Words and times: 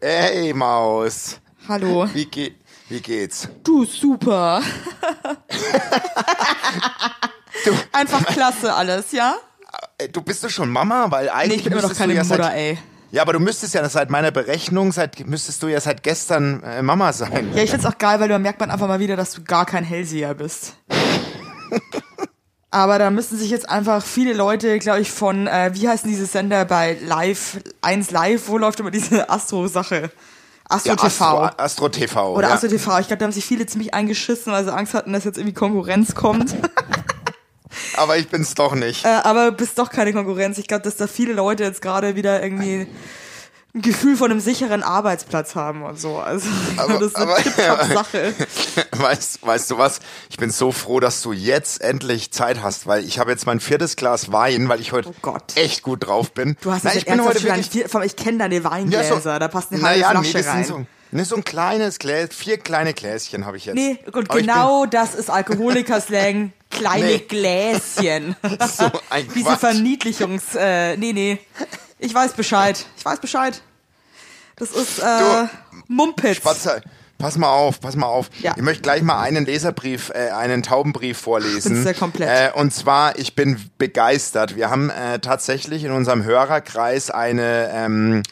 Hey 0.00 0.52
Maus, 0.52 1.40
Hallo. 1.68 2.06
wie, 2.14 2.26
ge 2.26 2.52
wie 2.88 3.00
geht's? 3.00 3.48
Du, 3.64 3.84
super. 3.84 4.62
Einfach 7.92 8.24
klasse 8.26 8.72
alles, 8.72 9.10
ja? 9.10 9.34
Äh, 9.98 10.08
Du 10.08 10.22
bist 10.22 10.44
doch 10.44 10.50
schon 10.50 10.70
Mama, 10.70 11.10
weil 11.10 11.28
eigentlich 11.28 11.48
Nee, 11.48 11.56
ich 11.56 11.64
bin 11.64 11.82
noch 11.82 11.88
du 11.90 11.94
keine 11.96 12.14
Mutter, 12.14 12.24
seit, 12.44 12.54
ey. 12.54 12.78
Ja, 13.12 13.22
aber 13.22 13.32
du 13.32 13.40
müsstest 13.40 13.74
ja 13.74 13.88
seit 13.88 14.08
meiner 14.08 14.30
Berechnung, 14.30 14.92
seit 14.92 15.26
müsstest 15.26 15.62
du 15.62 15.68
ja 15.68 15.80
seit 15.80 16.02
gestern 16.02 16.62
äh, 16.62 16.82
Mama 16.82 17.12
sein. 17.12 17.50
Ja, 17.54 17.62
ich 17.62 17.70
find's 17.70 17.86
auch 17.86 17.98
geil, 17.98 18.20
weil 18.20 18.28
da 18.28 18.38
merkt 18.38 18.60
man 18.60 18.70
einfach 18.70 18.86
mal 18.86 19.00
wieder, 19.00 19.16
dass 19.16 19.32
du 19.32 19.42
gar 19.42 19.66
kein 19.66 19.84
Hellseher 19.84 20.34
bist. 20.34 20.74
Aber 22.72 23.00
da 23.00 23.10
müssen 23.10 23.36
sich 23.36 23.50
jetzt 23.50 23.68
einfach 23.68 24.00
viele 24.04 24.32
Leute, 24.32 24.78
glaube 24.78 25.00
ich, 25.00 25.10
von, 25.10 25.48
äh, 25.48 25.72
wie 25.74 25.88
heißen 25.88 26.08
diese 26.08 26.24
Sender 26.26 26.64
bei 26.64 26.96
Live, 27.04 27.58
1 27.82 28.12
Live, 28.12 28.46
wo 28.46 28.58
läuft 28.58 28.78
immer 28.78 28.92
diese 28.92 29.28
Astro-Sache? 29.28 30.12
Astro 30.68 30.90
Ja, 30.90 30.96
TV. 30.96 31.06
Astro, 31.06 31.62
Astro 31.64 31.88
TV. 31.88 32.34
Oder 32.36 32.48
ja. 32.48 32.54
Astro 32.54 32.68
TV. 32.68 33.00
Ich 33.00 33.08
glaube, 33.08 33.18
da 33.18 33.24
haben 33.24 33.32
sich 33.32 33.44
viele 33.44 33.66
ziemlich 33.66 33.92
eingeschissen, 33.92 34.52
weil 34.52 34.62
sie 34.64 34.72
Angst 34.72 34.94
hatten, 34.94 35.12
dass 35.12 35.24
jetzt 35.24 35.36
irgendwie 35.36 35.54
Konkurrenz 35.54 36.14
kommt. 36.14 36.54
Aber 37.96 38.16
ich 38.16 38.28
bin's 38.28 38.54
doch 38.54 38.74
nicht. 38.74 39.04
äh, 39.04 39.08
aber 39.08 39.52
bist 39.52 39.78
doch 39.78 39.90
keine 39.90 40.12
Konkurrenz. 40.12 40.58
Ich 40.58 40.66
glaube, 40.66 40.82
dass 40.82 40.96
da 40.96 41.06
viele 41.06 41.32
Leute 41.32 41.62
jetzt 41.64 41.82
gerade 41.82 42.16
wieder 42.16 42.42
irgendwie 42.42 42.86
ein 43.72 43.82
Gefühl 43.82 44.16
von 44.16 44.30
einem 44.32 44.40
sicheren 44.40 44.82
Arbeitsplatz 44.82 45.54
haben 45.54 45.82
und 45.84 45.98
so. 45.98 46.18
Also 46.18 46.48
Aber- 46.76 46.94
das 46.94 47.02
ist 47.12 47.16
eine 47.16 47.26
aber- 47.30 47.36
Tip-Top-Sache. 47.42 48.34
Weißt, 48.98 49.46
weißt 49.46 49.70
du 49.70 49.78
was? 49.78 50.00
Ich 50.28 50.36
bin 50.36 50.50
so 50.50 50.72
froh, 50.72 50.98
dass 51.00 51.22
du 51.22 51.32
jetzt 51.32 51.80
endlich 51.80 52.32
Zeit 52.32 52.62
hast, 52.62 52.86
weil 52.88 53.04
ich 53.04 53.18
habe 53.18 53.30
jetzt 53.30 53.46
mein 53.46 53.60
viertes 53.60 53.94
Glas 53.96 54.30
Wein, 54.32 54.68
weil 54.68 54.80
ich 54.80 54.92
heute 54.92 55.08
Oh 55.10 55.14
Gott. 55.22 55.56
echt 55.56 55.82
gut 55.82 56.06
drauf 56.06 56.32
bin. 56.32 56.56
Du 56.60 56.72
hast 56.72 56.84
Na, 56.84 56.94
ich 56.94 57.06
bin 57.06 57.24
heute 57.24 57.42
wirklich 57.42 57.70
vier, 57.70 57.86
ich 58.04 58.16
kenne 58.16 58.38
deine 58.38 58.62
Weingläser, 58.64 59.38
da 59.38 59.48
passt 59.48 59.72
eine 59.72 59.80
halbe 59.82 60.00
naja, 60.00 60.20
Flasche 60.20 60.38
nee, 60.38 60.48
rein. 60.48 60.64
So, 60.64 60.86
ne, 61.12 61.24
so 61.24 61.36
ein 61.36 61.44
kleines 61.44 61.98
Glas, 61.98 62.28
vier 62.32 62.58
kleine 62.58 62.92
Gläschen 62.92 63.46
habe 63.46 63.56
ich 63.56 63.66
jetzt. 63.66 63.76
nee, 63.76 63.98
und 64.12 64.28
Aber 64.30 64.38
genau 64.40 64.86
das 64.86 65.14
ist 65.14 65.30
Alkoholiker-Slang. 65.30 66.52
Kleine 66.70 67.04
Nee. 67.06 67.18
Gläschen. 67.28 68.36
So 68.76 68.90
ein 69.10 69.28
Diese 69.34 69.44
Quatsch. 69.44 69.60
Verniedlichungs... 69.60 70.54
Äh, 70.56 70.96
nee, 70.96 71.12
nee. 71.12 71.38
Ich 71.98 72.14
weiß 72.14 72.32
Bescheid. 72.32 72.84
Ich 72.96 73.04
weiß 73.04 73.20
Bescheid. 73.20 73.60
Das 74.56 74.70
ist 74.70 74.98
äh, 74.98 75.02
Du, 75.02 75.48
Mumpitz. 75.88 76.36
Spatzer, 76.36 76.80
pass 77.18 77.36
mal 77.36 77.48
auf, 77.50 77.80
pass 77.80 77.96
mal 77.96 78.06
auf. 78.06 78.30
Ja. 78.40 78.54
Ich 78.56 78.62
möchte 78.62 78.82
gleich 78.82 79.02
mal 79.02 79.20
einen 79.20 79.44
Leserbrief, 79.46 80.10
äh, 80.14 80.30
einen 80.30 80.62
Taubenbrief 80.62 81.18
vorlesen. 81.18 81.74
Bin's 81.74 81.86
ja 81.86 81.92
komplett. 81.92 82.54
Äh, 82.54 82.58
und 82.58 82.72
zwar, 82.72 83.18
ich 83.18 83.34
bin 83.34 83.60
begeistert. 83.78 84.56
Wir 84.56 84.70
haben 84.70 84.90
äh, 84.90 85.18
tatsächlich 85.18 85.84
in 85.84 85.92
unserem 85.92 86.24
Hörerkreis 86.24 87.10
eine 87.10 87.70
ähm, 87.72 88.22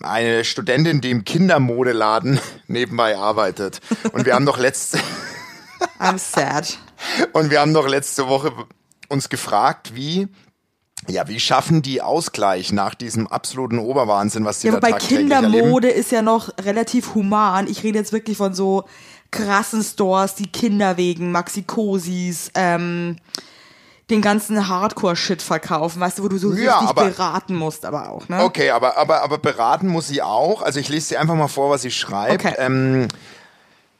eine 0.00 0.44
Studentin, 0.44 1.00
die 1.00 1.10
im 1.10 1.24
Kindermodeladen 1.24 2.38
nebenbei 2.66 3.16
arbeitet. 3.16 3.80
Und 4.12 4.26
wir 4.26 4.34
haben 4.34 4.46
doch 4.46 4.58
letzte 4.58 4.98
I'm 5.98 6.18
sad. 6.18 6.78
Und 7.32 7.50
wir 7.50 7.60
haben 7.60 7.74
doch 7.74 7.88
letzte 7.88 8.28
Woche 8.28 8.52
uns 9.08 9.28
gefragt, 9.28 9.94
wie 9.94 10.28
ja, 11.06 11.28
wie 11.28 11.38
schaffen 11.38 11.82
die 11.82 12.00
Ausgleich 12.00 12.72
nach 12.72 12.94
diesem 12.94 13.26
absoluten 13.26 13.78
Oberwahnsinn, 13.78 14.46
was 14.46 14.60
die 14.60 14.68
Ja, 14.68 14.74
da 14.74 14.80
bei 14.80 14.92
tagtäglich 14.92 15.30
erleben? 15.30 15.52
Kindermode 15.52 15.88
ist 15.90 16.10
ja 16.12 16.22
noch 16.22 16.48
relativ 16.62 17.14
human. 17.14 17.66
Ich 17.66 17.82
rede 17.82 17.98
jetzt 17.98 18.12
wirklich 18.12 18.38
von 18.38 18.54
so 18.54 18.84
krassen 19.30 19.82
Stores, 19.82 20.34
die 20.34 20.46
Kinder 20.50 20.96
wegen 20.96 21.30
Maxi-Cosis, 21.30 22.52
ähm, 22.54 23.16
den 24.08 24.22
ganzen 24.22 24.68
Hardcore-Shit 24.68 25.42
verkaufen, 25.42 26.00
weißt 26.00 26.18
du, 26.20 26.22
wo 26.24 26.28
du 26.28 26.38
so 26.38 26.52
Ja, 26.54 26.78
richtig 26.78 26.90
aber- 26.90 27.04
beraten 27.06 27.54
musst, 27.54 27.84
aber 27.84 28.10
auch, 28.10 28.28
ne? 28.30 28.42
Okay, 28.42 28.70
aber, 28.70 28.96
aber, 28.96 29.22
aber 29.22 29.36
beraten 29.38 29.88
muss 29.88 30.08
sie 30.08 30.22
auch. 30.22 30.62
Also 30.62 30.80
ich 30.80 30.88
lese 30.88 31.08
sie 31.08 31.16
einfach 31.18 31.34
mal 31.34 31.48
vor, 31.48 31.68
was 31.68 31.82
sie 31.82 31.90
schreibt. 31.90 32.44
Okay. 32.44 32.54
Ähm, 32.58 33.08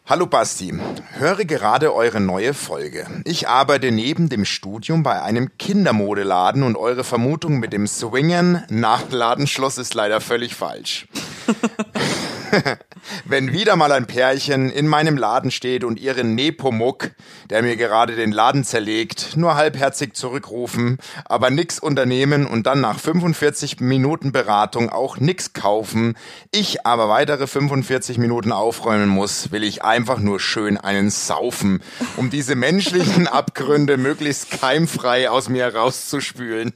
Hallo 0.07 0.27
Basti, 0.27 0.71
höre 1.15 1.47
gerade 1.47 1.95
eure 1.95 2.21
neue 2.21 2.53
Folge. 2.53 3.07
Ich 3.25 3.49
arbeite 3.49 3.91
neben 3.91 4.29
dem 4.29 4.45
Studium 4.45 5.03
bei 5.03 5.23
einem 5.23 5.57
Kindermodeladen 5.57 6.63
und 6.63 6.77
eure 6.77 7.05
Vermutung 7.05 7.59
mit 7.59 7.73
dem 7.73 7.87
Swingern 7.87 8.65
nach 8.69 9.11
Ladenschluss 9.11 9.79
ist 9.79 9.95
leider 9.95 10.21
völlig 10.21 10.57
falsch. 10.57 11.09
Wenn 13.25 13.53
wieder 13.53 13.77
mal 13.77 13.93
ein 13.93 14.07
Pärchen 14.07 14.71
in 14.71 14.87
meinem 14.87 15.17
Laden 15.17 15.51
steht 15.51 15.85
und 15.85 16.01
ihren 16.01 16.35
Nepomuk, 16.35 17.11
der 17.51 17.63
mir 17.63 17.77
gerade 17.77 18.17
den 18.17 18.33
Laden 18.33 18.65
zerlegt, 18.65 19.37
nur 19.37 19.57
halbherzig 19.57 20.15
zurückrufen, 20.15 20.99
aber 21.25 21.51
nix 21.51 21.79
unternehmen 21.79 22.47
und 22.47 22.67
dann 22.67 22.81
nach 22.81 22.99
45 22.99 23.81
Minuten 23.81 24.33
Beratung 24.33 24.91
auch 24.91 25.19
nix 25.19 25.53
kaufen, 25.53 26.17
ich 26.51 26.87
aber 26.87 27.09
weitere 27.09 27.47
45 27.47 28.19
Minuten 28.19 28.53
aufräumen 28.53 29.09
muss, 29.09 29.53
will 29.53 29.65
ich 29.65 29.85
einfach 29.85 30.19
nur 30.19 30.41
schön 30.41 30.77
einen 30.77 31.11
saufen, 31.11 31.83
um 32.17 32.31
diese 32.31 32.55
menschlichen 32.55 33.27
Abgründe 33.35 33.97
möglichst 33.97 34.51
keimfrei 34.51 35.31
aus 35.31 35.49
mir 35.49 35.75
rauszuspülen. 35.75 36.73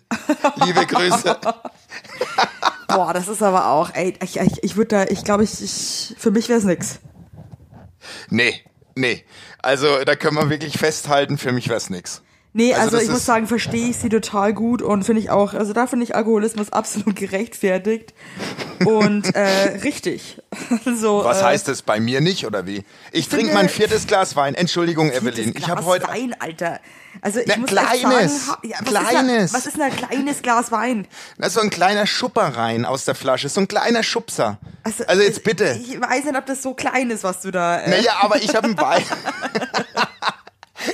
Liebe 0.64 0.86
Grüße. 0.86 1.36
Boah, 2.88 3.12
das 3.12 3.28
ist 3.28 3.43
aber 3.43 3.66
auch, 3.69 3.94
ey, 3.94 4.15
ich, 4.22 4.38
ich, 4.38 4.65
ich 4.65 4.76
würde 4.76 4.88
da, 4.88 5.04
ich 5.04 5.22
glaube, 5.22 5.44
ich, 5.44 5.62
ich, 5.62 6.15
für 6.19 6.31
mich 6.31 6.49
wäre 6.49 6.59
es 6.59 6.65
nix. 6.65 7.00
Nee, 8.31 8.65
nee. 8.94 9.25
Also 9.60 10.04
da 10.04 10.16
können 10.16 10.37
wir 10.37 10.49
wirklich 10.50 10.78
festhalten, 10.78 11.37
für 11.37 11.53
mich 11.53 11.69
wär's 11.69 11.91
nix. 11.91 12.22
Nee, 12.54 12.72
Also 12.72 12.84
also, 12.84 12.97
das 12.97 13.04
ich 13.04 13.10
muss 13.10 13.19
ist- 13.20 13.26
sagen, 13.26 13.47
verstehe 13.47 13.88
ich 13.91 13.97
sie 13.98 14.09
total 14.09 14.53
gut 14.54 14.82
und 14.82 15.04
finde 15.04 15.20
ich 15.20 15.31
auch, 15.31 15.54
also 15.54 15.72
da 15.75 15.86
finde 15.86 16.04
ich 16.04 16.16
Alkoholismus 16.16 16.72
absolut 16.72 17.14
gerechtfertigt 17.14 18.14
und 18.84 19.34
äh, 19.34 19.78
richtig. 19.84 20.41
Also, 20.84 21.22
Was 21.25 21.41
äh, 21.41 21.44
heißt 21.44 21.69
das 21.69 21.82
bei 21.82 22.00
mir 22.00 22.20
nicht 22.20 22.44
oder 22.47 22.66
wie? 22.66 22.82
Ich 23.12 23.28
trinke 23.28 23.53
mein 23.54 23.69
viertes 23.69 24.06
Glas 24.06 24.34
Wein. 24.37 24.54
Entschuldigung, 24.54 25.10
Evelyn. 25.12 25.54
Ich 25.56 25.69
habe 25.69 25.82
Glas 25.82 25.84
heute 25.87 26.08
Wein, 26.08 26.34
Alter. 26.38 26.81
Also 27.20 27.41
ich 27.41 27.47
Na, 27.47 27.56
muss 27.56 27.70
kleines, 27.70 28.47
sagen, 28.47 28.69
ja, 28.69 28.76
was 28.81 28.88
kleines. 28.88 29.44
Ist 29.44 29.53
da, 29.54 29.58
was 29.58 29.66
ist 29.66 29.76
denn 29.76 29.82
ein 29.82 29.97
kleines 29.97 30.42
Glas 30.42 30.72
Wein? 30.72 31.06
Na, 31.37 31.48
so 31.50 31.60
ein 31.60 31.70
kleiner 31.70 32.06
Schupper 32.06 32.56
rein 32.56 32.84
aus 32.84 33.04
der 33.04 33.14
Flasche, 33.14 33.48
so 33.48 33.60
ein 33.60 33.69
kleiner 33.69 34.03
Schubser. 34.03 34.58
Also, 35.06 35.22
jetzt 35.22 35.38
ich- 35.38 35.42
bitte. 35.44 35.78
Ich 35.82 36.00
weiß 36.00 36.25
nicht, 36.25 36.37
ob 36.37 36.47
das 36.47 36.62
so 36.62 36.75
klein 36.75 37.10
ist, 37.10 37.25
was 37.25 37.41
du 37.42 37.50
da. 37.50 37.81
Äh, 37.81 37.91
Naja, 37.91 38.12
aber 38.20 38.37
ich 38.37 38.54
habe 38.54 38.66
einen 38.66 38.78
Wein. 38.81 39.03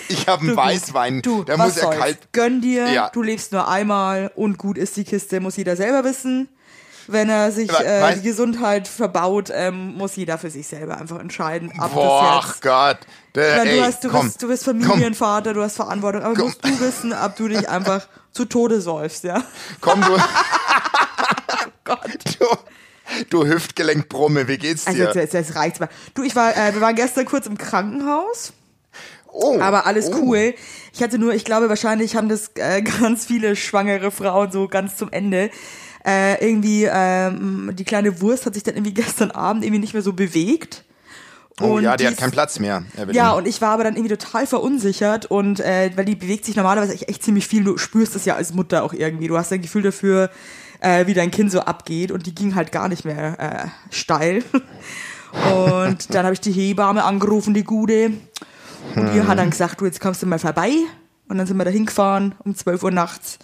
Ich 0.08 0.26
habe 0.28 0.42
einen 0.46 0.56
Weißwein. 0.56 1.22
Du, 1.22 1.44
der 1.44 1.58
was 1.58 1.66
muss 1.68 1.76
ja 1.76 1.82
soll's? 1.82 1.98
kalt. 1.98 2.18
Gönn 2.32 2.60
dir, 2.60 2.88
Ja. 2.92 3.10
du 3.10 3.22
lebst 3.22 3.52
nur 3.52 3.68
einmal 3.68 4.30
und 4.34 4.58
gut 4.58 4.78
ist 4.78 4.96
die 4.96 5.04
Kiste, 5.04 5.40
muss 5.40 5.56
jeder 5.56 5.76
selber 5.76 6.04
wissen. 6.04 6.48
Wenn 7.06 7.28
er 7.28 7.52
sich 7.52 7.70
äh, 7.70 8.14
die 8.14 8.22
Gesundheit 8.22 8.88
verbaut, 8.88 9.50
ähm, 9.52 9.94
muss 9.94 10.16
jeder 10.16 10.38
für 10.38 10.48
sich 10.48 10.66
selber 10.66 10.96
einfach 10.98 11.20
entscheiden, 11.20 11.70
ob 11.78 11.92
Boah, 11.92 12.42
jetzt 12.42 12.62
Gott. 12.62 12.96
Der, 13.34 13.62
ey, 13.62 13.76
du, 13.76 13.84
hast, 13.84 14.04
du, 14.04 14.08
komm, 14.08 14.26
bist, 14.26 14.42
du 14.42 14.48
bist 14.48 14.64
Familienvater, 14.64 15.52
du 15.52 15.62
hast 15.62 15.76
Verantwortung, 15.76 16.22
aber 16.22 16.34
Komm. 16.34 16.44
musst 16.46 16.64
du 16.64 16.80
wissen, 16.80 17.12
ob 17.12 17.36
du 17.36 17.48
dich 17.48 17.68
einfach 17.68 18.08
zu 18.32 18.46
Tode 18.46 18.80
säufst, 18.80 19.24
ja? 19.24 19.42
Komm, 19.82 20.00
du. 20.00 20.16
Gott. 21.84 22.00
du, 22.40 22.46
du 23.28 23.44
Hüftgelenkbrumme, 23.46 24.48
wie 24.48 24.56
geht's 24.56 24.86
Also 24.86 24.98
dir? 24.98 25.04
jetzt, 25.06 25.16
jetzt, 25.16 25.34
jetzt 25.34 25.54
reicht's 25.56 25.80
mal. 25.80 25.88
Du, 26.14 26.22
ich 26.22 26.34
war, 26.34 26.56
äh, 26.56 26.72
wir 26.74 26.80
waren 26.80 26.94
gestern 26.94 27.26
kurz 27.26 27.46
im 27.46 27.58
Krankenhaus, 27.58 28.52
oh, 29.34 29.60
aber 29.60 29.86
alles 29.86 30.10
oh. 30.10 30.16
cool. 30.20 30.54
Ich 30.92 31.02
hatte 31.02 31.18
nur, 31.18 31.34
ich 31.34 31.44
glaube, 31.44 31.68
wahrscheinlich 31.68 32.16
haben 32.16 32.28
das 32.28 32.52
äh, 32.54 32.82
ganz 33.00 33.26
viele 33.26 33.56
schwangere 33.56 34.10
Frauen 34.10 34.50
so 34.50 34.68
ganz 34.68 34.96
zum 34.96 35.10
Ende. 35.12 35.50
Äh, 36.06 36.46
irgendwie, 36.46 36.88
ähm, 36.90 37.70
die 37.74 37.84
kleine 37.84 38.20
Wurst 38.20 38.46
hat 38.46 38.54
sich 38.54 38.62
dann 38.62 38.74
irgendwie 38.74 38.94
gestern 39.02 39.30
Abend 39.30 39.64
irgendwie 39.64 39.80
nicht 39.80 39.94
mehr 39.94 40.02
so 40.02 40.12
bewegt. 40.12 40.84
Oh 41.60 41.74
Und 41.74 41.84
ja, 41.84 41.96
die 41.96 42.06
hat 42.06 42.16
keinen 42.16 42.32
Platz 42.32 42.58
mehr. 42.58 42.84
Evelyn. 42.96 43.14
Ja, 43.14 43.32
und 43.32 43.46
ich 43.46 43.60
war 43.60 43.70
aber 43.70 43.84
dann 43.84 43.94
irgendwie 43.94 44.16
total 44.16 44.46
verunsichert 44.46 45.26
und 45.26 45.60
äh, 45.60 45.92
weil 45.94 46.04
die 46.04 46.16
bewegt 46.16 46.44
sich 46.44 46.56
normalerweise 46.56 46.94
echt, 46.94 47.08
echt 47.08 47.22
ziemlich 47.22 47.46
viel. 47.46 47.62
Du 47.62 47.78
spürst 47.78 48.16
es 48.16 48.24
ja 48.24 48.34
als 48.34 48.54
Mutter 48.54 48.82
auch 48.82 48.92
irgendwie. 48.92 49.28
Du 49.28 49.38
hast 49.38 49.52
ein 49.52 49.62
Gefühl 49.62 49.82
dafür, 49.82 50.30
äh, 50.80 51.06
wie 51.06 51.14
dein 51.14 51.30
Kind 51.30 51.52
so 51.52 51.60
abgeht 51.60 52.10
und 52.10 52.26
die 52.26 52.34
ging 52.34 52.56
halt 52.56 52.72
gar 52.72 52.88
nicht 52.88 53.04
mehr 53.04 53.38
äh, 53.38 53.94
steil. 53.94 54.42
Und 55.34 56.14
dann 56.14 56.24
habe 56.24 56.34
ich 56.34 56.40
die 56.40 56.52
Hebamme 56.52 57.02
angerufen, 57.02 57.54
die 57.54 57.64
Gute. 57.64 58.12
Und 58.94 59.12
die 59.12 59.22
hat 59.22 59.38
dann 59.38 59.50
gesagt, 59.50 59.80
du, 59.80 59.86
jetzt 59.86 60.00
kommst 60.00 60.22
du 60.22 60.26
mal 60.26 60.38
vorbei. 60.38 60.72
Und 61.28 61.38
dann 61.38 61.46
sind 61.46 61.56
wir 61.56 61.64
da 61.64 61.70
hingefahren 61.70 62.34
um 62.44 62.54
12 62.54 62.82
Uhr 62.82 62.90
nachts. 62.90 63.38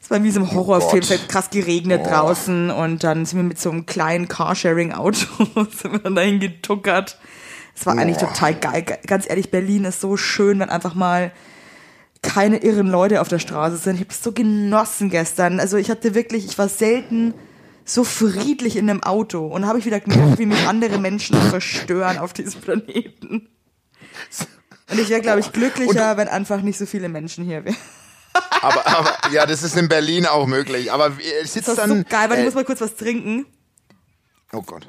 Es 0.00 0.10
war 0.10 0.22
wie 0.24 0.30
so 0.30 0.40
ein 0.40 0.52
Horrorfilm, 0.52 1.02
es 1.02 1.10
hat 1.10 1.28
krass 1.28 1.50
geregnet 1.50 2.04
draußen 2.06 2.70
und 2.70 3.04
dann 3.04 3.24
sind 3.24 3.38
wir 3.38 3.44
mit 3.44 3.60
so 3.60 3.70
einem 3.70 3.86
kleinen 3.86 4.26
Carsharing-Auto 4.26 5.26
sind 5.54 5.92
wir 5.92 5.98
dann 6.00 6.16
dahin 6.16 6.40
getuckert. 6.40 7.18
Es 7.74 7.86
war 7.86 7.96
eigentlich 7.96 8.16
total 8.16 8.54
geil. 8.54 8.84
Ganz 9.06 9.28
ehrlich, 9.30 9.50
Berlin 9.50 9.84
ist 9.84 10.00
so 10.00 10.16
schön, 10.16 10.58
wenn 10.58 10.70
einfach 10.70 10.94
mal 10.94 11.32
keine 12.20 12.58
irren 12.58 12.88
Leute 12.88 13.20
auf 13.20 13.28
der 13.28 13.38
Straße 13.38 13.76
sind. 13.76 13.94
Ich 13.94 14.00
habe 14.00 14.10
es 14.10 14.22
so 14.22 14.32
genossen 14.32 15.08
gestern. 15.08 15.60
Also 15.60 15.76
ich 15.76 15.90
hatte 15.90 16.14
wirklich, 16.14 16.44
ich 16.46 16.58
war 16.58 16.68
selten 16.68 17.34
so 17.84 18.04
friedlich 18.04 18.76
in 18.76 18.88
einem 18.88 19.02
Auto 19.02 19.46
und 19.46 19.66
habe 19.66 19.78
ich 19.78 19.86
wieder 19.86 20.00
gemerkt, 20.00 20.38
wie 20.38 20.46
mich 20.46 20.66
andere 20.66 20.98
Menschen 20.98 21.36
verstören 21.36 22.18
auf 22.18 22.32
diesem 22.32 22.60
Planeten. 22.60 23.48
Und 24.92 24.98
ich 24.98 25.08
wäre, 25.08 25.22
glaube 25.22 25.40
ich, 25.40 25.52
glücklicher, 25.52 26.16
wenn 26.18 26.28
einfach 26.28 26.60
nicht 26.60 26.78
so 26.78 26.84
viele 26.84 27.08
Menschen 27.08 27.44
hier 27.44 27.64
wären. 27.64 27.76
Aber, 28.60 28.86
aber 28.86 29.12
ja, 29.32 29.46
das 29.46 29.62
ist 29.62 29.76
in 29.76 29.88
Berlin 29.88 30.26
auch 30.26 30.46
möglich. 30.46 30.92
Aber 30.92 31.06
äh, 31.06 31.44
sitzt 31.44 31.68
Das 31.68 31.68
ist 31.68 31.78
dann. 31.78 31.88
so 31.98 32.04
geil, 32.08 32.28
weil 32.28 32.36
ich 32.36 32.42
äh, 32.42 32.44
muss 32.44 32.54
mal 32.54 32.64
kurz 32.64 32.80
was 32.80 32.94
trinken. 32.94 33.46
oh 34.52 34.62
Gott. 34.62 34.86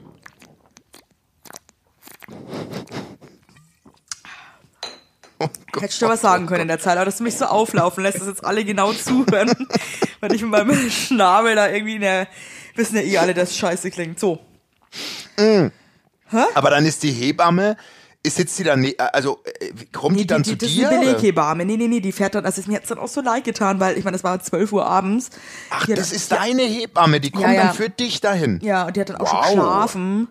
Oh 5.40 5.48
Gott. 5.72 5.84
Hättest 5.84 6.02
du 6.02 6.08
was 6.08 6.22
sagen 6.22 6.46
können 6.46 6.62
in 6.62 6.68
der 6.68 6.80
Zeit, 6.80 6.98
aber 6.98 7.06
dass 7.06 7.18
du 7.18 7.24
mich 7.24 7.38
so 7.38 7.46
auflaufen 7.46 8.04
lässt, 8.04 8.20
dass 8.20 8.28
jetzt 8.28 8.46
alle 8.46 8.64
genau 8.64 8.94
zuhören, 8.94 9.52
weil 10.20 10.34
ich 10.34 10.42
mit 10.42 10.52
meinem 10.52 10.90
Schnabel 10.90 11.56
da 11.56 11.70
irgendwie 11.70 11.96
in 11.96 12.02
der, 12.02 12.28
wissen 12.76 12.96
ja 12.96 13.02
eh 13.02 13.18
alle, 13.18 13.34
dass 13.34 13.56
scheiße 13.56 13.90
klingt. 13.92 14.20
So. 14.20 14.40
Aber 16.54 16.70
dann 16.70 16.86
ist 16.86 17.04
die 17.04 17.12
Hebamme, 17.12 17.78
sitzt 18.26 18.58
die 18.60 18.64
dann, 18.64 18.82
ne- 18.82 18.96
also 18.98 19.40
äh, 19.60 19.72
kommt 19.92 20.20
die 20.20 20.26
dann 20.28 20.44
die, 20.44 20.52
zu 20.52 20.56
das 20.58 20.70
dir? 20.70 20.88
ist 20.88 20.94
eine? 20.94 21.06
Beleghebamme. 21.06 21.66
Nee, 21.66 21.78
nee, 21.78 21.88
nee, 21.88 22.00
die 22.00 22.12
fährt 22.12 22.36
dann, 22.36 22.46
also 22.46 22.62
mir 22.68 22.78
hat's 22.78 22.90
dann 22.90 23.00
auch 23.00 23.08
so 23.08 23.22
leid 23.22 23.44
getan, 23.44 23.80
weil 23.80 23.98
ich 23.98 24.04
meine, 24.06 24.16
das 24.16 24.24
war 24.24 24.40
12 24.42 24.72
Uhr 24.72 24.86
abends. 24.86 25.30
Ach, 25.70 25.88
hat- 25.88 25.98
das 25.98 26.12
ist 26.12 26.32
deine 26.32 26.62
Hebamme, 26.64 27.20
die 27.20 27.32
kommt 27.32 27.44
Ja, 27.44 27.52
ja. 27.52 27.64
dann 27.66 27.74
für 27.76 27.90
dich 27.90 28.22
dahin. 28.22 28.60
Ja, 28.64 28.86
und 28.88 28.96
die 28.96 29.02
hat 29.02 29.10
dann 29.10 29.18
auch 29.18 29.34
Wow. 29.34 29.46
schon 29.48 29.56
geschlafen. 29.56 30.28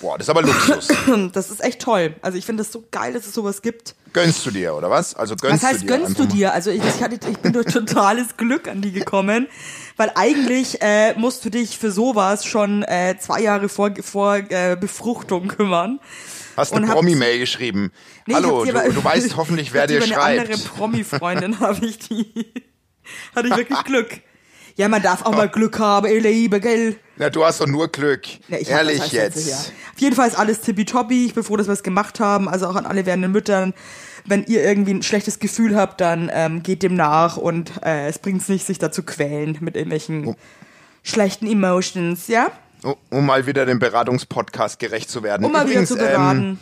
Boah, 0.00 0.16
das 0.16 0.26
ist 0.26 0.30
aber 0.30 0.42
Luxus. 0.42 0.88
Das 1.32 1.50
ist 1.50 1.62
echt 1.62 1.80
toll. 1.82 2.14
Also 2.22 2.38
ich 2.38 2.46
finde 2.46 2.62
das 2.62 2.72
so 2.72 2.84
geil, 2.92 3.12
dass 3.14 3.26
es 3.26 3.34
sowas 3.34 3.62
gibt. 3.62 3.96
gönnst 4.12 4.46
du 4.46 4.52
dir, 4.52 4.74
oder 4.76 4.90
was? 4.90 5.14
Also 5.16 5.34
gönnst 5.34 5.62
Was 5.64 5.70
heißt 5.70 5.82
du 5.82 5.86
dir 5.86 5.98
gönnst 5.98 6.18
du 6.20 6.24
dir? 6.26 6.52
Also 6.54 6.70
ich, 6.70 6.80
ich, 6.84 7.02
hatte, 7.02 7.18
ich 7.28 7.38
bin 7.38 7.52
durch 7.52 7.66
totales 7.66 8.36
Glück 8.36 8.68
an 8.68 8.80
die 8.80 8.92
gekommen, 8.92 9.48
weil 9.96 10.12
eigentlich 10.14 10.80
äh, 10.82 11.14
musst 11.18 11.44
du 11.44 11.50
dich 11.50 11.78
für 11.78 11.90
sowas 11.90 12.44
schon 12.44 12.84
äh, 12.84 13.16
zwei 13.18 13.40
Jahre 13.40 13.68
vor, 13.68 13.90
vor 14.02 14.36
äh, 14.36 14.76
Befruchtung 14.80 15.48
kümmern. 15.48 15.98
Hast 16.58 16.72
eine 16.74 16.86
Promi-Mail 16.86 17.38
geschrieben. 17.38 17.92
Nee, 18.26 18.34
Hallo, 18.34 18.64
du, 18.64 18.70
aber- 18.76 18.88
du 18.88 19.02
weißt 19.04 19.36
hoffentlich, 19.36 19.72
wer 19.72 19.86
dir 19.86 20.02
schreibt. 20.02 20.18
Eine 20.22 20.40
andere 20.42 20.58
Promi-Freundin 20.58 21.60
habe 21.60 21.86
ich 21.86 21.98
die. 22.00 22.52
Hatte 23.34 23.48
ich 23.48 23.56
wirklich 23.56 23.78
Glück. 23.84 24.20
Ja, 24.76 24.88
man 24.88 25.02
darf 25.02 25.24
auch 25.24 25.32
mal 25.32 25.48
Glück 25.48 25.78
haben, 25.80 26.06
ihr 26.06 26.20
Liebe, 26.20 26.60
gell? 26.60 26.96
Na, 27.16 27.30
du 27.30 27.44
hast 27.44 27.60
doch 27.60 27.66
nur 27.66 27.88
Glück. 27.88 28.22
Ja, 28.48 28.58
Ehrlich 28.58 28.98
das 29.00 29.10
jetzt. 29.12 29.46
her. 29.48 29.56
Auf 29.56 30.00
jeden 30.00 30.14
Fall 30.14 30.28
ist 30.28 30.38
alles 30.38 30.60
tippitoppi. 30.60 31.26
Ich 31.26 31.34
bin 31.34 31.42
froh, 31.42 31.56
dass 31.56 31.66
wir 31.66 31.72
es 31.72 31.82
gemacht 31.82 32.20
haben. 32.20 32.48
Also 32.48 32.66
auch 32.68 32.76
an 32.76 32.86
alle 32.86 33.04
werdenden 33.04 33.32
Müttern. 33.32 33.74
Wenn 34.24 34.44
ihr 34.44 34.62
irgendwie 34.62 34.92
ein 34.94 35.02
schlechtes 35.02 35.40
Gefühl 35.40 35.74
habt, 35.74 36.00
dann 36.00 36.30
ähm, 36.32 36.62
geht 36.62 36.84
dem 36.84 36.94
nach 36.94 37.36
und 37.38 37.72
äh, 37.84 38.06
es 38.08 38.20
bringt 38.20 38.48
nicht, 38.48 38.66
sich 38.66 38.78
da 38.78 38.92
zu 38.92 39.02
quälen 39.02 39.56
mit 39.60 39.74
irgendwelchen 39.74 40.26
Oh. 40.28 40.36
schlechten 41.02 41.46
Emotions, 41.48 42.28
ja? 42.28 42.48
Um, 43.10 43.26
mal 43.26 43.46
wieder 43.46 43.66
dem 43.66 43.78
Beratungspodcast 43.78 44.78
gerecht 44.78 45.10
zu 45.10 45.22
werden. 45.22 45.44
Um 45.44 45.52
mal 45.52 45.62
wieder 45.64 45.80
Übrigens, 45.82 45.88
zu 45.88 45.96
beraten. 45.96 46.58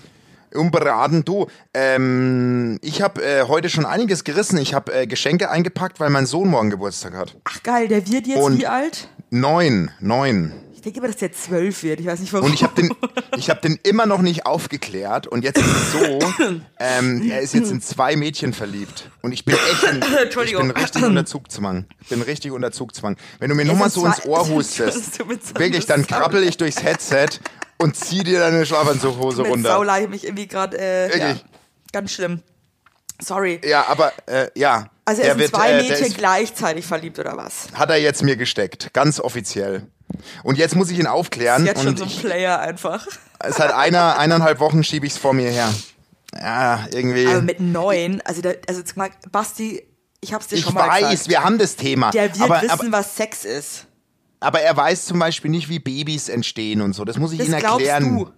Ähm, 0.52 0.58
um 0.60 0.70
beraten, 0.70 1.24
du. 1.24 1.46
Ähm, 1.74 2.78
ich 2.82 3.02
habe 3.02 3.22
äh, 3.22 3.44
heute 3.48 3.68
schon 3.68 3.84
einiges 3.84 4.24
gerissen. 4.24 4.58
Ich 4.58 4.72
habe 4.74 4.92
äh, 4.94 5.06
Geschenke 5.06 5.50
eingepackt, 5.50 6.00
weil 6.00 6.08
mein 6.10 6.24
Sohn 6.26 6.48
morgen 6.48 6.70
Geburtstag 6.70 7.14
hat. 7.14 7.36
Ach 7.44 7.62
geil, 7.62 7.88
der 7.88 8.06
wird 8.08 8.26
jetzt 8.26 8.38
Und- 8.38 8.58
wie 8.58 8.66
alt? 8.66 9.08
Neun, 9.30 9.90
neun. 10.00 10.52
Ich 10.76 10.82
denke 10.82 10.98
immer, 10.98 11.08
dass 11.08 11.16
der 11.16 11.32
zwölf 11.32 11.82
wird. 11.82 12.00
Ich 12.00 12.06
weiß 12.06 12.20
nicht 12.20 12.34
warum. 12.34 12.48
Und 12.48 12.54
ich 12.54 12.62
habe 12.62 12.74
den, 12.74 12.94
ich 13.38 13.48
habe 13.48 13.62
den 13.62 13.78
immer 13.82 14.04
noch 14.04 14.20
nicht 14.20 14.44
aufgeklärt. 14.44 15.26
Und 15.26 15.42
jetzt 15.42 15.58
ist 15.58 15.66
es 15.66 15.92
so, 15.92 15.98
ähm, 16.78 17.30
er 17.30 17.40
ist 17.40 17.54
jetzt 17.54 17.70
in 17.70 17.80
zwei 17.80 18.14
Mädchen 18.14 18.52
verliebt. 18.52 19.10
Und 19.22 19.32
ich 19.32 19.46
bin 19.46 19.54
echt, 19.54 19.82
in, 19.84 20.02
ich 20.44 20.54
bin 20.54 20.70
richtig 20.70 21.02
unter 21.02 21.24
Zugzwang. 21.24 21.86
Ich 22.02 22.08
bin 22.08 22.20
richtig 22.20 22.52
unter 22.52 22.72
Zugzwang. 22.72 23.16
Wenn 23.38 23.48
du 23.48 23.54
mir 23.54 23.64
nur 23.64 23.76
mal 23.76 23.88
so 23.88 24.04
ins 24.04 24.26
Ohr 24.26 24.42
es 24.42 24.48
hustest, 24.50 25.18
wirklich, 25.58 25.86
dann 25.86 26.06
krabbel 26.06 26.42
ich 26.42 26.58
durchs 26.58 26.82
Headset 26.82 27.40
und 27.78 27.96
zieh 27.96 28.22
dir 28.22 28.40
deine 28.40 28.66
Schlafanzughose 28.66 29.44
runter. 29.44 29.70
Saula 29.70 29.98
ich 30.00 30.10
mich 30.10 30.24
irgendwie 30.24 30.46
gerade, 30.46 30.78
äh, 30.78 31.08
ja, 31.08 31.28
Wirklich? 31.28 31.44
ganz 31.90 32.12
schlimm. 32.12 32.42
Sorry. 33.18 33.62
Ja, 33.64 33.86
aber 33.88 34.12
äh, 34.26 34.50
ja. 34.54 34.90
Also 35.08 35.22
er 35.22 35.30
sind 35.30 35.38
wird, 35.38 35.50
zwei 35.50 35.70
äh, 35.70 35.82
Mädchen 35.82 36.06
ist, 36.06 36.18
gleichzeitig 36.18 36.84
verliebt 36.84 37.18
oder 37.18 37.36
was? 37.36 37.68
hat 37.74 37.88
er 37.90 37.96
jetzt 37.96 38.22
mir 38.22 38.36
gesteckt, 38.36 38.92
ganz 38.92 39.18
offiziell. 39.20 39.86
Und 40.42 40.58
jetzt 40.58 40.74
muss 40.74 40.90
ich 40.90 40.98
ihn 40.98 41.06
aufklären. 41.06 41.64
Jetzt 41.64 41.82
schon 41.82 41.96
so 41.96 42.04
ein 42.04 42.10
ich, 42.10 42.20
Player 42.20 42.58
einfach. 42.60 43.06
seit 43.48 43.72
einer, 43.72 44.18
eineinhalb 44.18 44.60
Wochen 44.60 44.82
schiebe 44.84 45.06
ich 45.06 45.12
es 45.12 45.18
vor 45.18 45.32
mir 45.32 45.50
her. 45.50 45.72
Ja, 46.38 46.86
irgendwie. 46.92 47.26
Aber 47.26 47.40
mit 47.42 47.60
neun, 47.60 48.20
also, 48.24 48.42
da, 48.42 48.50
also 48.68 48.80
jetzt 48.80 48.96
mal, 48.96 49.10
Basti, 49.30 49.82
ich 50.20 50.34
hab's 50.34 50.48
dir 50.48 50.56
ich 50.56 50.64
schon 50.64 50.74
mal 50.74 50.88
weiß, 50.88 51.10
gesagt. 51.10 51.28
wir 51.28 51.44
haben 51.44 51.58
das 51.58 51.76
Thema. 51.76 52.10
Der 52.10 52.34
wird 52.34 52.42
aber, 52.42 52.62
wissen, 52.62 52.70
aber, 52.70 52.92
was 52.92 53.16
Sex 53.16 53.44
ist. 53.44 53.86
aber 54.40 54.60
er 54.60 54.76
weiß 54.76 55.06
zum 55.06 55.18
Beispiel 55.18 55.50
nicht, 55.50 55.68
wie 55.68 55.78
Babys 55.78 56.28
entstehen 56.28 56.82
und 56.82 56.94
so. 56.94 57.04
Das 57.04 57.16
muss 57.16 57.32
ich 57.32 57.38
Das 57.38 57.48
ihm 57.48 57.58
glaubst 57.58 57.86
erklären. 57.86 58.18
du. 58.18 58.30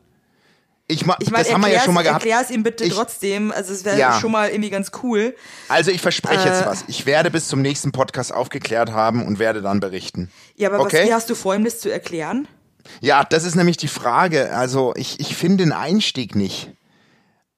Ich, 0.90 1.05
ma, 1.05 1.17
Ich 1.20 1.31
meine, 1.31 1.44
das 1.44 1.52
haben 1.52 1.61
wir 1.61 1.69
ja 1.70 1.81
schon 1.81 1.93
mal 1.93 2.02
gehabt. 2.02 2.25
erklär's 2.25 2.50
ihm 2.50 2.62
bitte 2.62 2.85
Ich- 2.85 2.94
trotzdem. 2.94 3.52
Also 3.52 3.75
es 3.75 3.85
wäre 3.85 3.99
Ja. 3.99 4.19
schon 4.19 4.32
mal 4.32 4.49
irgendwie 4.49 4.70
ganz 4.70 4.90
cool. 5.02 5.37
Also 5.69 5.90
ich 5.90 6.00
verspreche 6.00 6.49
jetzt 6.49 6.62
Äh. 6.62 6.67
was. 6.67 6.85
Ich 6.88 7.05
werde 7.05 7.31
bis 7.31 7.46
zum 7.49 7.61
nächsten 7.61 7.93
Podcast 7.93 8.32
aufgeklärt 8.32 8.90
haben 8.90 9.26
und 9.26 9.38
werde 9.38 9.61
dann 9.61 9.81
berichten. 9.81 10.31
Ja, 10.56 10.70
aber 10.70 10.81
okay? 10.81 11.00
was, 11.02 11.08
wie 11.08 11.14
hast 11.14 11.31
du 11.31 11.35
vor, 11.35 11.55
ihm 11.55 11.64
das 11.64 11.81
zu 11.81 11.90
erklären? 11.93 12.49
Ja, 13.02 13.23
das 13.23 13.44
ist 13.44 13.55
nämlich 13.55 13.76
die 13.76 13.88
Frage. 13.88 14.55
Also 14.56 14.94
ich, 14.96 15.20
ich 15.20 15.37
finde 15.37 15.64
den 15.64 15.73
Einstieg 15.73 16.35
nicht. 16.35 16.70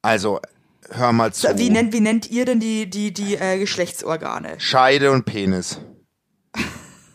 Also, 0.01 0.41
hör 0.89 1.13
mal 1.13 1.31
zu. 1.31 1.47
Wie, 1.57 1.69
nennt, 1.69 1.93
wie 1.93 2.01
nennt 2.01 2.29
ihr 2.29 2.43
denn 2.43 2.59
die, 2.59 2.89
die, 2.89 3.13
die 3.13 3.35
äh, 3.35 3.57
Geschlechtsorgane? 3.59 4.55
Scheide 4.59 5.09
und 5.11 5.23
Penis. 5.25 5.79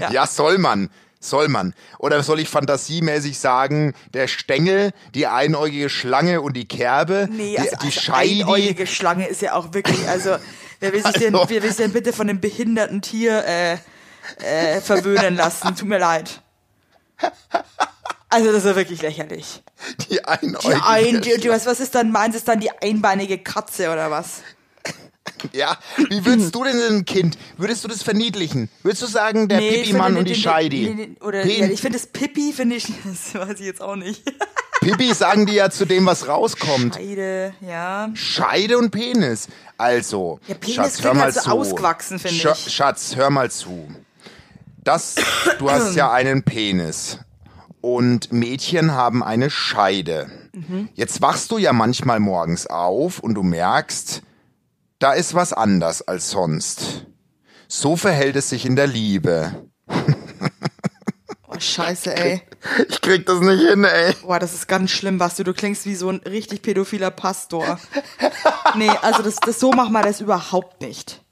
Ja. 0.00 0.10
ja. 0.10 0.26
soll 0.26 0.58
man. 0.58 0.88
Soll 1.24 1.46
man. 1.46 1.72
Oder 2.00 2.20
soll 2.24 2.40
ich 2.40 2.48
fantasiemäßig 2.48 3.38
sagen, 3.38 3.94
der 4.12 4.26
Stängel, 4.26 4.90
die 5.14 5.28
einäugige 5.28 5.88
Schlange 5.88 6.40
und 6.40 6.54
die 6.56 6.66
Kerbe, 6.66 7.28
Nee, 7.30 7.52
die, 7.52 7.58
also, 7.60 7.76
die 7.76 7.86
also 7.86 8.00
Scheide. 8.00 8.42
einäugige 8.44 8.86
Schlange 8.88 9.28
ist 9.28 9.40
ja 9.40 9.54
auch 9.54 9.72
wirklich, 9.72 10.08
also 10.08 10.36
wer 10.80 10.92
will 10.92 11.00
sich 11.02 11.12
denn, 11.12 11.34
Also- 11.36 11.48
wer 11.48 11.62
will 11.62 11.68
sich 11.70 11.76
denn 11.78 11.92
bitte 11.92 12.12
von 12.12 12.26
dem 12.26 12.40
behinderten 12.40 13.02
Tier 13.02 13.44
äh, 13.46 13.74
äh, 14.40 14.80
verwöhnen 14.80 15.36
lassen? 15.36 15.76
Tut 15.76 15.88
mir 15.88 15.98
leid. 15.98 16.42
Also 18.28 18.46
das 18.48 18.64
ist 18.64 18.66
ja 18.66 18.74
wirklich 18.76 19.00
lächerlich. 19.02 19.62
Die 20.00 20.06
Die 20.14 20.24
einäugige 20.24 20.84
ein, 20.86 21.04
die, 21.04 21.20
die, 21.20 21.30
Schlange. 21.42 21.50
was, 21.50 21.66
was 21.66 21.80
ist 21.80 21.94
dann, 21.94 22.10
meinst 22.10 22.34
du, 22.34 22.38
ist 22.38 22.48
dann 22.48 22.60
die 22.60 22.70
einbeinige 22.80 23.38
Katze 23.38 23.90
oder 23.92 24.10
was? 24.10 24.40
Ja, 25.52 25.76
wie 26.08 26.24
würdest 26.24 26.54
du 26.54 26.64
denn 26.64 26.80
ein 26.98 27.04
Kind, 27.04 27.36
würdest 27.56 27.82
du 27.84 27.88
das 27.88 28.02
verniedlichen? 28.02 28.68
Würdest 28.82 29.02
du 29.02 29.06
sagen, 29.06 29.48
der 29.48 29.60
ich 29.60 29.84
Pipi-Mann 29.84 30.16
und 30.16 30.28
die 30.28 30.34
Scheidi? 30.34 31.16
Oder, 31.20 31.44
ja, 31.46 31.66
ich 31.66 31.80
finde 31.80 31.98
das 31.98 32.06
Pippi, 32.06 32.52
finde 32.52 32.76
ich, 32.76 32.86
das 33.04 33.34
weiß 33.34 33.58
ich 33.60 33.66
jetzt 33.66 33.82
auch 33.82 33.96
nicht. 33.96 34.22
Pipi 34.80 35.14
sagen 35.14 35.46
die 35.46 35.54
ja 35.54 35.70
zu 35.70 35.84
dem, 35.84 36.06
was 36.06 36.26
rauskommt. 36.28 36.94
Scheide, 36.96 37.54
ja. 37.60 38.10
Scheide 38.14 38.78
und 38.78 38.90
Penis. 38.90 39.48
Also, 39.78 40.40
Ja, 40.48 40.54
Penis 40.54 40.74
Schatz, 40.76 41.02
hör 41.04 41.14
mal 41.14 41.22
halt 41.24 41.34
so 41.34 41.40
zu. 41.40 41.50
ausgewachsen, 41.50 42.18
finde 42.18 42.36
Sch 42.36 42.66
ich. 42.66 42.72
Schatz, 42.74 43.14
hör 43.16 43.30
mal 43.30 43.50
zu. 43.50 43.88
Das, 44.84 45.14
du 45.58 45.70
hast 45.70 45.94
ja 45.94 46.10
einen 46.12 46.42
Penis. 46.42 47.18
Und 47.80 48.32
Mädchen 48.32 48.92
haben 48.92 49.24
eine 49.24 49.50
Scheide. 49.50 50.30
Mhm. 50.52 50.88
Jetzt 50.94 51.20
wachst 51.20 51.50
du 51.50 51.58
ja 51.58 51.72
manchmal 51.72 52.20
morgens 52.20 52.66
auf 52.68 53.18
und 53.18 53.34
du 53.34 53.42
merkst, 53.42 54.22
da 55.02 55.12
ist 55.14 55.34
was 55.34 55.52
anders 55.52 56.02
als 56.02 56.30
sonst. 56.30 57.06
So 57.66 57.96
verhält 57.96 58.36
es 58.36 58.50
sich 58.50 58.64
in 58.64 58.76
der 58.76 58.86
Liebe. 58.86 59.68
Oh, 61.48 61.58
scheiße, 61.58 62.16
ey. 62.16 62.42
Ich 62.88 63.00
krieg 63.00 63.26
das 63.26 63.40
nicht 63.40 63.68
hin, 63.68 63.84
ey. 63.84 64.14
Boah, 64.22 64.38
das 64.38 64.54
ist 64.54 64.68
ganz 64.68 64.90
schlimm, 64.90 65.18
Basti. 65.18 65.42
Du 65.42 65.52
klingst 65.52 65.86
wie 65.86 65.96
so 65.96 66.08
ein 66.08 66.18
richtig 66.18 66.62
pädophiler 66.62 67.10
Pastor. 67.10 67.80
Nee, 68.74 68.88
also 69.02 69.22
das, 69.22 69.36
das 69.36 69.60
so 69.60 69.72
machen 69.72 69.92
wir 69.92 70.02
das 70.02 70.20
überhaupt 70.20 70.80
nicht. 70.80 71.22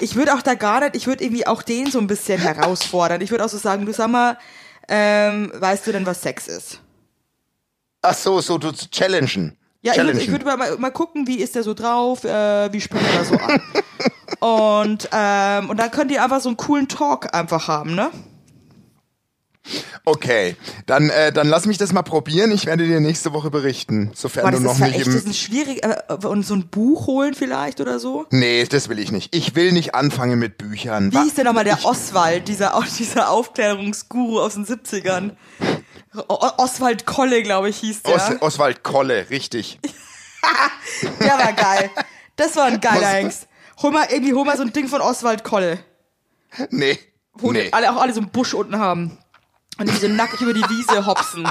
Ich 0.00 0.16
würde 0.16 0.34
auch 0.34 0.42
da 0.42 0.54
gar 0.54 0.80
nicht, 0.80 0.96
ich 0.96 1.06
würde 1.06 1.24
irgendwie 1.24 1.46
auch 1.46 1.62
den 1.62 1.90
so 1.90 1.98
ein 1.98 2.06
bisschen 2.06 2.40
herausfordern. 2.40 3.20
Ich 3.20 3.30
würde 3.30 3.44
auch 3.44 3.48
so 3.48 3.56
sagen, 3.56 3.86
du 3.86 3.92
sag 3.94 4.08
mal, 4.08 4.36
ähm, 4.88 5.50
weißt 5.54 5.86
du 5.86 5.92
denn, 5.92 6.04
was 6.04 6.20
Sex 6.20 6.48
ist? 6.48 6.80
Ach 8.02 8.14
so, 8.14 8.40
so, 8.40 8.58
du 8.58 8.72
zu 8.72 8.90
challengen. 8.90 9.56
Ja, 9.84 9.92
ich 9.92 9.98
würde 10.02 10.18
ich 10.18 10.30
würd 10.30 10.44
mal, 10.46 10.78
mal 10.78 10.90
gucken, 10.90 11.26
wie 11.26 11.36
ist 11.36 11.54
der 11.54 11.62
so 11.62 11.74
drauf, 11.74 12.24
äh, 12.24 12.72
wie 12.72 12.80
spricht 12.80 13.04
er 13.14 13.24
so 13.24 13.34
an. 13.34 13.60
Und, 14.40 15.08
ähm, 15.12 15.70
und 15.70 15.78
dann 15.78 15.90
könnt 15.90 16.10
ihr 16.10 16.22
einfach 16.22 16.40
so 16.40 16.50
einen 16.50 16.58
coolen 16.58 16.86
Talk 16.88 17.34
einfach 17.34 17.66
haben, 17.68 17.94
ne? 17.94 18.10
Okay, 20.04 20.56
dann, 20.84 21.08
äh, 21.08 21.32
dann 21.32 21.48
lass 21.48 21.64
mich 21.64 21.78
das 21.78 21.94
mal 21.94 22.02
probieren. 22.02 22.50
Ich 22.50 22.66
werde 22.66 22.86
dir 22.86 23.00
nächste 23.00 23.32
Woche 23.32 23.50
berichten, 23.50 24.10
sofern 24.14 24.42
Boah, 24.42 24.50
du 24.50 24.62
das 24.62 24.78
noch 24.78 24.86
nicht 24.86 24.98
echt, 24.98 25.06
das 25.06 25.24
im. 25.24 25.30
ist 25.30 25.38
schwierig. 25.38 25.82
Äh, 25.82 26.26
und 26.26 26.44
so 26.44 26.54
ein 26.54 26.68
Buch 26.68 27.06
holen 27.06 27.32
vielleicht 27.32 27.80
oder 27.80 27.98
so? 27.98 28.26
Nee, 28.30 28.66
das 28.66 28.90
will 28.90 28.98
ich 28.98 29.12
nicht. 29.12 29.34
Ich 29.34 29.54
will 29.54 29.72
nicht 29.72 29.94
anfangen 29.94 30.38
mit 30.38 30.58
Büchern. 30.58 31.10
Wie 31.12 31.18
hieß 31.18 31.34
denn 31.34 31.46
nochmal 31.46 31.64
der 31.64 31.82
Oswald, 31.84 32.48
dieser, 32.48 32.78
dieser 32.98 33.30
Aufklärungsguru 33.30 34.40
aus 34.40 34.54
den 34.54 34.66
70ern? 34.66 35.30
Oswald 36.28 37.06
Kolle, 37.06 37.42
glaube 37.42 37.68
ich, 37.68 37.78
hieß 37.78 38.02
der. 38.02 38.14
Os 38.14 38.42
Oswald 38.42 38.82
Kolle, 38.82 39.30
richtig. 39.30 39.80
der 41.20 41.38
war 41.38 41.52
geil. 41.52 41.90
Das 42.36 42.56
war 42.56 42.64
ein 42.64 42.80
geiler 42.80 43.08
Hengst. 43.08 43.48
Hol 43.82 43.90
mal, 43.90 44.06
irgendwie, 44.10 44.34
hol 44.34 44.44
mal 44.44 44.56
so 44.56 44.62
ein 44.62 44.72
Ding 44.72 44.88
von 44.88 45.00
Oswald 45.00 45.44
Kolle. 45.44 45.78
Nee. 46.70 46.98
Wo 47.34 47.52
nee. 47.52 47.64
die 47.64 47.72
alle, 47.72 47.92
auch 47.92 48.00
alle 48.00 48.12
so 48.12 48.20
einen 48.20 48.30
Busch 48.30 48.54
unten 48.54 48.78
haben. 48.78 49.18
Und 49.78 49.90
die 49.90 49.96
so 49.96 50.06
nackig 50.06 50.40
über 50.40 50.52
die 50.52 50.62
Wiese 50.62 51.04
hopsen. 51.04 51.48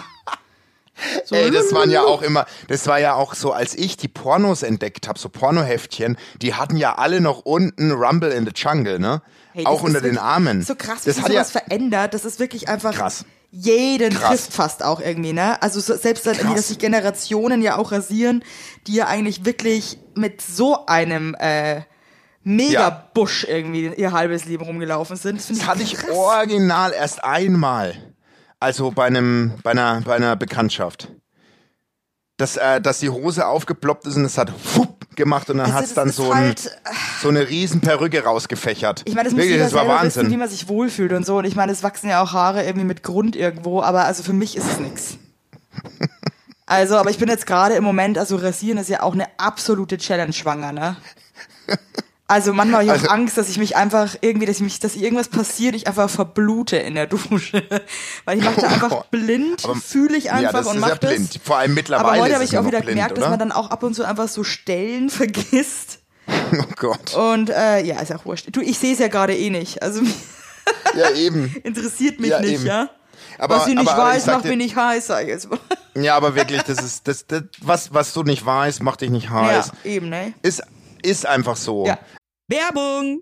So 1.25 1.35
Ey, 1.35 1.51
das 1.51 1.73
waren 1.73 1.91
ja 1.91 2.03
auch 2.03 2.21
immer, 2.21 2.45
das 2.69 2.87
war 2.87 2.99
ja 2.99 3.15
auch 3.15 3.33
so, 3.33 3.51
als 3.51 3.75
ich 3.75 3.97
die 3.97 4.07
Pornos 4.07 4.63
entdeckt 4.63 5.09
habe, 5.09 5.19
so 5.19 5.27
Pornoheftchen, 5.27 6.17
die 6.41 6.53
hatten 6.53 6.77
ja 6.77 6.95
alle 6.95 7.19
noch 7.19 7.39
unten 7.39 7.91
Rumble 7.91 8.31
in 8.31 8.45
the 8.45 8.51
Jungle, 8.55 8.99
ne? 8.99 9.21
Hey, 9.51 9.65
auch 9.65 9.83
unter 9.83 9.99
den 9.99 10.17
Armen. 10.17 10.61
So 10.61 10.75
krass, 10.75 11.01
wie 11.03 11.09
das 11.09 11.15
sich 11.15 11.23
hat 11.23 11.31
ja, 11.31 11.43
sowas 11.43 11.51
verändert. 11.51 12.13
Das 12.13 12.23
ist 12.23 12.39
wirklich 12.39 12.69
einfach 12.69 12.93
Krass. 12.93 13.25
Jeden 13.55 14.15
Krass. 14.15 14.29
trifft 14.29 14.53
fast 14.53 14.83
auch 14.83 14.99
irgendwie, 14.99 15.31
ne? 15.31 15.61
Also 15.61 15.79
so, 15.79 15.95
selbst 15.95 16.25
dann 16.25 16.37
dass 16.55 16.69
sich 16.69 16.79
Generationen 16.79 17.61
ja 17.61 17.77
auch 17.77 17.91
rasieren, 17.91 18.43
die 18.87 18.95
ja 18.95 19.05
eigentlich 19.05 19.45
wirklich 19.45 19.99
mit 20.15 20.41
so 20.41 20.87
einem 20.87 21.35
äh, 21.35 21.81
Mega-Busch 22.43 23.45
irgendwie 23.47 23.93
ihr 23.95 24.11
halbes 24.11 24.45
Leben 24.45 24.63
rumgelaufen 24.65 25.17
sind. 25.17 25.37
Das, 25.37 25.47
das 25.47 25.67
hatte 25.67 25.83
ich 25.83 26.09
original 26.09 26.93
erst 26.93 27.23
einmal. 27.23 27.93
Also 28.59 28.89
bei 28.89 29.05
einem, 29.05 29.53
bei 29.61 29.71
einer, 29.71 30.01
bei 30.01 30.15
einer 30.15 30.35
Bekanntschaft. 30.35 31.09
Dass, 32.37 32.57
äh, 32.57 32.81
dass 32.81 32.99
die 32.99 33.09
Hose 33.09 33.45
aufgeploppt 33.45 34.07
ist 34.07 34.15
und 34.15 34.25
es 34.25 34.37
hat 34.37 34.49
fupp 34.49 35.15
gemacht 35.15 35.49
und 35.51 35.57
dann 35.57 35.67
Also 35.67 35.77
hat's 35.77 35.87
das 35.89 35.95
dann 35.95 36.09
so, 36.09 36.31
ein, 36.31 36.45
halt, 36.47 36.79
so 37.21 37.29
eine 37.29 37.47
riesen 37.47 37.79
Perücke 37.81 38.23
rausgefächert. 38.23 39.03
Ich 39.05 39.13
meine, 39.13 39.25
das 39.25 39.33
muss 39.33 39.43
Wirklich, 39.43 39.59
das 39.61 39.73
war 39.73 39.87
Wahnsinn. 39.87 40.23
wissen, 40.23 40.33
wie 40.33 40.37
man 40.37 40.49
sich 40.49 40.67
wohlfühlt 40.67 41.13
und 41.13 41.25
so. 41.25 41.37
Und 41.37 41.45
ich 41.45 41.55
meine, 41.55 41.71
es 41.71 41.83
wachsen 41.83 42.09
ja 42.09 42.23
auch 42.23 42.33
Haare 42.33 42.63
irgendwie 42.63 42.85
mit 42.85 43.03
Grund 43.03 43.35
irgendwo, 43.35 43.81
aber 43.83 44.05
also 44.05 44.23
für 44.23 44.33
mich 44.33 44.57
ist 44.57 44.65
es 44.65 44.79
nix. 44.79 45.17
Also, 46.65 46.95
aber 46.95 47.09
ich 47.09 47.17
bin 47.17 47.27
jetzt 47.27 47.45
gerade 47.45 47.75
im 47.75 47.83
Moment, 47.83 48.17
also 48.17 48.37
rasieren 48.37 48.77
ist 48.77 48.89
ja 48.89 49.03
auch 49.03 49.13
eine 49.13 49.27
absolute 49.37 49.97
Challenge 49.97 50.31
schwanger, 50.31 50.71
ne? 50.71 50.95
Also 52.27 52.53
manchmal 52.53 52.79
habe 52.81 52.85
ich 52.85 52.91
Also- 52.91 53.07
auch 53.07 53.11
Angst, 53.13 53.37
dass 53.37 53.49
ich 53.49 53.57
mich 53.57 53.75
einfach 53.75 54.15
irgendwie, 54.21 54.45
dass 54.45 54.55
ich 54.57 54.61
mich, 54.63 54.79
dass 54.79 54.95
irgendwas 54.95 55.27
passiert, 55.27 55.75
ich 55.75 55.87
einfach 55.87 56.09
verblute 56.09 56.77
in 56.77 56.95
der 56.95 57.05
Dusche. 57.07 57.63
Weil 58.25 58.37
ich 58.39 58.43
mache 58.45 58.61
da 58.61 58.67
einfach 58.67 59.05
blind, 59.11 59.61
fühle 59.85 60.17
ich 60.17 60.25
ja, 60.25 60.33
einfach 60.33 60.51
das 60.59 60.67
und 60.67 60.79
mache 60.79 60.91
ja 60.91 60.95
blind. 60.97 61.35
das. 61.35 61.41
Vor 61.43 61.57
allem 61.57 61.73
mittlerweile 61.73 62.07
Aber 62.09 62.21
heute 62.21 62.35
habe 62.35 62.43
ich 62.45 62.57
auch 62.57 62.65
wieder 62.65 62.79
blind, 62.79 62.95
gemerkt, 62.95 63.11
oder? 63.13 63.21
dass 63.21 63.29
man 63.29 63.39
dann 63.39 63.51
auch 63.51 63.69
ab 63.71 63.83
und 63.83 63.93
zu 63.93 64.03
einfach 64.05 64.27
so 64.29 64.43
Stellen 64.43 65.09
vergisst. 65.09 65.99
oh 66.27 66.63
Gott. 66.77 67.13
Und 67.15 67.49
äh, 67.49 67.83
ja, 67.83 67.99
ist 67.99 68.13
auch 68.15 68.25
wurscht. 68.25 68.47
Du, 68.55 68.61
ich 68.61 68.79
sehe 68.79 68.93
es 68.93 68.99
ja 68.99 69.09
gerade 69.09 69.35
eh 69.35 69.49
nicht. 69.49 69.83
Also 69.83 70.01
Ja, 70.95 71.09
eben. 71.11 71.53
interessiert 71.63 72.19
mich 72.21 72.29
Ja, 72.29 72.39
nicht, 72.39 72.53
eben. 72.53 72.65
ja. 72.65 72.89
Aber, 73.37 73.57
was 73.57 73.67
ich 73.67 73.75
nicht 73.75 73.89
aber, 73.89 74.01
aber 74.01 74.11
ich 74.11 74.15
weiß, 74.17 74.25
macht 74.27 74.45
dir- 74.45 74.49
mich 74.49 74.57
nicht 74.57 74.75
heiß, 74.77 75.07
sag 75.07 75.23
ich 75.23 75.27
jetzt 75.29 75.49
mal. 75.49 75.59
Ja, 75.95 76.15
aber 76.15 76.35
wirklich, 76.35 76.61
das 76.63 76.79
ist, 76.79 77.07
das, 77.07 77.27
das, 77.27 77.43
was, 77.61 77.93
was 77.93 78.13
du 78.13 78.23
nicht 78.23 78.45
weißt, 78.45 78.81
macht 78.81 79.01
dich 79.01 79.09
nicht 79.09 79.29
heiß. 79.29 79.71
Ja, 79.83 79.89
eben, 79.91 80.09
ne? 80.09 80.33
Ist, 80.41 80.61
ist 81.03 81.25
einfach 81.25 81.55
so. 81.55 81.85
Ja. 81.85 81.99
Werbung! 82.47 83.21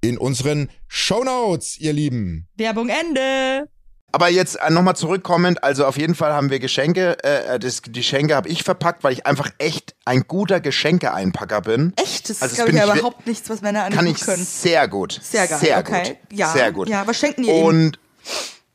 in 0.00 0.18
unseren 0.18 0.68
Shownotes, 0.88 1.78
ihr 1.78 1.92
Lieben. 1.92 2.46
Werbung 2.56 2.88
Ende. 2.88 3.68
Aber 4.12 4.28
jetzt 4.30 4.56
äh, 4.56 4.70
nochmal 4.70 4.96
zurückkommend, 4.96 5.62
also 5.62 5.84
auf 5.84 5.98
jeden 5.98 6.14
Fall 6.14 6.32
haben 6.32 6.48
wir 6.48 6.58
Geschenke, 6.58 7.22
äh, 7.22 7.58
das, 7.58 7.82
die 7.82 7.92
Geschenke 7.92 8.34
habe 8.34 8.48
ich 8.48 8.62
verpackt, 8.62 9.04
weil 9.04 9.12
ich 9.12 9.26
einfach 9.26 9.50
echt 9.58 9.94
ein 10.06 10.22
guter 10.26 10.60
Geschenkeeinpacker 10.60 11.60
bin. 11.60 11.92
Echt? 11.96 12.30
Das 12.30 12.40
Also 12.40 12.52
ist, 12.52 12.58
das 12.58 12.64
glaube 12.64 12.70
ich, 12.70 12.76
ja 12.78 12.86
ich 12.94 13.00
überhaupt 13.00 13.26
nichts, 13.26 13.50
was 13.50 13.60
Männer 13.60 13.80
Kann 13.90 13.92
angucken 13.98 14.16
ich 14.18 14.20
können. 14.20 14.44
sehr 14.44 14.88
gut. 14.88 15.20
Sehr 15.22 15.46
geil, 15.46 15.58
Sehr 15.58 15.78
okay. 15.80 16.02
gut. 16.30 16.38
Ja, 16.38 16.48
Sehr 16.52 16.72
gut. 16.72 16.88
ja, 16.88 17.06
was 17.06 17.18
schenken 17.18 17.44
ihr 17.44 17.54
ihm? 17.56 17.64
Und, 17.64 17.98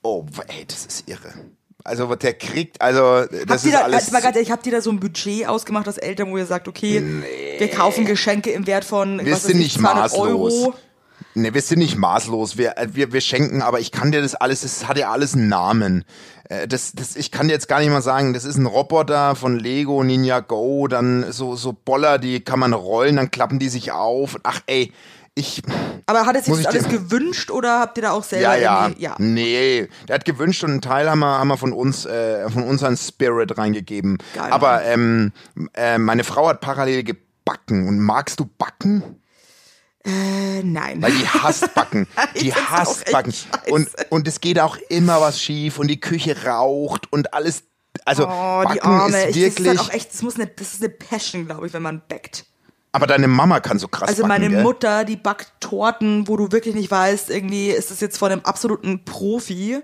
oh, 0.04 0.26
ey, 0.48 0.66
das 0.68 0.86
ist 0.86 1.10
irre. 1.10 1.34
Also, 1.84 2.14
der 2.14 2.34
kriegt, 2.36 2.80
also, 2.80 3.26
das 3.26 3.40
Habt 3.40 3.50
ihr 3.50 3.56
ist 3.56 3.74
da, 3.74 3.80
alles. 3.82 4.12
mal 4.12 4.22
ganz 4.22 4.36
ehrlich, 4.36 4.52
habt 4.52 4.66
ihr 4.68 4.72
da 4.74 4.82
so 4.82 4.92
ein 4.92 5.00
Budget 5.00 5.48
ausgemacht 5.48 5.88
als 5.88 5.98
Eltern, 5.98 6.30
wo 6.32 6.38
ihr 6.38 6.46
sagt, 6.46 6.68
okay, 6.68 7.02
wir 7.58 7.68
kaufen 7.70 8.06
Geschenke 8.06 8.52
im 8.52 8.68
Wert 8.68 8.86
von 8.86 9.26
Wir 9.26 9.34
was 9.34 9.44
sind 9.44 9.58
ich, 9.58 9.64
nicht 9.64 9.80
200 9.80 9.96
maßlos. 10.12 10.20
Euro? 10.54 10.76
Ne, 11.34 11.54
wir 11.54 11.62
sind 11.62 11.80
nicht 11.80 11.98
maßlos. 11.98 12.58
Wir, 12.58 12.78
äh, 12.78 12.88
wir, 12.92 13.14
wir 13.14 13.22
schenken, 13.22 13.62
aber 13.62 13.80
ich 13.80 13.92
kann 13.92 14.12
dir 14.12 14.22
das 14.22 14.36
alles, 14.36 14.62
das 14.62 14.88
hat 14.88 14.98
ja 14.98 15.12
alles 15.12 15.34
einen 15.34 15.48
Namen. 15.48 16.04
Äh, 16.50 16.68
Das, 16.68 16.92
das, 16.94 17.16
ich 17.16 17.32
kann 17.32 17.48
dir 17.48 17.54
jetzt 17.54 17.68
gar 17.68 17.80
nicht 17.80 17.90
mal 17.90 18.02
sagen, 18.02 18.34
das 18.34 18.46
ist 18.46 18.58
ein 18.58 18.66
Roboter 18.66 19.36
von 19.36 19.58
Lego, 19.58 20.04
Ninja 20.04 20.42
Go, 20.42 20.88
dann 20.88 21.32
so, 21.32 21.56
so 21.56 21.74
Boller, 21.74 22.18
die 22.20 22.42
kann 22.42 22.60
man 22.60 22.74
rollen, 22.74 23.16
dann 23.16 23.32
klappen 23.32 23.60
die 23.60 23.70
sich 23.70 23.92
auf. 23.92 24.38
Ach 24.44 24.62
ey, 24.68 24.92
ich, 25.34 25.62
Aber 26.08 26.26
hat 26.26 26.36
er 26.36 26.42
sich 26.42 26.54
das 26.58 26.66
alles 26.66 26.90
gewünscht 26.90 27.52
oder 27.52 27.80
habt 27.80 27.98
ihr 27.98 28.02
da 28.02 28.12
auch 28.12 28.24
selber 28.24 28.58
ja, 28.58 28.88
ja, 28.88 28.92
ja. 28.98 29.16
nee, 29.18 29.88
der 30.10 30.16
hat 30.16 30.26
gewünscht 30.26 30.62
und 30.66 30.72
einen 30.72 30.82
Teil 30.82 31.10
haben 31.10 31.20
wir, 31.20 31.40
haben 31.40 31.48
wir 31.48 31.56
von 31.56 31.72
uns, 31.72 32.06
äh, 32.06 32.50
von 32.50 32.64
unseren 32.64 32.98
Spirit 32.98 33.58
reingegeben. 33.58 34.18
Geil. 34.36 34.52
Aber 34.52 34.84
ähm, 34.84 35.32
äh, 35.74 35.98
meine 35.98 36.26
Frau 36.26 36.50
hat 36.50 36.60
parallel 36.60 37.04
gebacken 37.06 37.88
und 37.88 38.00
magst 38.00 38.42
du 38.42 38.50
backen? 38.58 39.21
Äh, 40.04 40.64
nein. 40.64 41.02
Weil 41.02 41.12
die 41.12 41.28
hasst 41.28 41.74
Backen. 41.76 42.08
Die 42.40 42.54
hasst 42.54 43.12
Backen. 43.12 43.34
Und, 43.70 43.88
und 44.10 44.28
es 44.28 44.42
geht 44.42 44.60
auch 44.60 44.78
immer 44.90 45.22
was 45.22 45.40
schief 45.42 45.78
und 45.78 45.88
die 45.90 46.00
Küche 46.00 46.44
raucht 46.46 47.12
und 47.14 47.34
alles. 47.34 47.64
Also 48.06 48.24
Oh, 48.26 48.28
Backen 48.64 48.74
die 48.74 48.82
Arme. 48.82 49.24
ist 49.26 49.36
Ich, 49.36 49.44
das 49.44 49.54
ist 49.54 49.60
wirklich. 49.60 49.68
halt 49.68 49.80
auch 49.80 49.94
echt, 49.94 50.14
das 50.14 50.22
muss 50.24 50.36
eine, 50.36 50.48
das 50.48 50.74
ist 50.74 50.82
eine 50.82 50.90
Passion, 50.90 51.46
glaube 51.46 51.68
ich, 51.68 51.74
wenn 51.74 51.84
man 51.84 52.02
backt. 52.08 52.46
aber 52.94 53.06
deine 53.06 53.28
Mama 53.28 53.60
kann 53.60 53.78
so 53.80 53.88
krass 53.88 54.10
Also 54.10 54.24
backen. 54.24 54.30
meine 54.42 54.50
gell? 54.50 54.64
Mutter, 54.64 55.04
die 55.06 55.18
backt 55.18 55.52
Torten, 55.60 56.28
wo 56.28 56.36
du 56.36 56.52
wirklich 56.52 56.74
nicht 56.74 56.90
weißt, 56.90 57.30
irgendwie 57.30 57.70
ist 57.70 57.92
das 57.92 58.00
jetzt 58.00 58.18
von 58.18 58.32
einem 58.32 58.42
absoluten 58.42 59.06
Profi. 59.06 59.82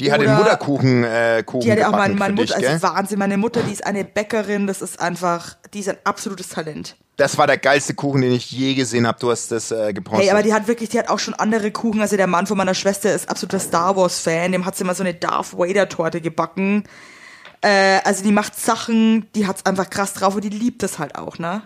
Die 0.00 0.12
hat 0.12 0.20
den 0.20 0.34
Mutterkuchen 0.34 1.04
äh, 1.04 1.42
Kuchen 1.46 1.60
Die 1.62 1.70
hat 1.72 1.78
ja 1.78 1.88
auch 1.88 1.92
meine, 1.92 2.14
meine 2.16 2.34
Mutter, 2.34 2.56
dich, 2.58 2.68
also 2.68 2.82
Wahnsinn, 2.88 3.18
meine 3.18 3.38
Mutter, 3.38 3.62
die 3.62 3.72
ist 3.72 3.86
eine 3.86 4.04
Bäckerin, 4.04 4.66
das 4.66 4.82
ist 4.82 5.00
einfach, 5.00 5.56
die 5.72 5.78
ist 5.80 5.88
ein 5.88 5.98
absolutes 6.04 6.48
Talent. 6.48 6.96
Das 7.16 7.38
war 7.38 7.46
der 7.46 7.58
geilste 7.58 7.94
Kuchen, 7.94 8.22
den 8.22 8.32
ich 8.32 8.50
je 8.50 8.74
gesehen 8.74 9.06
habe. 9.06 9.18
Du 9.20 9.30
hast 9.30 9.52
das 9.52 9.70
äh, 9.70 9.92
gepostet. 9.92 10.24
Hey, 10.24 10.30
aber 10.32 10.42
die 10.42 10.52
hat 10.52 10.66
wirklich, 10.66 10.88
die 10.88 10.98
hat 10.98 11.08
auch 11.08 11.20
schon 11.20 11.34
andere 11.34 11.70
Kuchen. 11.70 12.00
Also 12.00 12.16
der 12.16 12.26
Mann 12.26 12.46
von 12.46 12.56
meiner 12.56 12.74
Schwester 12.74 13.14
ist 13.14 13.28
absoluter 13.28 13.60
Star 13.60 13.96
Wars 13.96 14.18
Fan. 14.18 14.50
Dem 14.50 14.64
hat 14.64 14.74
sie 14.74 14.84
mal 14.84 14.94
so 14.94 15.04
eine 15.04 15.14
Darth 15.14 15.56
Vader 15.56 15.88
Torte 15.88 16.20
gebacken. 16.20 16.84
Äh, 17.60 18.00
also 18.04 18.24
die 18.24 18.32
macht 18.32 18.58
Sachen, 18.58 19.28
die 19.34 19.46
hat's 19.46 19.64
einfach 19.64 19.88
krass 19.90 20.12
drauf 20.12 20.34
und 20.34 20.42
die 20.44 20.50
liebt 20.50 20.82
das 20.82 20.98
halt 20.98 21.14
auch, 21.14 21.38
ne? 21.38 21.62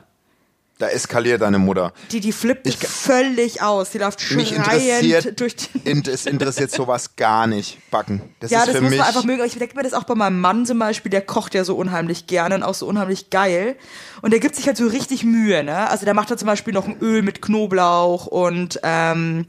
Da 0.78 0.88
eskaliert 0.88 1.42
deine 1.42 1.58
Mutter. 1.58 1.92
Die, 2.12 2.20
die 2.20 2.30
flippt 2.32 2.66
Ich- 2.68 2.78
völlig 2.78 3.62
aus. 3.62 3.90
Die 3.90 3.98
läuft 3.98 4.20
schreiend 4.20 4.52
interessiert, 4.52 5.40
durch 5.40 5.56
die 5.56 5.68
es 6.10 6.24
interessiert 6.26 6.70
sowas 6.70 7.16
gar 7.16 7.46
nicht. 7.48 7.78
Backen. 7.90 8.22
Das 8.40 8.50
Ja, 8.52 8.60
ist 8.60 8.68
das 8.68 8.76
für 8.76 8.82
muss 8.82 8.90
mich. 8.90 8.98
man 9.00 9.08
einfach 9.08 9.24
mögen. 9.24 9.44
Ich 9.44 9.58
denke 9.58 9.74
mir 9.76 9.82
das 9.82 9.92
auch 9.92 10.04
bei 10.04 10.14
meinem 10.14 10.40
Mann 10.40 10.66
zum 10.66 10.78
Beispiel, 10.78 11.10
der 11.10 11.22
kocht 11.22 11.54
ja 11.54 11.64
so 11.64 11.74
unheimlich 11.76 12.26
gerne 12.28 12.54
und 12.54 12.62
auch 12.62 12.74
so 12.74 12.86
unheimlich 12.86 13.30
geil. 13.30 13.76
Und 14.22 14.30
der 14.32 14.40
gibt 14.40 14.54
sich 14.54 14.66
halt 14.66 14.76
so 14.76 14.86
richtig 14.86 15.24
Mühe, 15.24 15.64
ne? 15.64 15.88
Also 15.90 16.04
der 16.04 16.14
macht 16.14 16.30
da 16.30 16.36
zum 16.36 16.46
Beispiel 16.46 16.72
noch 16.74 16.86
ein 16.86 16.98
Öl 17.00 17.22
mit 17.22 17.42
Knoblauch 17.42 18.26
und 18.26 18.78
ähm, 18.84 19.46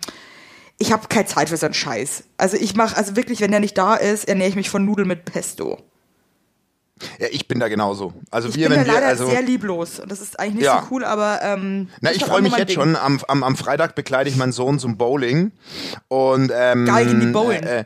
ich 0.79 0.91
habe 0.91 1.07
keine 1.09 1.25
Zeit 1.25 1.49
für 1.49 1.57
so 1.57 1.65
einen 1.67 1.73
Scheiß. 1.75 2.23
Also 2.37 2.57
ich 2.57 2.75
mache, 2.75 2.97
also 2.97 3.15
wirklich, 3.15 3.41
wenn 3.41 3.51
der 3.51 3.59
nicht 3.59 3.77
da 3.77 3.95
ist, 3.95 4.27
ernähre 4.27 4.49
ich 4.49 4.55
mich 4.55 4.69
von 4.69 4.83
Nudeln 4.85 5.07
mit 5.07 5.25
Pesto. 5.25 5.77
Ja, 7.19 7.27
ich 7.31 7.47
bin 7.47 7.59
da 7.59 7.67
genauso. 7.69 8.13
Also 8.31 8.49
Ich 8.49 8.55
wir, 8.55 8.69
bin 8.69 8.79
wenn 8.79 8.85
da 8.85 8.91
wir, 8.91 8.93
leider 8.95 9.07
also. 9.07 9.27
sehr 9.29 9.41
lieblos 9.41 9.99
und 9.99 10.11
das 10.11 10.19
ist 10.21 10.39
eigentlich 10.39 10.55
nicht 10.55 10.63
Ja. 10.65 10.81
so 10.81 10.87
cool, 10.95 11.05
aber 11.05 11.39
ähm, 11.41 11.89
Na, 12.01 12.11
ich 12.11 12.21
halt 12.21 12.31
freue 12.31 12.41
mich 12.41 12.55
jetzt 12.57 12.69
Ding. 12.69 12.75
schon. 12.75 12.95
Am, 12.95 13.19
am, 13.27 13.43
am 13.43 13.55
Freitag 13.55 13.95
begleite 13.95 14.29
ich 14.29 14.35
meinen 14.35 14.51
Sohn 14.51 14.79
zum 14.79 14.97
Bowling. 14.97 15.51
Und 16.09 16.51
ähm, 16.53 16.85
Geil, 16.85 17.05
gehen 17.05 17.19
die 17.21 17.27
bowlen? 17.27 17.63
Äh, 17.63 17.79
äh, 17.81 17.85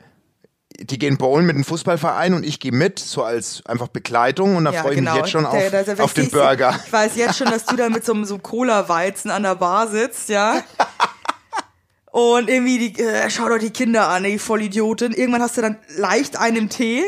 die 0.79 0.97
gehen 0.97 1.17
bowlen 1.17 1.45
mit 1.45 1.55
dem 1.55 1.63
Fußballverein 1.63 2.33
und 2.33 2.43
ich 2.43 2.59
gehe 2.59 2.71
mit, 2.71 2.97
so 2.97 3.23
als 3.23 3.63
einfach 3.67 3.89
Begleitung. 3.89 4.55
Und 4.55 4.65
da 4.65 4.71
freue 4.73 4.95
ich 4.95 5.01
mich 5.01 5.13
jetzt 5.13 5.29
schon 5.29 5.45
auf, 5.45 5.53
Der- 5.53 5.69
der- 5.69 5.83
der- 5.95 6.03
auf 6.03 6.13
den 6.15 6.31
Burger. 6.31 6.79
Ich 6.83 6.91
weiß 6.91 7.15
jetzt 7.15 7.37
schon, 7.37 7.51
dass 7.51 7.65
du 7.65 7.75
da 7.75 7.89
mit 7.89 8.03
so 8.03 8.13
einem 8.13 8.25
so 8.25 8.39
Cola-Weizen 8.39 9.29
an 9.29 9.43
der 9.43 9.53
Bar 9.55 9.87
sitzt, 9.89 10.29
ja. 10.29 10.61
Und 12.11 12.47
irgendwie, 12.47 12.89
die, 12.89 13.01
äh, 13.01 13.29
schau 13.31 13.49
doch 13.49 13.57
die 13.57 13.71
Kinder 13.71 14.07
an, 14.09 14.23
die 14.23 14.37
Vollidiotin. 14.37 15.13
Irgendwann 15.13 15.41
hast 15.41 15.57
du 15.57 15.61
dann 15.61 15.77
leicht 15.97 16.37
einen 16.37 16.69
Tee, 16.69 17.03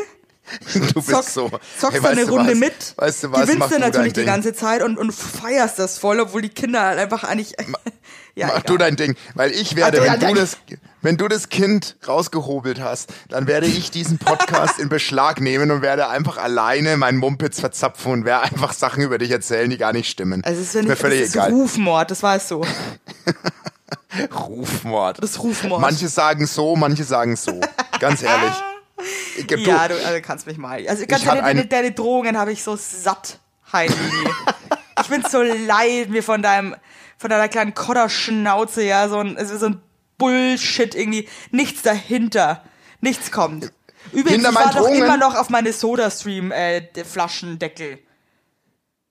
Du 0.74 0.94
bist 0.94 1.08
zockst, 1.08 1.34
so. 1.34 1.50
zockst 1.78 1.92
Hey, 1.92 2.02
weißt 2.02 2.18
eine 2.18 2.28
Runde 2.28 2.52
was? 2.52 2.58
mit, 2.58 2.94
Weißt 2.96 3.24
du 3.24 3.32
was? 3.32 3.40
gewinnst 3.42 3.70
du 3.70 3.78
natürlich 3.78 4.12
die 4.12 4.24
ganze 4.24 4.52
Zeit 4.54 4.82
und, 4.82 4.98
und 4.98 5.12
feierst 5.12 5.78
das 5.78 5.98
voll, 5.98 6.20
obwohl 6.20 6.42
die 6.42 6.48
Kinder 6.48 6.82
halt 6.82 6.98
einfach 6.98 7.24
eigentlich... 7.24 7.54
ja, 8.34 8.46
Mach 8.46 8.58
egal. 8.58 8.62
du 8.66 8.76
dein 8.76 8.96
Ding, 8.96 9.16
weil 9.34 9.50
ich 9.50 9.76
werde, 9.76 9.98
du, 9.98 10.02
wenn 10.04 10.12
ja, 10.12 10.16
du 10.16 10.26
ja. 10.26 10.34
das, 10.34 10.58
wenn 11.02 11.16
du 11.16 11.28
das 11.28 11.48
Kind 11.48 11.96
rausgehobelt 12.06 12.80
hast, 12.80 13.12
dann 13.28 13.46
werde 13.46 13.66
ich 13.66 13.90
diesen 13.90 14.18
Podcast 14.18 14.78
in 14.78 14.88
Beschlag 14.88 15.40
nehmen 15.40 15.70
und 15.70 15.82
werde 15.82 16.08
einfach 16.08 16.36
alleine 16.36 16.96
meinen 16.96 17.18
Mumpitz 17.18 17.60
verzapfen 17.60 18.12
und 18.12 18.24
werde 18.24 18.44
einfach 18.44 18.72
Sachen 18.72 19.02
über 19.02 19.18
dich 19.18 19.30
erzählen, 19.30 19.70
die 19.70 19.78
gar 19.78 19.92
nicht 19.92 20.08
stimmen. 20.08 20.44
Also 20.44 20.60
es 20.60 20.68
ist, 20.68 20.74
wenn, 20.74 20.86
das 20.86 20.98
völlig 20.98 21.20
ist 21.20 21.34
egal. 21.34 21.50
Rufmord, 21.50 22.10
das 22.10 22.22
weißt 22.22 22.50
du. 22.52 22.64
Rufmord. 24.48 25.22
Das 25.22 25.30
ist 25.30 25.42
Rufmord. 25.42 25.80
Manche 25.80 26.08
sagen 26.08 26.46
so, 26.46 26.76
manche 26.76 27.04
sagen 27.04 27.36
so. 27.36 27.60
Ganz 28.00 28.22
ehrlich. 28.22 28.54
Du, 29.48 29.56
Ja, 29.56 29.88
du 29.88 29.94
also 30.04 30.20
kannst 30.22 30.46
mich 30.46 30.56
mal. 30.58 30.86
Also 30.88 31.06
ganz 31.06 31.24
deine, 31.24 31.42
eine- 31.44 31.66
deine 31.66 31.92
Drohungen 31.92 32.36
habe 32.38 32.52
ich 32.52 32.62
so 32.62 32.76
satt, 32.76 33.38
Heidi. 33.72 33.94
ich 35.00 35.08
bin 35.08 35.22
so 35.28 35.42
leid, 35.42 36.08
mir 36.10 36.22
von 36.22 36.42
deinem, 36.42 36.74
von 37.18 37.30
deiner 37.30 37.48
kleinen 37.48 37.74
Kodderschnauze, 37.74 38.82
ja, 38.84 39.08
so 39.08 39.18
ein, 39.18 39.36
so 39.44 39.66
ein 39.66 39.80
Bullshit 40.18 40.94
irgendwie, 40.94 41.28
nichts 41.50 41.82
dahinter. 41.82 42.62
Nichts 43.00 43.30
kommt. 43.30 43.70
Übrigens, 44.12 44.44
Hinter 44.44 44.48
ich 44.50 44.54
war 44.54 44.72
doch 44.72 44.80
Drohungen? 44.80 45.02
immer 45.04 45.16
noch 45.18 45.34
auf 45.34 45.50
meine 45.50 45.72
Soda-Stream, 45.72 46.50
äh, 46.52 46.82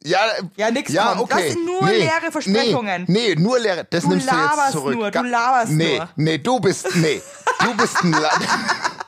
ja, 0.04 0.20
Ja, 0.56 0.72
nix 0.72 0.92
ja, 0.92 1.08
kommt. 1.10 1.22
okay. 1.22 1.44
Das 1.46 1.54
sind 1.54 1.66
nur 1.66 1.88
leere 1.90 2.32
Versprechungen. 2.32 3.06
Nee, 3.08 3.34
nee, 3.36 3.42
nur 3.42 3.60
leere. 3.60 3.86
Das 3.90 4.04
Du 4.04 4.10
nimmst 4.10 4.30
du 4.32 4.36
jetzt 4.36 4.44
laberst 4.46 4.72
zurück. 4.74 4.96
nur, 4.96 5.12
du 5.12 5.22
laberst 5.24 5.72
nee, 5.72 5.98
nur. 5.98 6.10
Nee, 6.16 6.38
du 6.38 6.60
bist, 6.60 6.96
nee. 6.96 7.22
Du 7.60 7.76
bist 7.76 8.04
ein, 8.04 8.12
La 8.12 8.30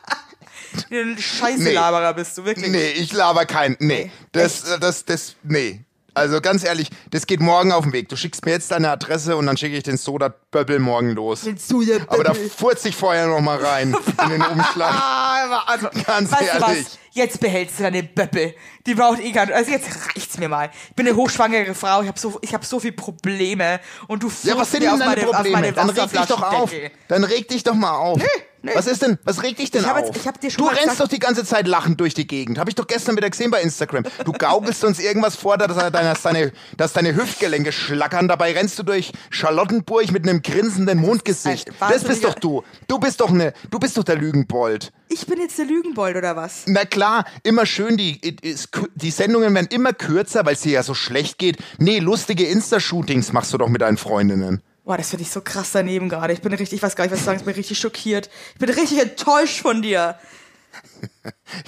Ein 0.91 1.17
scheiße 1.17 1.63
Nee. 1.63 1.73
Laberer 1.73 2.13
bist 2.13 2.37
du, 2.37 2.45
wirklich. 2.45 2.69
Nee, 2.69 2.91
ich 2.91 3.13
laber 3.13 3.45
kein. 3.45 3.75
Nee. 3.79 4.11
Das, 4.31 4.63
das, 4.79 5.05
das, 5.05 5.35
nee. 5.43 5.81
Also 6.13 6.41
ganz 6.41 6.63
ehrlich, 6.63 6.89
das 7.11 7.27
geht 7.27 7.39
morgen 7.41 7.71
auf 7.71 7.83
den 7.83 7.93
Weg. 7.93 8.09
Du 8.09 8.15
schickst 8.15 8.43
mir 8.43 8.51
jetzt 8.51 8.71
deine 8.71 8.89
Adresse 8.89 9.37
und 9.37 9.45
dann 9.45 9.55
schicke 9.55 9.77
ich 9.77 9.83
den 9.83 9.97
Soda-Böbbel 9.97 10.79
morgen 10.79 11.11
los. 11.11 11.41
Soda-Böbbel. 11.41 12.07
Aber 12.09 12.23
da 12.23 12.33
furze 12.33 12.89
ich 12.89 12.95
vorher 12.95 13.27
noch 13.27 13.39
mal 13.41 13.57
rein 13.63 13.95
in 14.23 14.29
den 14.31 14.41
Umschlag. 14.41 14.93
Ah, 14.99 15.63
also, 15.67 15.89
Ganz 16.05 16.31
ehrlich. 16.31 16.61
was? 16.61 16.97
Jetzt 17.17 17.39
behältst 17.39 17.79
du 17.79 17.83
deine 17.83 18.03
Böppe. 18.03 18.53
Die 18.85 18.93
braucht 18.93 19.19
eh 19.19 19.31
gar 19.31 19.47
nicht. 19.47 19.55
Also 19.55 19.71
jetzt 19.71 19.87
reicht's 20.15 20.37
mir 20.37 20.47
mal. 20.49 20.69
Ich 20.89 20.95
bin 20.95 21.07
eine 21.07 21.15
hochschwangere 21.15 21.73
Frau. 21.73 22.03
Ich 22.03 22.07
habe 22.07 22.19
so, 22.19 22.37
ich 22.43 22.53
hab 22.53 22.63
so 22.63 22.79
viele 22.79 22.93
Probleme. 22.93 23.79
Und 24.07 24.21
du 24.21 24.31
Ja, 24.43 24.55
was 24.55 24.69
sind 24.69 24.83
mir 24.83 24.91
denn 24.91 24.93
auf 24.93 24.99
deine 24.99 25.09
meine, 25.15 25.27
auf 25.29 25.35
Probleme? 25.35 25.55
meine 25.57 25.73
Dann 25.73 25.89
reg 25.89 26.11
dich 26.11 26.25
doch 26.27 26.41
auf. 26.43 26.71
Dann 27.07 27.23
reg 27.23 27.47
dich 27.47 27.63
doch 27.63 27.73
mal 27.73 27.95
auf. 27.97 28.19
nee. 28.61 28.71
Was 28.75 28.85
ist 28.85 29.01
denn, 29.01 29.17
was 29.23 29.41
regt 29.41 29.57
dich 29.59 29.71
denn 29.71 29.81
Ich 29.81 29.87
hab 29.87 29.97
auf? 29.97 30.05
jetzt- 30.05 30.15
ich 30.17 30.27
hab 30.27 30.39
dir 30.39 30.51
schon 30.51 30.63
du 30.63 30.67
rennst 30.69 30.81
gesagt- 30.83 30.99
doch 30.99 31.07
die 31.07 31.19
ganze 31.19 31.43
Zeit 31.43 31.67
lachend 31.67 31.99
durch 31.99 32.13
die 32.13 32.27
Gegend. 32.27 32.59
Habe 32.59 32.69
ich 32.69 32.75
doch 32.75 32.85
gestern 32.85 33.15
wieder 33.17 33.29
gesehen 33.31 33.49
bei 33.49 33.61
Instagram. 33.61 34.03
Du 34.23 34.31
gaukelst 34.33 34.83
uns 34.83 34.99
irgendwas 34.99 35.35
vor, 35.35 35.57
dass 35.57 35.75
deine, 35.75 35.91
dass 35.91 36.21
deine, 36.21 36.51
dass 36.77 36.93
deine 36.93 37.15
Hüftgelenke 37.15 37.71
schlackern. 37.71 38.27
Dabei 38.27 38.51
rennst 38.53 38.77
du 38.77 38.83
durch 38.83 39.11
Charlottenburg 39.31 40.11
mit 40.11 40.27
einem 40.27 40.41
grinsenden 40.43 40.99
Mondgesicht. 40.99 41.69
Das 41.79 42.03
bist 42.03 42.23
doch 42.23 42.35
du. 42.35 42.63
Du 42.87 42.99
bist 42.99 43.21
doch 43.21 43.31
ne, 43.31 43.53
du 43.71 43.79
bist 43.79 43.97
doch 43.97 44.03
der 44.03 44.17
Lügenbold. 44.17 44.91
Ich 45.09 45.25
bin 45.25 45.39
jetzt 45.39 45.57
der 45.57 45.65
Lügenbold 45.65 46.15
oder 46.17 46.35
was? 46.35 46.63
Na 46.65 46.85
klar, 46.85 47.25
immer 47.43 47.65
schön, 47.65 47.97
die, 47.97 48.19
die 48.21 49.11
Sendungen 49.11 49.53
werden 49.55 49.67
immer 49.71 49.93
kürzer, 49.93 50.45
weil 50.45 50.53
es 50.53 50.61
dir 50.61 50.73
ja 50.73 50.83
so 50.83 50.93
schlecht 50.93 51.37
geht. 51.37 51.57
Nee, 51.77 51.99
lustige 51.99 52.45
Insta-Shootings 52.45 53.31
machst 53.33 53.53
du 53.53 53.57
doch 53.57 53.69
mit 53.69 53.81
deinen 53.81 53.97
Freundinnen. 53.97 54.61
Boah, 54.83 54.97
das 54.97 55.09
finde 55.09 55.23
ich 55.23 55.31
so 55.31 55.41
krass 55.41 55.71
daneben 55.73 56.07
gerade. 56.09 56.33
Ich 56.33 56.41
bin 56.41 56.53
richtig, 56.53 56.73
ich 56.77 56.83
weiß 56.83 56.95
gar 56.95 57.03
nicht, 57.03 57.11
was 57.11 57.19
ich 57.19 57.25
sagen, 57.25 57.39
ich 57.39 57.45
bin 57.45 57.55
richtig 57.55 57.77
schockiert. 57.77 58.29
Ich 58.53 58.59
bin 58.59 58.69
richtig 58.69 58.99
enttäuscht 59.01 59.61
von 59.61 59.81
dir. 59.81 60.15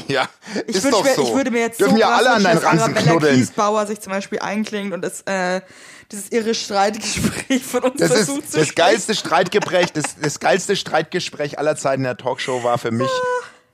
Ja, 0.08 0.28
Ich, 0.68 0.76
ist 0.76 0.92
doch 0.92 1.04
mir, 1.04 1.14
so. 1.16 1.24
ich 1.24 1.34
würde 1.34 1.52
mir 1.52 1.62
jetzt 1.62 1.80
Dürfen 1.80 1.96
so 1.96 2.00
ja 2.00 2.10
alle 2.10 2.32
an 2.32 2.44
deinen 2.44 2.58
Ranzen 2.60 2.80
Arabella 2.80 3.12
knuddeln. 3.12 3.36
Kiesbauer 3.38 3.88
sich 3.88 4.00
zum 4.02 4.12
Beispiel 4.12 4.40
einklingt 4.40 4.94
und 4.94 5.02
das, 5.02 5.22
äh, 5.22 5.62
dieses 6.12 6.30
irre 6.32 6.56
Streitgespräch 6.56 7.64
von 7.64 7.84
uns 7.84 8.00
Das 8.00 8.12
versucht 8.12 8.44
ist 8.44 8.52
zu 8.54 8.60
das 8.60 8.74
geilste 8.76 9.16
Streitgespräch, 9.16 9.94
das, 9.94 10.20
das 10.20 10.40
geilste 10.40 10.76
Streitgespräch 10.76 11.60
aller 11.60 11.76
Zeiten 11.76 12.02
in 12.02 12.06
der 12.06 12.18
Talkshow 12.18 12.64
war 12.64 12.78
für 12.78 12.92
mich, 12.92 13.10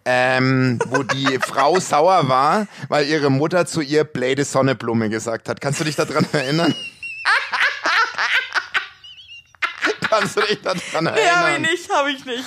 ähm, 0.03 0.79
wo 0.87 1.03
die 1.03 1.39
Frau 1.39 1.79
sauer 1.79 2.27
war, 2.27 2.67
weil 2.89 3.07
ihre 3.07 3.29
Mutter 3.29 3.65
zu 3.65 3.81
ihr 3.81 4.03
Blade 4.03 4.43
Sonneblume 4.43 5.09
gesagt 5.09 5.47
hat. 5.49 5.61
Kannst 5.61 5.79
du 5.79 5.85
dich 5.85 5.95
daran 5.95 6.27
erinnern? 6.33 6.75
Kannst 10.09 10.37
du 10.37 10.41
dich 10.41 10.61
daran 10.61 11.05
Nee, 11.05 11.09
hab 11.09 11.15
ich 11.15 11.23
erinnern? 11.23 11.61
nicht, 11.61 11.89
hab 11.89 12.07
ich 12.07 12.25
nicht. 12.25 12.43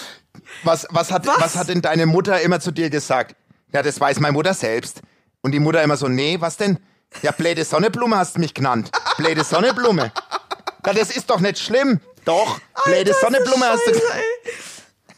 Was, 0.65 0.87
was, 0.91 1.11
hat, 1.11 1.27
was? 1.27 1.41
Was? 1.41 1.57
hat 1.57 1.69
denn 1.69 1.83
deine 1.83 2.07
Mutter 2.07 2.41
immer 2.41 2.61
zu 2.61 2.71
dir 2.71 2.91
gesagt? 2.91 3.37
Ja, 3.73 3.83
das 3.83 4.01
weiß 4.01 4.21
meine 4.21 4.33
Mutter 4.33 4.55
selbst. 4.55 5.03
Und 5.41 5.53
die 5.53 5.61
Mutter 5.61 5.83
immer 5.83 5.97
so, 5.97 6.09
nee, 6.09 6.41
was 6.41 6.57
denn? 6.57 6.79
Ja, 7.23 7.33
Blade 7.33 7.65
Sonneblume 7.65 8.17
hast 8.17 8.37
du 8.37 8.41
mich 8.41 8.55
genannt. 8.55 8.91
Blade 9.17 9.43
Sonneblume. 9.45 10.13
Ja, 10.87 10.93
das 10.93 11.15
ist 11.15 11.29
doch 11.29 11.41
nicht 11.41 11.59
schlimm. 11.59 12.01
Doch, 12.25 12.61
Blade 12.85 12.99
Alter, 12.99 13.15
Sonneblume 13.21 13.65
so 13.65 13.65
hast 13.65 13.87
du. 13.87 13.91
ey. 13.93 14.53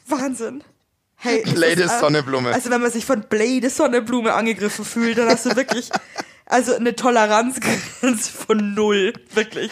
Wahnsinn. 0.06 0.64
Hey, 1.16 1.42
Blade 1.42 1.82
ist, 1.82 1.92
äh, 1.92 2.00
Sonneblume. 2.00 2.52
Also 2.52 2.70
wenn 2.70 2.80
man 2.80 2.90
sich 2.90 3.04
von 3.04 3.22
Blade 3.22 3.68
Sonneblume 3.68 4.32
angegriffen 4.32 4.84
fühlt, 4.84 5.18
dann 5.18 5.28
hast 5.28 5.44
du 5.44 5.54
wirklich 5.54 5.90
also 6.46 6.74
eine 6.74 6.96
Toleranzgrenze 6.96 8.32
von 8.32 8.74
null, 8.74 9.12
wirklich. 9.34 9.70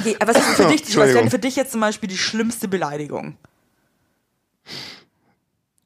Okay, 0.00 0.16
was 0.24 0.36
ist 0.36 0.46
denn 0.46 0.54
für 0.56 0.62
dich, 0.64 0.64
was 0.64 0.66
wäre 0.66 0.68
Entschuldigung. 0.78 1.22
denn 1.22 1.30
für 1.30 1.38
dich 1.38 1.56
jetzt 1.56 1.72
zum 1.72 1.80
Beispiel 1.80 2.08
die 2.08 2.18
schlimmste 2.18 2.68
Beleidigung? 2.68 3.36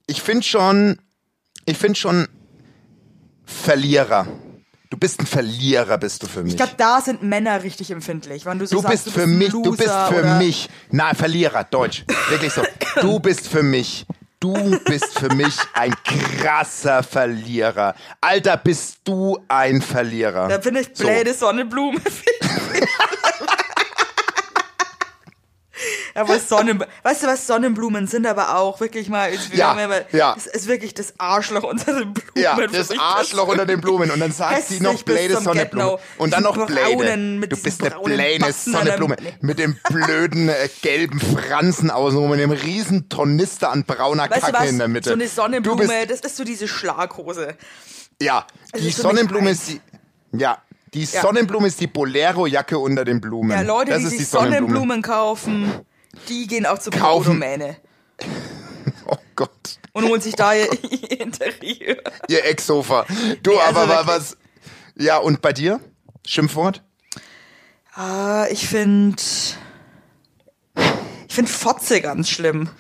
Ich 0.06 0.22
finde 0.22 0.42
schon, 0.42 0.98
ich 1.66 1.76
finde 1.76 1.98
schon 1.98 2.28
Verlierer. 3.66 4.28
Du 4.90 4.96
bist 4.96 5.18
ein 5.18 5.26
Verlierer, 5.26 5.98
bist 5.98 6.22
du 6.22 6.28
für 6.28 6.44
mich. 6.44 6.52
Ich 6.52 6.56
glaube, 6.56 6.74
da 6.76 7.00
sind 7.00 7.24
Männer 7.24 7.64
richtig 7.64 7.90
empfindlich, 7.90 8.46
wenn 8.46 8.60
du 8.60 8.66
so 8.66 8.76
Du 8.76 8.82
sagst, 8.82 9.06
bist 9.06 9.16
für 9.16 9.26
mich, 9.26 9.52
ein 9.52 9.62
du 9.64 9.70
bist 9.72 9.88
Loser 9.88 10.06
für 10.06 10.20
oder 10.20 10.38
mich. 10.38 10.68
Na, 10.92 11.12
Verlierer, 11.14 11.64
Deutsch. 11.64 12.04
Wirklich 12.28 12.52
so. 12.52 12.62
Du 13.00 13.18
bist 13.18 13.48
für 13.48 13.64
mich. 13.64 14.06
Du 14.38 14.78
bist 14.84 15.18
für 15.18 15.34
mich 15.34 15.56
ein 15.74 15.92
krasser 16.04 17.02
Verlierer. 17.02 17.96
Alter, 18.20 18.56
bist 18.56 18.98
du 19.02 19.36
ein 19.48 19.82
Verlierer. 19.82 20.46
Da 20.46 20.60
finde 20.60 20.82
ich 20.82 20.90
So. 20.92 21.02
Blade 21.02 21.34
Aber 26.16 26.38
Sonnen, 26.38 26.82
weißt 27.02 27.22
du 27.22 27.26
was, 27.26 27.46
Sonnenblumen 27.46 28.06
sind 28.06 28.26
aber 28.26 28.56
auch 28.56 28.80
wirklich 28.80 29.08
mal, 29.08 29.30
wir 29.32 29.58
Ja, 29.58 29.72
immer, 29.72 30.00
ja. 30.12 30.34
das 30.34 30.46
ist 30.46 30.66
wirklich 30.66 30.94
das 30.94 31.14
Arschloch 31.18 31.62
unter 31.64 31.92
den 31.92 32.12
Blumen. 32.12 32.32
Ja, 32.36 32.56
das 32.66 32.90
Arschloch 32.98 33.48
unter 33.48 33.66
den 33.66 33.80
Blumen. 33.80 34.10
Und 34.10 34.20
dann 34.20 34.32
sagt 34.32 34.64
sie 34.64 34.80
noch 34.80 35.02
Blade 35.02 35.36
Sonnenblume. 35.40 35.98
Und 36.18 36.32
dann 36.32 36.42
noch 36.42 36.66
Blade. 36.66 37.16
mit 37.16 37.52
Du 37.52 37.56
bist 37.56 37.82
eine 37.82 37.94
Blade 38.02 38.52
Sonnenblume. 38.52 39.16
Mit 39.40 39.58
dem 39.58 39.76
blöden 39.88 40.48
äh, 40.48 40.68
gelben 40.82 41.20
Fransen 41.20 41.90
außenrum 41.90 42.30
und 42.30 42.38
dem 42.38 42.50
riesen 42.50 43.08
Tornister 43.08 43.70
an 43.70 43.84
brauner 43.84 44.30
Weißt 44.30 44.40
Kacke 44.42 44.58
was, 44.60 44.68
in 44.70 44.78
der 44.78 44.88
Mitte. 44.88 45.10
so 45.10 45.14
eine 45.14 45.28
Sonnenblume, 45.28 46.06
das 46.06 46.20
ist 46.20 46.36
so 46.36 46.44
diese 46.44 46.68
Schlaghose. 46.68 47.54
ja, 48.20 48.46
Es 48.72 48.80
die 48.80 48.88
ist 48.88 48.96
mich 48.98 49.02
Sonnenblume 49.02 49.50
ist 49.50 49.68
die, 49.68 49.80
ja, 50.32 50.58
die 50.94 51.04
Sonnenblume 51.04 51.68
ist 51.68 51.80
die 51.80 51.86
Bolero-Jacke 51.86 52.78
unter 52.78 53.04
den 53.04 53.20
Blumen. 53.20 53.50
Ja, 53.50 53.62
Leute, 53.62 53.90
das 53.90 54.00
die 54.00 54.04
ist 54.04 54.10
sich 54.10 54.18
die 54.20 54.24
Sonnenblume. 54.24 54.60
Sonnenblumen 54.60 55.02
kaufen, 55.02 55.72
die 56.28 56.46
gehen 56.46 56.66
auch 56.66 56.78
zur. 56.78 56.92
Biodomäne 56.92 57.76
Oh 59.08 59.16
Gott. 59.36 59.78
und 59.92 60.04
holen 60.08 60.20
sich 60.20 60.34
da 60.34 60.52
ihr, 60.54 60.68
ihr 60.90 61.20
Interieur. 61.20 61.96
Ihr 62.28 62.44
Ex-Sofa. 62.44 63.04
Du, 63.42 63.50
Nee, 63.52 63.58
also 63.58 63.80
aber 63.80 63.88
wa- 63.88 63.96
wirklich. 64.06 64.06
was. 64.16 64.36
Ja, 64.96 65.18
und 65.18 65.42
bei 65.42 65.52
dir? 65.52 65.80
Schimpfwort? 66.26 66.82
Ah, 67.94 68.46
ich 68.50 68.66
finde. 68.68 69.22
Ich 71.28 71.34
finde 71.34 71.50
Fotze 71.52 72.00
ganz 72.00 72.30
schlimm. 72.30 72.70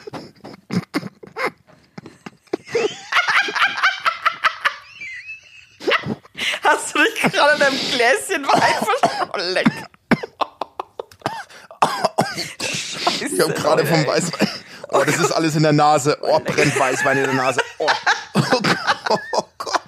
Hast 6.62 6.94
du 6.94 6.98
dich 7.02 7.14
gerade 7.32 7.54
in 7.54 7.60
deinem 7.60 7.78
Gläschen 7.92 8.46
Wein 8.46 8.84
verschluckt? 8.84 9.30
Oh, 9.34 9.38
lecker. 9.52 9.86
Scheiße, 12.60 13.25
Ich 13.36 13.42
habe 13.42 13.52
gerade 13.54 13.86
vom 13.86 13.98
ey. 14.00 14.06
Weißwein. 14.06 14.48
Oh, 14.88 15.02
das 15.04 15.16
ist 15.16 15.32
alles 15.32 15.56
in 15.56 15.62
der 15.62 15.72
Nase. 15.72 16.16
Oh, 16.22 16.38
brennt 16.38 16.78
Weißwein 16.78 17.18
in 17.18 17.24
der 17.24 17.34
Nase. 17.34 17.60
Oh, 17.78 17.88
oh, 18.34 18.40
Gott. 18.60 19.18
oh 19.32 19.42
Gott. 19.58 19.80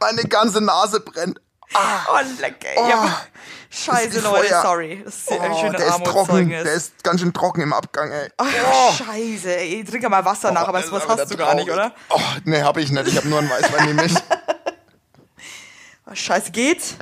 Meine 0.00 0.22
ganze 0.24 0.60
Nase 0.60 1.00
brennt. 1.00 1.40
Oh, 1.74 2.18
leck, 2.40 2.64
ey. 2.64 2.76
Oh. 2.76 2.88
Ja. 2.88 3.20
Scheiße, 3.68 4.20
Leute, 4.20 4.48
Feuer. 4.48 4.62
sorry. 4.62 5.02
Das 5.04 5.16
ist 5.16 5.32
ein 5.32 5.52
Oh, 5.52 5.60
schönes 5.60 5.76
der 5.76 5.88
ist 5.88 6.04
trocken. 6.04 6.48
Der 6.48 6.62
ist 6.72 7.04
ganz 7.04 7.20
schön 7.20 7.34
trocken 7.34 7.60
im 7.60 7.72
Abgang, 7.72 8.10
ey. 8.10 8.30
Oh, 8.38 8.44
Scheiße, 8.92 9.54
ey. 9.56 9.84
Trink 9.84 10.02
ja 10.02 10.08
mal 10.08 10.24
Wasser 10.24 10.52
nach, 10.52 10.68
aber 10.68 10.82
sowas 10.82 11.02
hast 11.08 11.30
du 11.30 11.36
gar 11.36 11.54
nicht, 11.54 11.68
oder? 11.70 11.92
Oh, 12.08 12.20
nee, 12.44 12.62
hab 12.62 12.76
ich 12.78 12.90
nicht. 12.90 13.08
Ich 13.08 13.16
hab 13.16 13.24
nur 13.24 13.40
einen 13.40 13.50
Weißwein 13.50 13.86
nämlich. 13.86 14.14
Oh, 16.06 16.10
Scheiße, 16.14 16.52
geht's? 16.52 16.94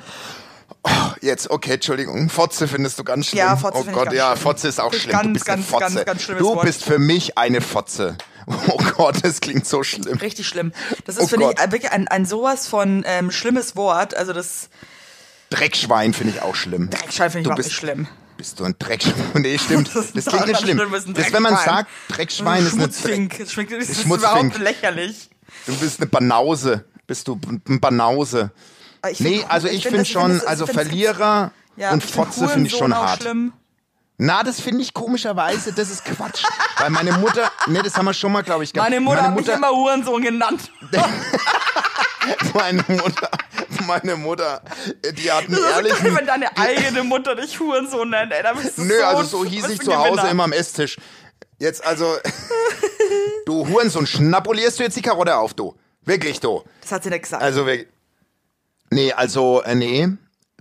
Jetzt, 1.21 1.51
okay, 1.51 1.75
Entschuldigung. 1.75 2.29
Fotze 2.29 2.69
findest 2.69 2.99
du 2.99 3.05
ganz 3.05 3.27
schlimm. 3.29 3.39
Ja, 3.39 3.57
Fotze 3.57 3.79
Oh 3.89 3.93
Gott, 3.93 4.13
ja. 4.13 4.37
Fotze 4.37 4.69
ist 4.69 4.81
auch 4.81 4.93
schlimm. 4.93 5.13
ganz, 5.13 5.27
du 5.27 5.33
bist 5.33 5.45
ganz, 5.47 5.73
eine 5.73 5.81
Fotze. 5.91 6.05
ganz, 6.05 6.27
du 6.27 6.41
Wort. 6.41 6.63
bist 6.67 6.85
für 6.85 6.99
mich 6.99 7.39
eine 7.39 7.61
Fotze. 7.61 8.17
Oh 8.69 8.77
Gott, 8.99 9.17
das 9.23 9.41
klingt 9.41 9.67
so 9.67 9.83
schlimm. 9.83 10.19
Richtig 10.19 10.47
schlimm. 10.47 10.73
Das 11.07 11.17
ist, 11.17 11.23
Oh 11.23 11.27
finde 11.29 11.55
ich, 11.57 11.73
wirklich 11.73 11.93
ein, 11.93 12.09
ein 12.09 12.27
sowas 12.27 12.69
von 12.69 13.03
ähm, 13.07 13.31
schlimmes 13.31 13.75
Wort. 13.75 14.15
Also 14.15 14.35
das 14.35 14.69
Dreckschwein 15.49 16.13
finde 16.13 16.35
ich 16.37 16.43
auch 16.43 16.55
schlimm. 16.55 16.91
Dreckschwein 16.91 17.31
finde 17.31 17.49
ich 17.49 17.51
Du 17.51 17.57
bist- 17.57 17.69
nicht 17.71 17.79
schlimm. 17.79 18.07
Bist 18.37 18.61
du 18.61 18.65
ein 18.65 18.75
Dreckschwein? 18.79 19.15
Nee, 19.37 19.57
stimmt. 19.59 19.89
Das 19.95 20.13
Das, 20.13 20.27
klingt 20.27 20.47
nicht 20.49 20.61
schlimm. 20.61 20.79
schlimm, 20.79 21.15
Das, 21.15 21.33
wenn 21.33 21.43
man 21.43 21.57
sagt, 21.57 21.89
Dreckschwein 22.09 22.67
ist 22.67 22.75
eine 22.75 22.89
Dreck, 22.89 22.93
Schmutzfink. 22.95 23.39
Das 23.39 23.53
schmeckt- 23.53 23.73
das 23.73 23.89
ist 23.89 24.05
überhaupt 24.05 24.59
lächerlich. 24.59 25.31
Du 25.67 25.75
bist 25.77 26.01
eine 26.01 26.11
Banause. 26.11 26.85
Bist 27.07 27.27
du 27.29 27.41
ein 27.69 27.81
Banause. 27.81 28.51
Aber 29.05 29.11
ich 29.11 29.19
find- 29.19 29.31
Nee, 29.31 29.45
also 29.51 29.69
ich, 29.69 29.83
finde 29.83 29.99
das- 29.99 30.09
schon, 30.09 30.33
das- 30.33 30.47
also 30.47 30.65
find- 30.65 30.79
Verlierer 30.81 31.53
ja, 31.77 31.91
und 31.93 32.03
find 32.03 32.15
Fotze 32.15 32.49
finde 32.49 32.69
ich 32.69 32.75
schon 32.75 32.97
hart. 32.97 33.21
Schlimm. 33.21 33.53
Na, 34.17 34.43
das 34.43 34.61
finde 34.63 34.81
ich 34.81 34.95
komischerweise, 34.95 35.75
das 35.75 35.91
ist 35.91 36.07
Quatsch. 36.07 36.43
Weil 36.79 36.89
meine 36.89 37.13
Mutter, 37.13 37.53
nee, 37.67 37.83
das 37.83 37.95
haben 37.97 38.07
wir 38.07 38.15
schon 38.15 38.33
mal, 38.33 38.43
glaube 38.43 38.65
ich, 38.65 38.73
gehabt. 38.73 38.89
Meine 38.89 39.03
Mutter 39.03 39.23
hat 39.25 39.35
mich 39.37 39.47
immer 39.47 39.69
Hurensohn 39.69 40.23
genannt. 40.23 40.71
meine 42.55 42.83
Mutter, 42.89 43.29
meine 43.87 44.17
Mutter, 44.17 44.63
die 45.19 45.31
hat 45.31 45.41
einen 45.45 45.51
Das 45.53 45.61
so 45.61 45.67
geil, 45.69 45.87
ehrlichen, 45.87 46.17
wenn 46.17 46.27
deine 46.27 46.57
eigene 46.57 47.03
Mutter 47.05 47.35
dich 47.35 47.61
Hurensohn 47.61 48.09
nennt, 48.09 48.33
ey. 48.33 48.43
Da 48.43 48.55
bist 48.55 48.79
du 48.79 48.85
Nö, 48.85 48.95
so, 48.99 49.05
also 49.05 49.23
so 49.25 49.45
hieß 49.45 49.69
ich 49.69 49.81
zu 49.81 49.95
Hause 49.95 50.29
immer 50.29 50.45
am 50.45 50.53
Esstisch. 50.53 50.97
Jetzt 51.59 51.85
also, 51.85 52.17
du 53.47 53.69
Hurensohn, 53.69 54.07
schnapulierst 54.07 54.79
du 54.79 54.85
jetzt 54.85 54.97
die 54.97 55.03
Karotte 55.03 55.37
auf, 55.37 55.53
du. 55.53 55.75
Wirklich, 56.07 56.41
du. 56.41 56.63
Das 56.81 56.93
hat 56.93 57.03
sie 57.03 57.11
nicht 57.11 57.23
gesagt. 57.25 57.43
Also, 57.43 57.67
wir- 57.67 57.85
nee, 58.95 59.13
also, 59.13 59.63
äh, 59.63 59.75
nee, 59.75 60.09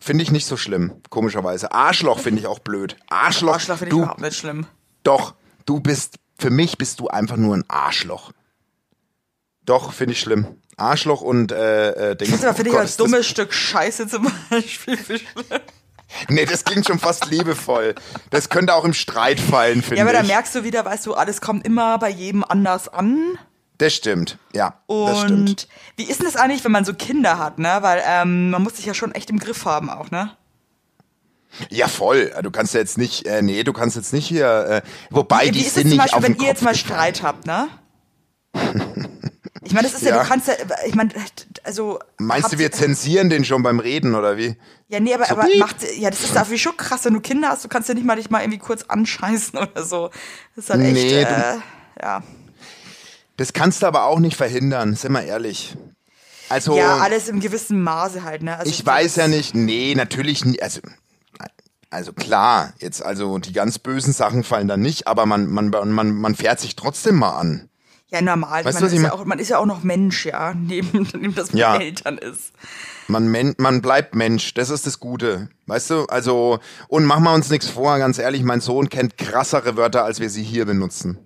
finde 0.02 0.24
ich 0.24 0.32
nicht 0.32 0.46
so 0.46 0.58
schlimm, 0.58 0.94
komischerweise. 1.10 1.72
Arschloch 1.72 2.20
finde 2.20 2.42
ich 2.42 2.48
auch 2.48 2.60
blöd. 2.60 2.98
Arschloch, 3.10 3.54
Arschloch 3.54 3.78
finde 3.78 3.90
ich 3.90 3.92
du, 3.92 4.04
überhaupt 4.04 4.22
nicht 4.22 4.38
schlimm. 4.38 4.66
doch, 5.04 5.36
du 5.66 5.80
bist, 5.80 6.16
für 6.38 6.50
mich 6.50 6.78
bist 6.78 7.00
du 7.00 7.08
einfach 7.08 7.38
nur 7.38 7.56
ein 7.56 7.64
Arschloch. 7.70 8.32
Doch, 9.66 9.94
finde 9.94 10.14
ich 10.14 10.20
schlimm. 10.20 10.58
Arschloch 10.76 11.22
und, 11.22 11.52
äh, 11.52 12.12
äh, 12.12 12.16
Ding. 12.16 12.30
Das 12.32 12.42
finde 12.56 12.70
ich 12.70 12.76
Gott, 12.76 12.82
als 12.82 12.98
dummes 12.98 13.26
Stück 13.26 13.54
Scheiße 13.54 14.08
zum 14.08 14.30
Beispiel 14.50 14.98
schlimm. 14.98 15.20
Nee, 16.30 16.46
das 16.46 16.64
klingt 16.64 16.86
schon 16.86 17.00
fast 17.00 17.26
liebevoll. 17.32 17.96
Das 18.30 18.50
könnte 18.50 18.76
auch 18.76 18.86
im 18.86 18.94
Streit 18.94 19.40
fallen, 19.40 19.82
finde 19.82 19.96
ich. 19.96 20.00
Ja, 20.00 20.04
aber 20.04 20.14
da 20.14 20.22
merkst 20.22 20.54
du 20.54 20.64
wieder, 20.64 20.86
weißt 20.86 21.08
du, 21.08 21.16
alles 21.16 21.42
kommt 21.42 21.66
immer 21.66 21.98
bei 21.98 22.10
jedem 22.10 22.44
anders 22.44 22.88
an. 22.88 23.40
Das 23.84 23.94
stimmt, 23.94 24.38
ja, 24.54 24.80
das 24.88 25.22
stimmt. 25.22 25.50
Und 25.50 25.68
wie 25.98 26.04
ist 26.04 26.20
denn 26.20 26.26
das 26.26 26.38
eigentlich, 26.38 26.64
wenn 26.64 26.72
man 26.72 26.86
so 26.86 26.94
Kinder 26.94 27.38
hat, 27.38 27.60
ne? 27.60 27.78
Weil 27.82 28.02
ähm, 28.08 28.50
man 28.52 28.64
muss 28.64 28.78
sich 28.78 28.86
ja 28.86 28.94
schon 28.94 29.12
echt 29.14 29.30
im 29.30 29.40
Griff 29.40 29.66
haben 29.66 29.90
auch, 29.90 30.10
ne? 30.10 30.32
Ja, 31.70 31.88
voll. 31.90 32.32
Du 32.42 32.50
kannst 32.50 32.74
ja 32.74 32.80
jetzt 32.80 32.98
nicht, 32.98 33.26
äh, 33.26 33.42
nee, 33.42 33.64
du 33.64 33.74
kannst 33.74 33.96
jetzt 33.98 34.14
nicht 34.14 34.26
hier, 34.26 34.48
äh, 34.48 34.82
wobei 35.10 35.48
Wie 35.48 35.52
die 35.52 35.60
ist 35.60 35.68
es 35.68 35.74
sind 35.74 35.82
zum 35.84 35.90
nicht 35.92 36.00
Beispiel, 36.00 36.18
auf 36.18 36.24
wenn 36.24 36.36
ihr 36.42 36.48
jetzt 36.48 36.62
mal. 36.64 36.74
Streit 36.76 37.24
habt, 37.24 37.46
ne? 37.46 37.68
Ich 39.66 39.72
meine, 39.72 39.88
das 39.88 39.96
ist 39.96 40.04
ja, 40.04 40.16
Ja. 40.16 40.24
du 40.24 40.28
kannst 40.28 40.48
ja, 40.50 40.56
ich 40.86 40.94
meine, 40.94 41.10
also. 41.64 41.98
Meinst 42.18 42.52
du, 42.52 42.58
wir 42.60 42.72
zensieren 42.74 43.30
den 43.30 43.46
schon 43.46 43.64
beim 43.64 43.80
Reden, 43.80 44.14
oder 44.14 44.36
wie? 44.38 44.58
Ja, 44.90 45.00
nee, 45.00 45.14
aber, 45.14 45.26
So 45.26 45.36
aber 45.38 45.48
macht, 45.58 45.78
ja, 45.98 46.10
das 46.10 46.22
ist 46.22 46.36
dafür 46.36 46.58
schon 46.58 46.76
krass, 46.76 47.06
wenn 47.06 47.14
du 47.14 47.22
Kinder 47.22 47.48
hast, 47.48 47.64
du 47.64 47.70
kannst 47.70 47.88
ja 47.88 47.96
nicht 47.96 48.06
mal 48.06 48.18
dich 48.18 48.30
mal 48.30 48.42
irgendwie 48.42 48.58
kurz 48.60 48.84
anscheißen 48.84 49.58
oder 49.60 49.84
so. 49.86 50.10
Das 50.56 50.66
ist 50.66 50.70
halt 50.70 50.82
echt, 50.82 50.94
Nee, 50.94 51.22
äh, 51.22 51.58
ja. 52.02 52.22
Das 53.38 53.54
kannst 53.54 53.82
du 53.82 53.88
aber 53.88 54.06
auch 54.06 54.20
nicht 54.20 54.38
verhindern, 54.38 54.96
sind 54.96 55.12
wir 55.14 55.24
ehrlich. 55.24 55.76
Also, 56.50 56.78
Ja, 56.78 56.98
alles 56.98 57.30
im 57.30 57.40
gewissen 57.40 57.82
Maße 57.82 58.24
halt, 58.24 58.44
ne? 58.44 58.58
Also 58.58 58.70
ich 58.70 58.86
weiß 58.86 59.16
ja 59.16 59.28
nicht, 59.28 59.56
nee, 59.56 59.96
natürlich 59.96 60.46
nicht, 60.46 60.62
also, 60.62 60.82
also 61.90 62.14
klar, 62.14 62.74
jetzt, 62.80 63.04
also 63.04 63.40
die 63.40 63.54
ganz 63.54 63.80
bösen 63.80 64.14
Sachen 64.14 64.44
fallen 64.44 64.68
dann 64.68 64.82
nicht, 64.82 65.08
aber 65.08 65.26
man, 65.26 65.48
man, 65.48 65.70
man, 65.70 66.14
man 66.14 66.36
fährt 66.36 66.60
sich 66.60 66.76
trotzdem 66.76 67.16
mal 67.16 67.38
an. 67.38 67.70
Ja, 68.10 68.22
normal. 68.22 68.64
Weißt 68.64 68.80
ich 68.80 68.90
du, 68.90 68.96
ist 68.96 69.02
ja 69.02 69.14
auch, 69.14 69.26
man 69.26 69.40
ist 69.40 69.50
ja 69.50 69.58
auch 69.58 69.66
noch 69.66 69.82
Mensch, 69.82 70.26
ja, 70.28 70.54
neben, 70.56 71.08
neben 71.14 71.34
dass 71.34 71.52
man 71.52 71.58
Ja. 71.58 71.78
Eltern 71.78 72.20
ist. 72.20 72.52
Man, 73.08 73.28
men 73.28 73.56
man 73.58 73.82
bleibt 73.82 74.14
Mensch, 74.14 74.54
das 74.54 74.70
ist 74.70 74.86
das 74.86 75.00
Gute. 75.00 75.50
Weißt 75.66 75.90
du, 75.90 76.06
also, 76.06 76.60
und 76.88 77.06
machen 77.06 77.24
wir 77.24 77.34
uns 77.34 77.50
nichts 77.50 77.68
vor, 77.68 77.98
ganz 77.98 78.20
ehrlich, 78.20 78.44
mein 78.44 78.62
Sohn 78.62 78.90
kennt 78.90 79.18
krassere 79.18 79.76
Wörter, 79.78 80.06
als 80.06 80.20
wir 80.20 80.30
sie 80.30 80.44
hier 80.44 80.66
benutzen. 80.66 81.18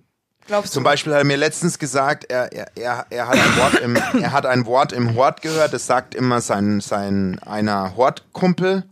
Glaubst 0.48 0.72
Zum 0.72 0.82
du? 0.82 0.90
Beispiel 0.90 1.12
hat 1.12 1.20
er 1.20 1.24
mir 1.24 1.36
letztens 1.36 1.78
gesagt, 1.78 2.24
er, 2.30 2.52
er, 2.52 2.66
er, 2.74 3.06
er, 3.10 3.28
hat, 3.28 3.36
ein 3.38 3.56
Wort 3.56 3.74
im, 3.80 3.96
er 4.22 4.32
hat 4.32 4.46
ein 4.46 4.66
Wort 4.66 4.92
im 4.92 5.14
Hort 5.14 5.42
gehört, 5.42 5.72
das 5.72 5.86
sagt 5.86 6.14
immer 6.14 6.40
sein, 6.40 6.80
sein 6.80 7.38
einer 7.40 7.94
Hortkumpel 7.96 8.84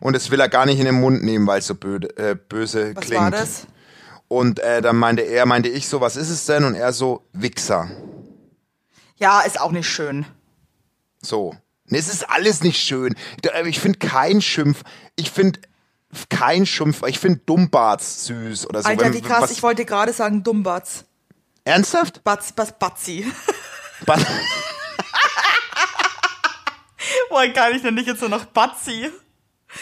und 0.00 0.16
das 0.16 0.30
will 0.30 0.40
er 0.40 0.48
gar 0.48 0.66
nicht 0.66 0.78
in 0.78 0.86
den 0.86 0.96
Mund 1.00 1.22
nehmen, 1.22 1.46
weil 1.46 1.58
es 1.60 1.66
so 1.66 1.74
böde, 1.74 2.16
äh, 2.16 2.34
böse 2.34 2.96
Was 2.96 3.04
klingt. 3.04 3.20
war 3.22 3.30
das? 3.30 3.66
Und 4.28 4.58
äh, 4.60 4.80
dann 4.82 4.96
meinte 4.96 5.22
er, 5.22 5.44
meinte 5.46 5.68
ich 5.68 5.88
so, 5.88 6.00
was 6.00 6.16
ist 6.16 6.30
es 6.30 6.46
denn? 6.46 6.64
Und 6.64 6.74
er 6.74 6.92
so, 6.92 7.22
Wichser. 7.32 7.88
Ja, 9.16 9.42
ist 9.42 9.60
auch 9.60 9.70
nicht 9.70 9.86
schön. 9.88 10.24
So. 11.22 11.54
Es 11.90 12.08
ist 12.08 12.28
alles 12.28 12.62
nicht 12.62 12.80
schön. 12.82 13.14
Da- 13.42 13.60
Ich 13.64 13.78
finde 13.78 13.98
kein 13.98 14.40
Schimpf, 14.40 14.82
ich 15.16 15.30
finde 15.30 15.60
kein 16.30 16.66
Schimpf, 16.66 17.02
ich 17.06 17.18
finde 17.18 17.40
Dummbarts 17.46 18.26
süß 18.26 18.68
oder 18.68 18.82
so. 18.82 18.88
Alter, 18.88 19.10
krass, 19.20 19.42
was- 19.42 19.50
ich 19.50 19.62
wollte 19.62 19.84
gerade 19.84 20.12
sagen 20.12 20.42
Dummbatz. 20.42 21.04
Ernsthaft? 21.64 22.22
Batz, 22.24 22.52
Batz, 22.52 22.72
Batzi. 22.78 23.30
Was? 24.06 24.20
Boah, 27.30 27.46
kann 27.48 27.74
ich 27.74 27.82
denn 27.82 27.94
nicht 27.94 28.06
jetzt 28.06 28.20
nur 28.20 28.30
noch 28.30 28.44
Batzi? 28.46 29.10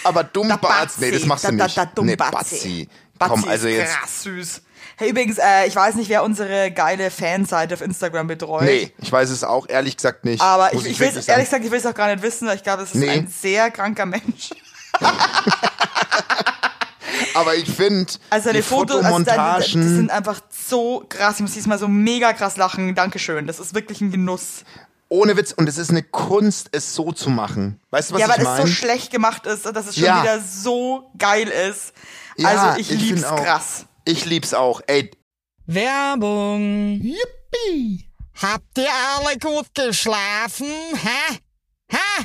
Aber 0.04 0.24
Dummbarts, 0.24 0.98
nee, 0.98 1.10
das 1.10 1.24
machst 1.26 1.44
du 1.44 1.48
Da, 1.56 1.64
nicht. 1.64 1.76
da, 1.76 1.84
da, 1.86 2.02
nee, 2.02 2.16
Dummbatzi. 2.16 2.54
Batzi. 2.54 2.88
Komm, 3.18 3.28
Batzi 3.42 3.48
also 3.48 3.68
ist 3.68 3.76
jetzt. 3.76 3.92
krass 3.94 4.22
süß. 4.22 4.62
Hey, 4.96 5.10
übrigens, 5.10 5.38
äh, 5.38 5.66
ich 5.66 5.74
weiß 5.76 5.94
nicht, 5.96 6.08
wer 6.08 6.22
unsere 6.22 6.70
geile 6.70 7.10
Fanseite 7.10 7.74
auf 7.74 7.80
Instagram 7.80 8.26
betreut. 8.26 8.62
Nee, 8.62 8.92
ich 8.98 9.10
weiß 9.10 9.30
es 9.30 9.42
auch 9.44 9.68
ehrlich 9.68 9.96
gesagt 9.96 10.24
nicht. 10.24 10.40
Aber 10.40 10.70
Muss 10.72 10.84
ich, 10.84 10.92
ich 10.92 11.00
will 11.00 11.08
ehrlich 11.26 11.46
gesagt, 11.46 11.64
ich 11.64 11.70
will 11.70 11.78
es 11.78 11.86
auch 11.86 11.94
gar 11.94 12.08
nicht 12.12 12.22
wissen, 12.22 12.48
ich 12.54 12.62
glaube, 12.62 12.82
es 12.82 12.90
ist 12.90 12.96
Nee. 12.96 13.08
ein 13.10 13.26
sehr 13.28 13.70
kranker 13.70 14.06
Mensch. 14.06 14.50
Aber 17.34 17.54
ich 17.56 17.68
finde, 17.70 18.12
Also 18.30 18.52
die 18.52 18.62
Fotos, 18.62 19.04
also 19.04 19.24
deine, 19.24 19.24
die 19.24 19.30
Fotomontagen, 19.34 19.96
sind 19.96 20.10
einfach 20.10 20.40
so 20.50 21.04
krass. 21.08 21.36
Ich 21.36 21.40
muss 21.42 21.52
diesmal 21.52 21.78
so 21.78 21.88
mega 21.88 22.32
krass 22.32 22.56
lachen. 22.56 22.94
Dankeschön. 22.94 23.46
Das 23.46 23.58
ist 23.58 23.74
wirklich 23.74 24.00
ein 24.00 24.10
Genuss. 24.10 24.64
ohne 25.08 25.36
Witz, 25.36 25.52
und 25.52 25.68
es 25.68 25.78
ist 25.78 25.90
eine 25.90 26.02
Kunst, 26.02 26.68
es 26.72 26.94
so 26.94 27.12
zu 27.12 27.30
machen. 27.30 27.80
Weißt 27.90 28.10
du, 28.10 28.14
was 28.14 28.20
ja, 28.22 28.28
weil 28.28 28.36
ich 28.40 28.48
es 28.48 28.56
so 28.56 28.62
meine? 28.62 28.68
schlecht 28.68 29.10
gemacht 29.10 29.46
ist, 29.46 29.64
dass 29.66 29.86
es 29.86 29.94
schon 29.94 30.04
Ja. 30.04 30.22
wieder 30.22 30.40
so 30.40 31.10
geil 31.18 31.48
ist. 31.48 31.92
Ja, 32.36 32.48
also 32.48 32.80
ich, 32.80 32.90
ich 32.90 33.00
lieb's 33.00 33.24
auch. 33.24 33.36
krass. 33.42 33.86
ich 34.04 34.24
lieb's 34.24 34.54
auch. 34.54 34.80
Ey, 34.86 35.10
Werbung. 35.66 37.00
Yippie! 37.02 38.08
Habt 38.40 38.78
ihr 38.78 38.88
alle 39.16 39.38
gut 39.38 39.66
geschlafen? 39.74 40.66
Hä? 40.94 41.38
Hä? 41.88 42.24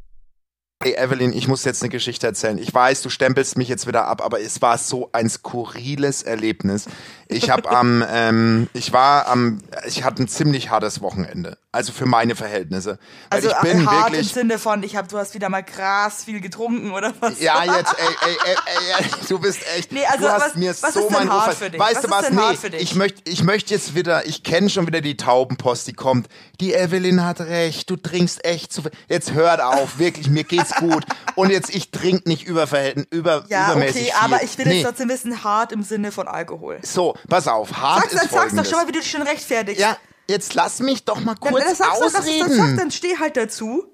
Ey, 0.83 0.95
Evelyn, 0.95 1.31
ich 1.31 1.47
muss 1.47 1.63
jetzt 1.63 1.83
eine 1.83 1.89
Geschichte 1.89 2.25
erzählen. 2.25 2.57
Ich 2.57 2.73
weiß, 2.73 3.03
du 3.03 3.09
stempelst 3.09 3.55
mich 3.55 3.67
jetzt 3.67 3.85
wieder 3.85 4.07
ab, 4.07 4.19
aber 4.25 4.41
es 4.41 4.63
war 4.63 4.79
so 4.79 5.09
ein 5.13 5.29
skurriles 5.29 6.23
Erlebnis. 6.23 6.85
Ich 7.27 7.51
habe 7.51 7.69
am, 7.69 8.03
ähm, 8.11 8.67
ich 8.73 8.91
war 8.91 9.27
am, 9.27 9.59
ich 9.85 10.03
hatte 10.03 10.23
ein 10.23 10.27
ziemlich 10.27 10.71
hartes 10.71 11.01
Wochenende. 11.01 11.57
Also 11.73 11.93
für 11.93 12.05
meine 12.05 12.35
Verhältnisse. 12.35 12.97
Weil 13.29 13.37
Also 13.37 13.49
ich 13.49 13.55
bin 13.61 13.89
hart 13.89 14.07
im 14.07 14.13
wirklich. 14.15 14.33
Sinne 14.33 14.57
von, 14.59 14.81
ich 14.83 14.95
hab, 14.97 15.07
du 15.07 15.17
hast 15.19 15.35
wieder 15.35 15.47
mal 15.49 15.61
krass 15.63 16.23
viel 16.25 16.41
getrunken 16.41 16.91
oder 16.91 17.13
was? 17.21 17.39
Ja, 17.39 17.63
jetzt, 17.63 17.95
ey, 17.97 18.15
ey, 18.27 18.37
ey, 18.45 19.05
ey, 19.05 19.05
du 19.29 19.39
bist 19.39 19.59
echt. 19.77 19.91
Nee, 19.93 20.03
also 20.05 20.25
du 20.25 20.31
hast 20.33 20.41
was- 20.47 20.55
mir 20.55 20.71
was 20.71 20.81
so 20.93 20.99
ist 20.99 21.07
denn 21.07 21.13
mein 21.13 21.31
hart 21.31 21.51
Ruf- 21.51 21.57
für 21.59 21.69
dich? 21.69 21.79
Weißt 21.79 21.95
Was 21.95 22.01
du 22.01 22.07
ist 22.07 22.13
was? 22.13 22.25
denn 22.25 22.35
Nee, 22.35 22.41
hart 22.41 22.57
für 22.57 22.69
dich? 22.71 22.81
ich 22.81 22.95
möchte, 22.95 23.21
ich 23.29 23.43
möchte 23.43 23.73
jetzt 23.73 23.95
wieder. 23.95 24.25
Ich 24.25 24.43
kenne 24.43 24.69
schon 24.69 24.87
wieder 24.87 24.99
die 24.99 25.15
Taubenpost, 25.15 25.87
die 25.87 25.93
kommt. 25.93 26.27
Die 26.59 26.73
Evelyn 26.73 27.23
hat 27.23 27.39
recht. 27.39 27.89
Du 27.89 27.95
trinkst 27.95 28.43
echt 28.43 28.73
zu 28.73 28.81
viel. 28.81 28.91
Jetzt 29.07 29.31
hört 29.33 29.61
auf, 29.61 29.97
wirklich. 29.99 30.27
Mir 30.29 30.43
geht's 30.43 30.70
gut. 30.75 31.05
Und 31.35 31.49
jetzt 31.49 31.73
ich 31.73 31.91
trink 31.91 32.25
nicht 32.27 32.45
überverhältnis, 32.47 33.07
über 33.09 33.43
Ja, 33.47 33.71
übermäßig 33.71 34.01
okay, 34.01 34.11
viel. 34.11 34.21
aber 34.21 34.43
ich 34.43 34.57
will 34.57 34.67
nee. 34.67 34.75
jetzt 34.75 34.85
trotzdem 34.87 35.09
wissen, 35.09 35.43
hart 35.43 35.71
im 35.71 35.83
Sinne 35.83 36.11
von 36.11 36.27
Alkohol. 36.27 36.79
So, 36.83 37.15
pass 37.29 37.47
auf. 37.47 37.73
Hart 37.73 38.01
Sag's, 38.01 38.13
ist 38.13 38.15
dann 38.21 38.21
sag's 38.21 38.31
doch 38.31 38.37
folgendes. 38.39 38.69
schon 38.69 38.79
mal, 38.79 38.87
wie 38.87 38.91
du 38.91 38.99
dich 38.99 39.11
schon 39.11 39.21
rechtfertigst. 39.21 39.81
Ja, 39.81 39.97
jetzt 40.27 40.53
lass 40.53 40.79
mich 40.79 41.05
doch 41.05 41.19
mal 41.19 41.35
dann, 41.41 41.51
kurz 41.53 41.77
dann, 41.77 41.89
doch, 41.89 42.05
ausreden. 42.05 42.57
Dann, 42.57 42.67
sag, 42.69 42.77
dann 42.77 42.91
steh 42.91 43.17
halt 43.19 43.37
dazu. 43.37 43.85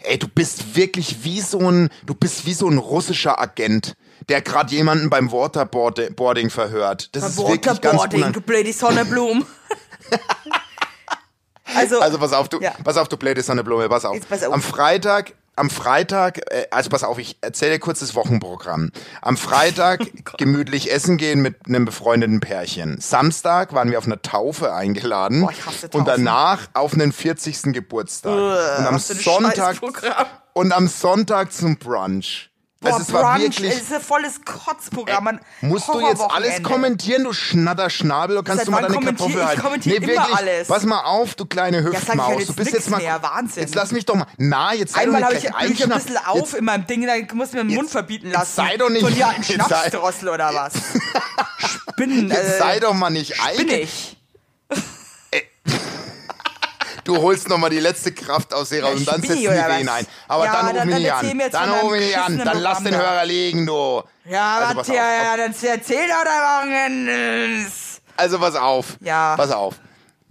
Ey, 0.00 0.18
du 0.18 0.28
bist 0.28 0.76
wirklich 0.76 1.24
wie 1.24 1.40
so 1.40 1.58
ein, 1.58 1.88
du 2.04 2.14
bist 2.14 2.46
wie 2.46 2.54
so 2.54 2.68
ein 2.68 2.78
russischer 2.78 3.40
Agent, 3.40 3.94
der 4.28 4.40
gerade 4.40 4.72
jemanden 4.72 5.10
beim 5.10 5.32
Waterboarding 5.32 6.50
verhört. 6.50 7.08
Das 7.16 7.30
ist 7.30 7.38
wirklich 7.38 7.80
ganz 7.80 8.02
du 8.32 8.40
blöde 8.40 8.72
Sonneblum. 8.72 9.44
also, 11.74 12.00
Also 12.00 12.18
pass 12.18 12.32
auf, 12.32 12.48
du, 12.48 12.60
Ja. 12.60 12.72
pass 12.84 12.96
auf, 12.96 13.08
du 13.08 13.16
blöde 13.16 13.42
Sonneblume, 13.42 13.88
pass 13.88 14.04
auf. 14.04 14.16
Pass 14.28 14.44
auf. 14.44 14.52
Am 14.52 14.62
Freitag, 14.62 15.32
am 15.56 15.70
Freitag, 15.70 16.38
äh, 16.52 16.66
also 16.70 16.90
pass 16.90 17.02
auf, 17.02 17.18
ich 17.18 17.38
erzähle 17.40 17.78
kurz 17.78 18.00
das 18.00 18.14
Wochenprogramm. 18.14 18.92
Am 19.22 19.36
Freitag 19.36 20.00
gemütlich 20.38 20.92
essen 20.92 21.16
gehen 21.16 21.40
mit 21.40 21.66
einem 21.66 21.84
befreundeten 21.84 22.40
Pärchen. 22.40 23.00
Samstag 23.00 23.72
waren 23.72 23.90
wir 23.90 23.98
auf 23.98 24.06
einer 24.06 24.22
Taufe 24.22 24.72
eingeladen 24.72 25.40
Boah, 25.40 25.50
ich 25.50 25.66
hasse 25.66 25.88
und 25.92 26.06
danach 26.06 26.68
auf 26.74 26.94
einen 26.94 27.12
40. 27.12 27.72
Geburtstag. 27.72 28.32
und 28.78 28.86
am 28.86 28.98
Sonntag 28.98 29.80
und 30.52 30.72
am 30.72 30.88
Sonntag 30.88 31.52
zum 31.52 31.76
Brunch. 31.78 32.50
Boah, 32.78 32.92
also 32.92 33.02
es 33.04 33.12
war 33.12 33.32
Brunch, 33.38 33.58
wirklich 33.58 33.72
es 33.74 33.82
ist 33.84 33.92
ein 33.94 34.00
volles 34.02 34.44
Kotzprogramm. 34.44 35.24
man- 35.24 35.40
Musst 35.62 35.88
du 35.88 35.98
jetzt 36.06 36.20
alles 36.20 36.62
kommentieren, 36.62 37.24
du 37.24 37.32
Schnatterschnabel, 37.32 38.36
oder 38.36 38.44
kannst 38.44 38.58
Seit 38.60 38.66
du 38.66 38.70
mal 38.70 38.82
deine 38.82 39.00
Kartoffel 39.00 39.40
ich 39.40 39.46
halten? 39.46 39.62
kommentiere 39.62 39.96
immer 40.04 40.36
alles. 40.36 40.68
Pass 40.68 40.84
mal 40.84 41.00
auf, 41.04 41.34
du 41.36 41.46
kleine 41.46 41.78
ich 41.78 41.84
Hüftmaus. 41.86 42.28
ja 42.28 42.34
du 42.34 42.40
jetzt 42.40 42.56
bist 42.56 42.72
jetzt 42.72 42.90
mal. 42.90 42.98
mehr, 42.98 43.22
Wahnsinn. 43.22 43.62
Jetzt 43.62 43.74
lass 43.74 43.92
mich 43.92 44.04
doch 44.04 44.14
mal. 44.16 44.26
Na, 44.36 44.74
jetzt 44.74 44.92
sei 44.94 45.00
Einmal 45.02 45.22
doch 45.22 45.26
habe 45.28 45.34
nicht 45.36 45.44
ich, 45.46 45.50
gleich 45.50 45.62
bin 45.68 45.72
ich 45.72 45.82
ein 45.84 45.90
bisschen 45.90 46.16
auf 46.18 46.54
in 46.54 46.64
meinem 46.66 46.86
Ding, 46.86 47.06
dann 47.06 47.26
muss 47.36 47.52
mir 47.52 47.60
den 47.60 47.68
Mund 47.68 47.78
Jetzt- 47.80 47.92
verbieten 47.92 48.26
jetzt 48.26 48.34
lassen. 48.36 48.54
sei 48.56 48.76
doch 48.76 48.90
nicht- 48.90 49.00
So, 49.02 49.08
ja, 49.08 49.28
ein 49.30 49.36
jetzt 49.42 49.48
sei- 49.48 49.54
Schnapsdrossel 49.64 50.28
oder 50.28 50.54
was? 50.54 50.72
Spinnen, 51.92 52.28
Jetzt 52.30 52.56
äh, 52.56 52.58
sei 52.58 52.78
doch 52.80 52.92
mal 52.92 53.08
nicht 53.10 53.32
bin 53.56 53.68
eigen. 53.70 53.82
ich. 53.84 54.16
Du 57.06 57.16
holst 57.22 57.48
noch 57.48 57.56
mal 57.58 57.70
die 57.70 57.78
letzte 57.80 58.12
Kraft 58.12 58.52
aus 58.52 58.68
dir 58.70 58.82
raus 58.84 58.96
und 58.98 59.06
dann 59.08 59.14
Spinni 59.22 59.28
setzen 59.28 59.42
wir 59.42 59.50
oder 59.50 59.68
was? 59.68 59.80
ihn 59.80 59.88
ein. 59.88 60.06
Aber 60.28 60.44
Ja, 60.44 60.52
dann 60.52 60.66
ruf 60.66 60.74
dann- 60.76 60.86
mich 60.88 60.96
nicht 60.98 61.06
erzähl 61.06 61.30
an. 61.30 61.50
Dann 61.52 61.70
ruf 61.70 61.90
mich 61.92 62.00
nicht 62.06 62.18
an. 62.18 62.38
Dann 62.44 62.58
lass 62.58 62.82
den. 62.82 62.96
Hörer 62.96 63.24
liegen, 63.24 63.66
du. 63.66 64.02
Ja, 64.24 64.58
Also 64.58 64.76
warte, 64.76 64.94
ja, 64.94 65.12
ja, 65.22 65.36
dann 65.36 65.54
erzähl 65.62 66.08
doch 66.08 66.24
dein. 66.24 67.66
Also 68.16 68.38
pass 68.38 68.54
auf. 68.56 68.96
Ja. 69.00 69.36
Pass 69.36 69.50
auf. 69.52 69.76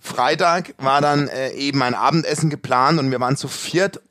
Freitag 0.02 0.74
war 0.78 1.02
dann 1.02 1.28
äh, 1.30 1.52
eben 1.54 1.82
ein 1.82 1.96
Abendessen 1.96 2.50
geplant 2.50 3.00
und 3.00 3.10
wir 3.10 3.20
waren 3.20 3.38
zu 3.38 3.48
viert. 3.48 4.02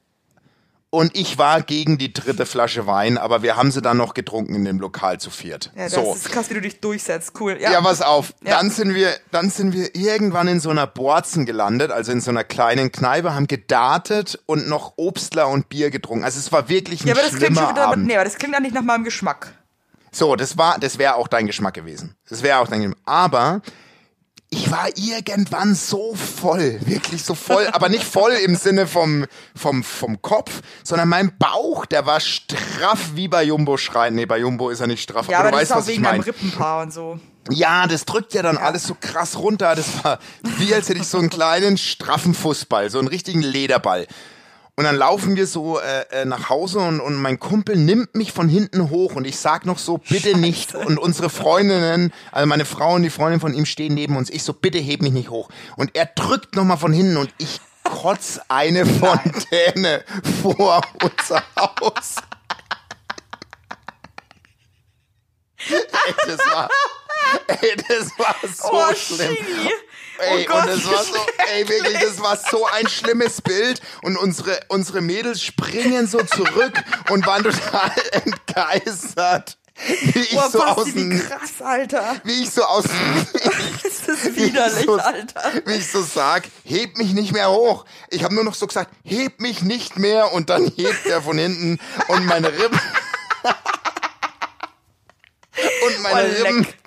Und 0.94 1.16
ich 1.16 1.38
war 1.38 1.60
gegen 1.60 1.98
die 1.98 2.12
dritte 2.12 2.46
Flasche 2.46 2.86
Wein, 2.86 3.18
aber 3.18 3.42
wir 3.42 3.56
haben 3.56 3.72
sie 3.72 3.82
dann 3.82 3.96
noch 3.96 4.14
getrunken 4.14 4.54
in 4.54 4.64
dem 4.64 4.78
Lokal 4.78 5.18
zu 5.18 5.28
viert. 5.30 5.72
Ja, 5.74 5.84
das 5.84 5.94
so. 5.94 6.14
ist 6.14 6.30
krass, 6.30 6.50
wie 6.50 6.54
du 6.54 6.60
dich 6.60 6.78
durchsetzt. 6.80 7.32
Cool. 7.40 7.60
Ja, 7.60 7.72
Ja, 7.72 7.80
pass 7.80 8.00
auf. 8.00 8.32
Ja. 8.44 8.58
Dann 8.58 8.70
sind 8.70 8.94
wir, 8.94 9.08
dann 9.32 9.50
sind 9.50 9.72
wir 9.72 9.96
irgendwann 9.96 10.46
in 10.46 10.60
so 10.60 10.70
einer 10.70 10.86
Borzen 10.86 11.46
gelandet, 11.46 11.90
also 11.90 12.12
in 12.12 12.20
so 12.20 12.30
einer 12.30 12.44
kleinen 12.44 12.92
Kneipe, 12.92 13.34
haben 13.34 13.48
gedartet 13.48 14.38
und 14.46 14.68
noch 14.68 14.92
Obstler 14.94 15.48
und 15.48 15.68
Bier 15.68 15.90
getrunken. 15.90 16.22
Also 16.22 16.38
es 16.38 16.52
war 16.52 16.68
wirklich 16.68 17.02
ein 17.02 17.08
ja 17.08 17.14
aber 17.14 17.22
das 17.22 17.34
klingt 17.34 17.58
schon 17.58 17.70
wieder, 17.70 17.88
Abend. 17.88 18.06
nee, 18.06 18.14
aber 18.14 18.24
das 18.24 18.36
klingt 18.36 18.54
auch 18.54 18.60
nicht 18.60 18.76
nach 18.76 18.82
meinem 18.82 19.02
Geschmack. 19.02 19.52
So, 20.12 20.36
das 20.36 20.56
war, 20.56 20.78
das 20.78 20.98
wäre 20.98 21.16
auch 21.16 21.26
dein 21.26 21.48
Geschmack 21.48 21.74
gewesen. 21.74 22.14
Das 22.28 22.44
wäre 22.44 22.58
auch 22.58 22.68
dein 22.68 22.82
Geschmack. 22.82 22.98
Aber 23.04 23.62
ich 24.54 24.70
war 24.70 24.88
irgendwann 24.96 25.74
so 25.74 26.14
voll, 26.14 26.78
wirklich 26.84 27.24
so 27.24 27.34
voll, 27.34 27.66
aber 27.72 27.88
nicht 27.88 28.04
voll 28.04 28.32
im 28.32 28.54
Sinne 28.54 28.86
vom, 28.86 29.26
vom, 29.56 29.82
vom 29.82 30.22
Kopf, 30.22 30.60
sondern 30.84 31.08
mein 31.08 31.36
Bauch, 31.38 31.86
der 31.86 32.06
war 32.06 32.20
straff 32.20 33.00
wie 33.14 33.26
bei 33.26 33.42
Jumbo 33.42 33.76
schreien. 33.76 34.14
Nee, 34.14 34.26
bei 34.26 34.38
Jumbo 34.38 34.70
ist 34.70 34.80
er 34.80 34.86
nicht 34.86 35.02
straff, 35.02 35.28
Ja, 35.28 35.38
aber, 35.40 35.48
aber 35.48 35.56
du 35.58 35.60
das 35.64 35.70
weißt, 35.70 35.70
ist 35.70 35.74
auch 35.74 35.80
was 35.80 35.88
ich 35.88 35.94
wegen 35.94 36.02
deinem 36.04 36.18
meine. 36.18 36.26
Rippenpaar 36.26 36.82
und 36.84 36.92
so. 36.92 37.18
Ja, 37.50 37.86
das 37.88 38.04
drückt 38.04 38.32
ja 38.32 38.42
dann 38.42 38.56
alles 38.56 38.84
so 38.84 38.96
krass 38.98 39.38
runter. 39.38 39.74
Das 39.74 40.04
war 40.04 40.18
wie 40.58 40.72
als 40.72 40.88
hätte 40.88 41.00
ich 41.00 41.08
so 41.08 41.18
einen 41.18 41.30
kleinen 41.30 41.76
straffen 41.76 42.32
Fußball, 42.32 42.90
so 42.90 42.98
einen 43.00 43.08
richtigen 43.08 43.42
Lederball. 43.42 44.06
Und 44.76 44.84
dann 44.84 44.96
laufen 44.96 45.36
wir 45.36 45.46
so 45.46 45.78
äh, 45.78 46.02
äh, 46.10 46.24
nach 46.24 46.48
Hause 46.48 46.80
und, 46.80 46.98
und 46.98 47.14
mein 47.14 47.38
Kumpel 47.38 47.76
nimmt 47.76 48.16
mich 48.16 48.32
von 48.32 48.48
hinten 48.48 48.90
hoch 48.90 49.14
und 49.14 49.24
ich 49.24 49.38
sag 49.38 49.66
noch 49.66 49.78
so, 49.78 49.98
bitte 49.98 50.36
nicht. 50.36 50.74
Und 50.74 50.98
unsere 50.98 51.30
Freundinnen, 51.30 52.12
also 52.32 52.46
meine 52.48 52.64
Frau 52.64 52.94
und 52.94 53.04
die 53.04 53.10
Freundin 53.10 53.38
von 53.38 53.54
ihm 53.54 53.66
stehen 53.66 53.94
neben 53.94 54.16
uns. 54.16 54.30
Ich 54.30 54.42
so, 54.42 54.52
bitte 54.52 54.78
heb 54.78 55.00
mich 55.00 55.12
nicht 55.12 55.30
hoch. 55.30 55.48
Und 55.76 55.94
er 55.94 56.06
drückt 56.06 56.56
nochmal 56.56 56.78
von 56.78 56.92
hinten 56.92 57.18
und 57.18 57.30
ich 57.38 57.60
kotz 57.84 58.40
eine 58.48 58.84
Fontäne 58.84 60.02
vor 60.42 60.80
unser 61.00 61.42
Haus. 61.56 62.16
Ey, 65.70 66.14
das 66.26 66.38
war, 66.38 66.68
ey, 67.46 67.76
das 67.88 68.18
war 68.18 68.36
so 68.42 68.68
Oh, 68.72 68.94
schlimm. 68.94 69.36
Schini. 69.36 69.70
Ey, 70.18 70.46
Oh 70.46 70.52
Gott, 70.52 70.62
und 70.62 70.68
das 70.70 70.80
wie 70.84 70.90
war 70.92 71.02
so, 71.04 71.16
ey, 71.52 71.68
wirklich, 71.68 71.98
das 71.98 72.20
war 72.20 72.36
so 72.36 72.66
ein 72.66 72.88
schlimmes 72.88 73.40
Bild. 73.42 73.80
Und 74.02 74.16
unsere, 74.16 74.60
unsere 74.68 75.00
Mädels 75.00 75.42
springen 75.42 76.06
so 76.06 76.22
zurück 76.22 76.72
und 77.10 77.26
waren 77.26 77.42
total 77.42 77.90
entgeistert. 78.12 79.58
Wie 80.02 80.20
ich 80.20 80.30
Boah, 80.30 80.48
so 80.52 80.62
aus 80.62 80.86
wie 80.94 81.18
krass, 81.18 81.60
Alter. 81.60 82.14
wie 82.22 82.44
ich 82.44 82.50
so 82.50 82.62
aus, 82.62 82.84
Das 83.82 84.08
ist 84.08 84.36
widerlich, 84.36 84.86
so, 84.86 84.94
Alter. 84.98 85.52
wie 85.66 85.72
ich 85.74 85.90
so 85.90 86.00
sag, 86.04 86.44
heb 86.64 86.96
mich 86.96 87.12
nicht 87.12 87.32
mehr 87.32 87.50
hoch. 87.50 87.84
Ich 88.08 88.22
habe 88.22 88.36
nur 88.36 88.44
noch 88.44 88.54
so 88.54 88.68
gesagt, 88.68 88.92
heb 89.04 89.40
mich 89.40 89.62
nicht 89.62 89.98
mehr 89.98 90.32
und 90.32 90.48
dann 90.48 90.70
hebt 90.76 91.06
er 91.06 91.22
von 91.22 91.36
hinten 91.38 91.80
und 92.06 92.24
meine 92.26 92.52
Rippen 92.52 92.78
und 95.86 96.02
meine 96.02 96.28
Oh, 96.38 96.42
leck. 96.42 96.78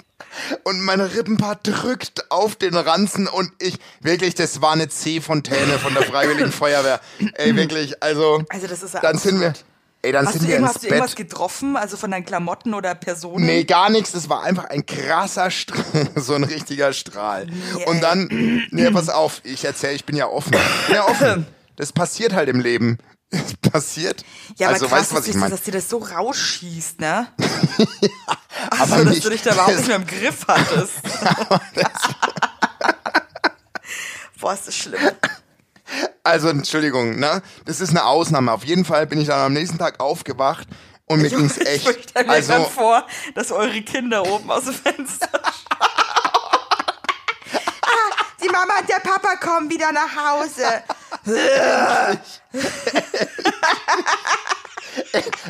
Und 0.63 0.81
meine 0.81 1.13
Rippenpaar 1.15 1.59
drückt 1.63 2.31
auf 2.31 2.55
den 2.55 2.75
Ranzen 2.75 3.27
und 3.27 3.51
ich 3.59 3.77
wirklich, 4.01 4.35
das 4.35 4.61
war 4.61 4.73
eine 4.73 4.87
C-Fontäne 4.89 5.79
von 5.79 5.93
der 5.93 6.03
Freiwilligen 6.03 6.51
Feuerwehr. 6.51 6.99
Ey, 7.33 7.55
wirklich, 7.55 8.01
also, 8.03 8.43
Also 8.49 8.67
das 8.67 8.83
ist 8.83 8.93
ja 8.93 8.99
dann 9.01 9.17
sind 9.17 9.39
wir, 9.39 9.53
ey, 10.01 10.11
dann 10.11 10.25
Hast 10.25 10.33
sind 10.33 10.43
du, 10.43 10.47
wir 10.47 10.55
irgendwas, 10.55 10.75
ins 10.75 10.75
hast 10.75 10.83
du 10.83 10.87
irgendwas 10.95 11.15
Bett. 11.15 11.29
getroffen, 11.29 11.77
also 11.77 11.97
von 11.97 12.11
deinen 12.11 12.25
Klamotten 12.25 12.73
oder 12.73 12.95
Personen? 12.95 13.45
Nee, 13.45 13.63
gar 13.63 13.89
nichts. 13.89 14.11
Das 14.11 14.29
war 14.29 14.43
einfach 14.43 14.65
ein 14.65 14.85
krasser 14.85 15.49
Strahl, 15.51 15.83
so 16.15 16.33
ein 16.33 16.43
richtiger 16.43 16.93
Strahl. 16.93 17.47
Und 17.85 18.01
dann, 18.01 18.27
nee, 18.71 18.89
pass 18.91 19.09
auf, 19.09 19.41
ich 19.43 19.65
erzähle, 19.65 19.93
ich 19.93 20.05
bin 20.05 20.15
ja 20.15 20.27
offen. 20.27 20.53
Ich 20.53 20.87
bin 20.87 20.95
ja 20.95 21.07
offen. 21.07 21.45
Das 21.77 21.93
passiert 21.93 22.33
halt 22.33 22.49
im 22.49 22.59
Leben. 22.59 22.97
Es 23.29 23.57
passiert. 23.71 24.23
Ja, 24.57 24.67
aber 24.67 24.75
also, 24.75 24.87
krass, 24.87 24.99
weißt 24.99 25.11
was 25.13 25.19
dass, 25.19 25.27
ich 25.27 25.35
meine? 25.35 25.51
dass 25.51 25.61
dir 25.63 25.71
das 25.73 25.89
so 25.89 25.97
rausschießt, 25.97 26.99
ne? 27.01 27.27
Aber 28.69 28.81
Also, 28.81 28.95
dass 29.03 29.13
nicht- 29.13 29.25
du 29.25 29.29
dich 29.29 29.41
da 29.41 29.53
überhaupt 29.53 29.75
nicht 29.75 29.87
mehr 29.87 29.95
im 29.97 30.07
Griff 30.07 30.45
hattest. 30.47 30.93
Boah, 34.39 34.53
ist 34.53 34.67
das 34.67 34.75
schlimm. 34.75 35.01
Also, 36.23 36.49
Entschuldigung, 36.49 37.17
ne? 37.19 37.41
Das 37.65 37.81
ist 37.81 37.89
eine 37.89 38.05
Ausnahme. 38.05 38.51
Auf 38.51 38.63
jeden 38.65 38.85
Fall 38.85 39.07
bin 39.07 39.19
ich 39.19 39.27
dann 39.27 39.39
am 39.39 39.53
nächsten 39.53 39.77
Tag 39.77 39.99
aufgewacht 39.99 40.67
und 41.05 41.21
mir 41.21 41.29
ging's 41.29 41.57
Ich 41.57 41.67
echt. 41.67 42.09
stelle 42.09 42.27
mir 42.27 42.33
Also, 42.33 42.53
grad 42.53 42.69
vor, 42.69 43.07
dass 43.35 43.51
eure 43.51 43.81
Kinder 43.81 44.25
oben 44.27 44.49
aus 44.51 44.65
dem 44.65 44.73
Fenster 44.73 45.29
ah, 47.81 48.23
die 48.43 48.49
Mama 48.49 48.79
und 48.81 48.89
der 48.89 48.99
Papa 48.99 49.35
kommen 49.37 49.69
wieder 49.69 49.91
nach 49.91 50.15
Hause. 50.15 50.65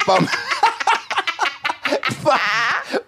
Warum, 0.06 0.30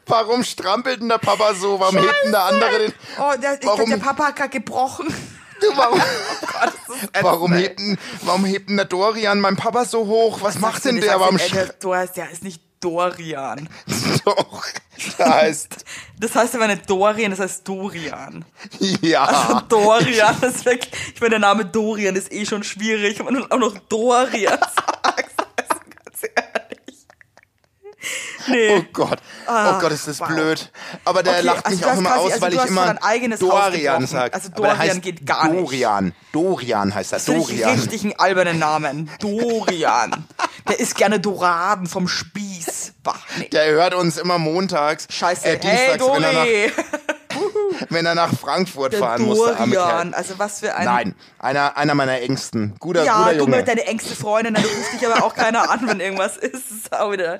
warum 0.05 0.43
strampelt 0.43 1.01
denn 1.01 1.10
der 1.10 1.17
Papa 1.17 1.53
so? 1.55 1.79
Warum 1.79 1.97
hebt 1.97 2.15
denn 2.23 2.32
der 2.32 2.43
andere 2.43 2.79
den. 2.79 2.93
Oh, 3.19 3.34
der, 3.41 3.60
ich 3.60 3.65
Warum- 3.65 3.89
der 3.89 3.97
Papa 3.97 4.27
hat 4.27 4.36
gerade 4.36 4.49
gebrochen. 4.49 5.13
Du, 5.62 5.75
warum, 5.75 5.99
Gott, 6.41 6.73
das 6.88 6.95
ist 6.97 7.10
warum, 7.21 7.53
hebt 7.53 7.79
denn, 7.79 7.97
warum 8.21 8.45
hebt 8.45 8.69
denn 8.69 8.77
der 8.77 8.86
Dorian 8.86 9.41
meinen 9.41 9.58
Papa 9.58 9.84
so 9.86 10.05
hoch? 10.05 10.41
Was 10.41 10.60
macht 10.60 10.86
denn 10.86 11.01
der? 11.01 11.19
Warum 11.19 11.38
der, 11.38 12.08
der 12.08 12.29
ist 12.32 12.43
nicht 12.43 12.62
Dorian. 12.80 13.70
doch? 14.26 14.63
Der 15.18 15.34
heißt. 15.34 15.86
Das 16.20 16.36
heißt 16.36 16.56
aber 16.56 16.68
nicht 16.68 16.89
Dorian, 16.89 17.32
das 17.32 17.39
heißt 17.39 17.68
Dorian. 17.68 18.46
Ja. 19.02 19.26
Also 19.26 19.62
Dorian 19.68 20.42
ist 20.42 20.65
wirklich, 20.65 20.92
ich 21.13 21.22
meine, 21.22 21.32
der 21.32 21.39
Name 21.39 21.65
Dorian 21.65 22.15
ist 22.15 22.32
eh 22.32 22.46
schon 22.46 22.63
schwierig. 22.63 23.20
Wenn 23.26 23.36
du 23.36 23.46
auch 23.50 23.58
noch 23.58 23.78
Dorian 23.89 24.60
sagst, 24.60 25.36
also 25.56 25.80
ganz 26.06 26.24
ehrlich. 26.24 26.59
Nee. 28.47 28.77
Oh 28.77 28.83
Gott, 28.93 29.19
oh 29.47 29.79
Gott, 29.79 29.91
ist 29.91 30.07
das 30.07 30.19
wow. 30.21 30.27
blöd. 30.29 30.71
Aber 31.05 31.21
der 31.21 31.33
Okay, 31.33 31.41
lacht 31.45 31.65
also 31.65 31.77
mich 31.77 31.85
auch 31.85 31.97
immer 31.97 32.09
quasi- 32.09 32.19
aus, 32.25 32.31
also 32.31 32.41
weil 32.41 32.53
ich 32.53 32.65
immer 32.65 32.93
Dorian 33.38 33.81
gebrochen. 33.99 34.07
sag. 34.07 34.33
Also 34.33 34.49
Dorian 34.49 34.77
heißt 34.77 35.01
geht 35.01 35.25
gar 35.25 35.47
nicht. 35.49 35.62
Dorian. 35.65 36.13
Dorian 36.31 36.95
heißt 36.95 37.12
das. 37.13 37.25
Finde 37.25 37.41
ich 37.41 37.49
einen 37.49 37.59
Dorian. 37.59 37.79
richtigen 37.79 38.13
albernen 38.17 38.59
Namen. 38.59 39.09
Dorian. 39.19 40.25
Der 40.67 40.79
isst 40.79 40.95
gerne 40.95 41.19
Doraden 41.19 41.88
vom 41.88 42.07
Spieß. 42.07 42.93
Bah, 43.03 43.15
nee. 43.38 43.49
Der 43.49 43.65
hört 43.71 43.93
uns 43.93 44.17
immer 44.17 44.38
montags, 44.38 45.07
Scheiße. 45.09 45.45
äh, 45.45 45.49
hey, 45.51 45.59
dienstags, 45.59 46.21
nach, 46.21 46.33
Dori. 46.33 46.71
wenn 47.89 48.06
er 48.06 48.15
nach 48.15 48.34
Frankfurt 48.38 48.93
Der 48.93 48.99
fahren 48.99 49.21
muss. 49.23 49.39
Der 49.45 49.60
arme 49.60 49.75
Dorian. 49.75 50.12
Kerl. 50.12 50.13
Also 50.13 50.34
was 50.38 50.60
für 50.60 50.75
ein... 50.75 50.86
Nein, 50.86 51.15
einer, 51.39 51.78
einer 51.78 51.95
meiner 51.95 52.19
Ängsten. 52.21 52.75
Guter, 52.80 53.04
Ja, 53.04 53.17
guter 53.19 53.32
du 53.34 53.38
Junge. 53.39 53.58
mit 53.58 53.67
deine 53.67 53.86
engste 53.86 54.15
Freundin, 54.15 54.54
dann 54.56 54.63
ruft 54.63 54.93
dich 54.93 55.08
aber 55.08 55.23
auch 55.25 55.34
keiner 55.36 55.69
an, 55.69 55.88
wenn 55.88 55.99
irgendwas 55.99 56.38
ist. 56.38 56.54
Das 56.69 56.78
ist 56.78 56.93
auch 56.99 57.12
wieder 57.12 57.39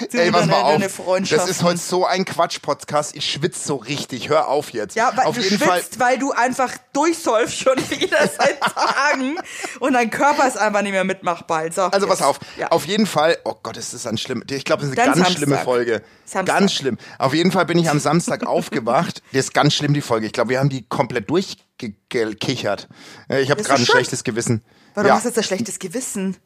Ey, 0.00 0.30
pass 0.30 0.40
deine, 0.40 0.46
mal 0.46 0.60
auf. 0.62 0.72
deine 0.72 0.88
Freundschaft. 0.88 1.42
Das 1.42 1.50
ist 1.50 1.62
heute 1.62 1.78
so 1.78 2.04
ein 2.06 2.24
Quatsch-Podcast. 2.24 3.14
Ich 3.16 3.30
schwitze 3.30 3.66
so 3.66 3.76
richtig. 3.76 4.28
Hör 4.28 4.48
auf 4.48 4.70
jetzt. 4.72 4.96
Ja, 4.96 5.12
weil 5.14 5.26
auf 5.26 5.36
du 5.36 5.42
jeden 5.42 5.58
schwitzt, 5.58 5.96
Fall. 5.96 6.08
weil 6.12 6.18
du 6.18 6.32
einfach 6.32 6.72
durchsäufst 6.92 7.58
schon 7.58 7.76
wieder 7.90 8.18
seit 8.38 8.60
Tagen 8.60 9.36
und 9.80 9.92
dein 9.92 10.10
Körper 10.10 10.46
ist 10.46 10.58
einfach 10.58 10.82
nicht 10.82 10.92
mehr 10.92 11.04
mitmachbar. 11.04 11.70
So, 11.72 11.82
Also 11.82 12.06
pass 12.06 12.22
auf, 12.22 12.38
Ja. 12.56 12.68
auf 12.68 12.86
jeden 12.86 13.06
Fall, 13.06 13.38
oh 13.44 13.54
Gott, 13.62 13.76
ist 13.76 13.94
das 13.94 14.06
ein 14.06 14.18
schlimm. 14.18 14.42
Ich 14.50 14.64
glaube, 14.64 14.82
das 14.82 14.90
ist 14.90 14.98
eine 14.98 15.06
Dann 15.06 15.14
ganz 15.14 15.26
Samstag. 15.28 15.36
schlimme 15.38 15.58
Folge. 15.58 16.02
Samstag. 16.24 16.46
Ganz 16.58 16.72
schlimm. 16.72 16.98
Auf 17.18 17.34
jeden 17.34 17.52
Fall 17.52 17.66
bin 17.66 17.78
ich 17.78 17.88
am 17.90 17.98
Samstag 18.00 18.46
aufgewacht. 18.46 19.22
Das 19.36 19.46
ist 19.46 19.54
ganz 19.54 19.74
schlimm, 19.74 19.92
die 19.94 20.00
Folge. 20.00 20.26
Ich 20.26 20.32
glaube, 20.32 20.50
wir 20.50 20.58
haben 20.60 20.68
die 20.68 20.86
komplett 20.88 21.28
durchgekichert. 21.30 22.88
Äh, 23.28 23.42
Ich 23.42 23.50
habe 23.50 23.62
gerade 23.62 23.82
ein 23.82 23.86
schlechtes 23.86 24.24
Gewissen. 24.24 24.62
Warum 24.94 25.08
ja. 25.08 25.14
hast 25.14 25.24
du 25.24 25.28
jetzt 25.28 25.38
ein 25.38 25.44
schlechtes 25.44 25.78
Gewissen? 25.78 26.36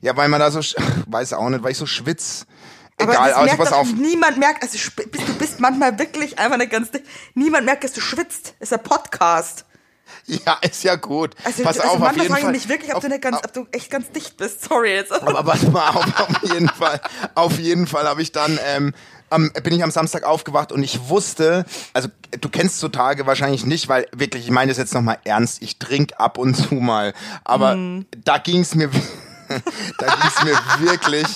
ja, 0.00 0.16
weil 0.16 0.28
man 0.28 0.40
da 0.40 0.50
so, 0.50 0.60
weiß 1.06 1.34
auch 1.34 1.48
nicht, 1.50 1.62
weil 1.62 1.72
ich 1.72 1.78
so 1.78 1.86
schwitz. 1.86 2.46
Aber 2.98 3.12
Egal, 3.12 3.28
das 3.30 3.38
also 3.38 3.56
pass 3.56 3.72
auf. 3.72 3.92
niemand 3.92 4.38
merkt, 4.38 4.62
also 4.62 4.78
du 4.96 5.34
bist 5.34 5.58
manchmal 5.60 5.98
wirklich 5.98 6.38
einfach 6.38 6.54
eine 6.54 6.68
ganz, 6.68 6.90
dicht- 6.92 7.04
niemand 7.34 7.66
merkt, 7.66 7.84
dass 7.84 7.92
du 7.92 8.00
schwitzt. 8.00 8.54
Ist 8.60 8.72
ein 8.72 8.82
Podcast. 8.82 9.64
Ja, 10.26 10.58
ist 10.62 10.84
ja 10.84 10.96
gut. 10.96 11.34
Also, 11.44 11.62
pass 11.64 11.78
also 11.78 11.88
auf, 11.88 11.94
auf 11.96 11.98
manchmal 12.00 12.24
jeden 12.24 12.28
frage 12.34 12.40
ich 12.40 12.44
Fall. 12.44 12.52
mich 12.52 12.68
wirklich, 12.68 12.90
ob 12.92 12.96
auf, 12.98 13.02
du, 13.02 13.08
nicht 13.08 13.22
ganz, 13.22 13.36
ob 13.38 13.52
du 13.52 13.66
echt 13.72 13.90
ganz 13.90 14.10
dicht 14.10 14.36
bist. 14.36 14.62
Sorry 14.64 14.94
jetzt. 14.94 15.12
Aber 15.12 15.42
pass 15.42 15.62
mal 15.68 15.88
auf, 15.90 16.20
auf 16.20 16.42
jeden 16.42 16.68
Fall, 16.68 17.00
auf 17.34 17.58
jeden 17.58 17.86
Fall 17.86 18.06
habe 18.06 18.22
ich 18.22 18.32
dann, 18.32 18.58
ähm, 18.64 18.94
am, 19.34 19.50
bin 19.62 19.74
ich 19.74 19.82
am 19.82 19.90
Samstag 19.90 20.22
aufgewacht 20.24 20.72
und 20.72 20.82
ich 20.82 21.08
wusste, 21.08 21.64
also 21.92 22.08
du 22.40 22.48
kennst 22.48 22.78
so 22.78 22.88
Tage 22.88 23.26
wahrscheinlich 23.26 23.66
nicht, 23.66 23.88
weil 23.88 24.06
wirklich, 24.14 24.44
ich 24.44 24.50
meine 24.50 24.70
das 24.70 24.78
jetzt 24.78 24.94
nochmal 24.94 25.18
ernst, 25.24 25.60
ich 25.62 25.78
trinke 25.78 26.18
ab 26.18 26.38
und 26.38 26.54
zu 26.54 26.74
mal, 26.76 27.12
aber 27.44 27.76
Mhm. 27.76 28.06
da 28.24 28.38
ging 28.38 28.60
es 28.60 28.74
mir, 28.74 28.88
da 29.98 30.06
ging 30.06 30.28
es 30.36 30.44
mir 30.44 30.58
wirklich, 30.88 31.26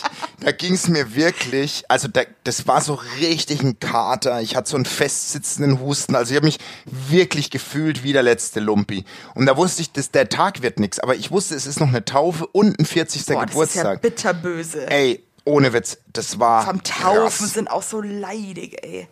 da 0.40 0.52
ging 0.52 0.74
es 0.74 0.88
mir 0.88 1.14
wirklich, 1.14 1.84
also 1.88 2.08
da, 2.08 2.22
das 2.44 2.66
war 2.66 2.80
so 2.80 2.98
richtig 3.20 3.62
ein 3.62 3.78
Kater, 3.80 4.40
ich 4.40 4.56
hatte 4.56 4.70
so 4.70 4.76
einen 4.76 4.86
festsitzenden 4.86 5.80
Husten, 5.80 6.14
also 6.14 6.30
ich 6.30 6.36
habe 6.36 6.46
mich 6.46 6.58
wirklich 6.86 7.50
gefühlt 7.50 8.02
wie 8.04 8.12
der 8.12 8.22
letzte 8.22 8.60
Lumpi 8.60 9.04
und 9.34 9.46
da 9.46 9.56
wusste 9.56 9.82
ich, 9.82 9.92
dass 9.92 10.10
der 10.10 10.28
Tag 10.28 10.62
wird 10.62 10.80
nix, 10.80 10.98
aber 10.98 11.16
ich 11.16 11.30
wusste, 11.30 11.54
es 11.54 11.66
ist 11.66 11.80
noch 11.80 11.88
eine 11.88 12.04
Taufe 12.04 12.46
und 12.46 12.78
ein 12.78 12.86
40. 12.86 13.26
Boah, 13.26 13.44
das 13.46 13.54
ist 13.54 13.74
ja 13.74 13.82
Geburtstag. 13.94 14.02
bitterböse. 14.02 14.90
Ey, 14.90 15.22
ohne 15.48 15.72
Witz, 15.72 15.98
das 16.12 16.38
war 16.38 16.64
Vom 16.64 16.82
Taufen 16.82 17.20
krass. 17.46 17.52
sind 17.54 17.70
auch 17.70 17.82
so 17.82 18.00
leidig, 18.00 18.78
ey. 18.84 19.08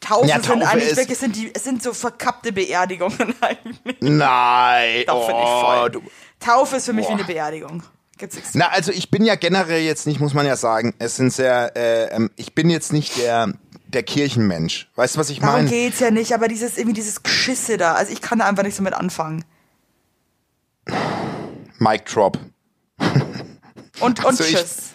Taufen 0.00 0.28
Ja, 0.28 0.36
sind 0.36 0.46
Taufe 0.46 0.66
eigentlich 0.68 0.90
ist- 0.90 0.96
wirklich, 0.96 1.18
sind 1.18 1.36
die, 1.36 1.54
es 1.54 1.62
sind 1.64 1.82
so 1.82 1.92
verkappte 1.92 2.52
Beerdigungen 2.52 3.34
eigentlich. 3.40 3.96
Nein, 4.00 5.04
Doch, 5.06 5.26
finde 5.26 5.42
ich 5.42 5.48
oh, 5.48 5.60
voll. 5.60 6.02
Taufe 6.40 6.76
ist 6.76 6.86
für 6.86 6.92
mich 6.92 7.06
Boah. 7.06 7.10
wie 7.10 7.14
eine 7.18 7.24
Beerdigung. 7.24 7.82
Gibt's 8.18 8.36
nichts. 8.36 8.50
Na, 8.54 8.68
also 8.68 8.90
ich 8.92 9.10
bin 9.10 9.24
ja 9.24 9.34
generell 9.36 9.82
jetzt 9.82 10.06
nicht, 10.06 10.18
muss 10.20 10.34
man 10.34 10.44
ja 10.46 10.56
sagen, 10.56 10.94
es 10.98 11.16
sind 11.16 11.32
sehr, 11.32 11.76
äh, 11.76 12.14
ähm, 12.14 12.30
ich 12.36 12.54
bin 12.54 12.68
jetzt 12.70 12.92
nicht 12.92 13.16
der, 13.18 13.52
der 13.86 14.02
Kirchenmensch. 14.02 14.88
Weißt 14.96 15.14
du, 15.16 15.20
was 15.20 15.30
ich 15.30 15.38
Darum 15.40 15.54
meine? 15.56 15.68
geht's 15.70 16.00
ja 16.00 16.10
nicht, 16.10 16.32
aber 16.34 16.48
dieses, 16.48 16.78
irgendwie 16.78 16.94
dieses 16.94 17.22
Geschisse 17.22 17.76
da, 17.76 17.94
also 17.94 18.12
ich 18.12 18.20
kann 18.20 18.38
da 18.40 18.46
einfach 18.46 18.62
nicht 18.64 18.76
so 18.76 18.82
mit 18.82 18.94
anfangen. 18.94 19.44
Mic 21.78 22.04
Drop. 22.12 22.38
Und, 24.00 24.18
und 24.18 24.24
Also 24.26 24.44
ich- 24.44 24.54
tschüss. 24.56 24.90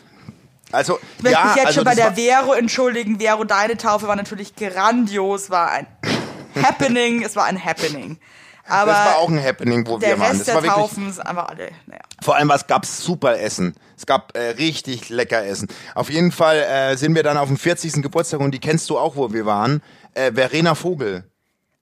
Also, 0.72 1.00
Ich 1.18 1.24
möchte 1.24 1.40
ja, 1.40 1.46
mich 1.46 1.56
jetzt 1.56 1.66
also 1.68 1.76
schon 1.80 1.86
bei 1.86 1.96
der 1.96 2.14
Vero 2.14 2.54
entschuldigen. 2.54 3.20
Vero, 3.20 3.44
deine 3.44 3.78
Taufe 3.78 4.08
war 4.08 4.16
natürlich 4.16 4.56
grandios, 4.56 5.50
war 5.50 5.72
ein 5.72 5.88
Happening, 6.62 7.24
es 7.24 7.36
war 7.36 7.46
ein 7.46 7.64
Happening. 7.64 8.20
Aber 8.70 8.92
das 8.92 9.06
war 9.06 9.18
auch 9.20 9.30
ein 9.30 9.42
Happening, 9.42 9.88
wo 9.88 10.02
wir 10.02 10.20
waren. 10.20 10.38
Das 10.38 10.46
der 10.46 10.56
war 10.56 10.64
wirklich, 10.64 10.82
Taufen 10.82 11.10
ist 11.10 11.20
einfach 11.20 11.48
alle, 11.48 11.70
naja. 11.86 12.02
vor 12.22 12.36
allem 12.36 12.50
was 12.50 12.68
gab's 12.68 13.02
super 13.02 13.40
Essen. 13.40 13.76
Es 13.96 14.06
gab 14.06 14.36
äh, 14.36 14.50
richtig 14.50 15.08
lecker 15.08 15.46
Essen. 15.46 15.70
Auf 15.96 16.10
jeden 16.10 16.34
Fall 16.34 16.58
äh, 16.58 16.98
sind 16.98 17.16
wir 17.16 17.24
dann 17.24 17.38
auf 17.38 17.48
dem 17.48 17.58
40. 17.58 18.02
Geburtstag 18.04 18.42
und 18.42 18.52
die 18.52 18.60
kennst 18.60 18.90
du 18.90 18.98
auch, 18.98 19.16
wo 19.16 19.32
wir 19.32 19.46
waren. 19.46 19.82
Äh, 20.14 20.34
Verena 20.34 20.76
Vogel. 20.76 21.24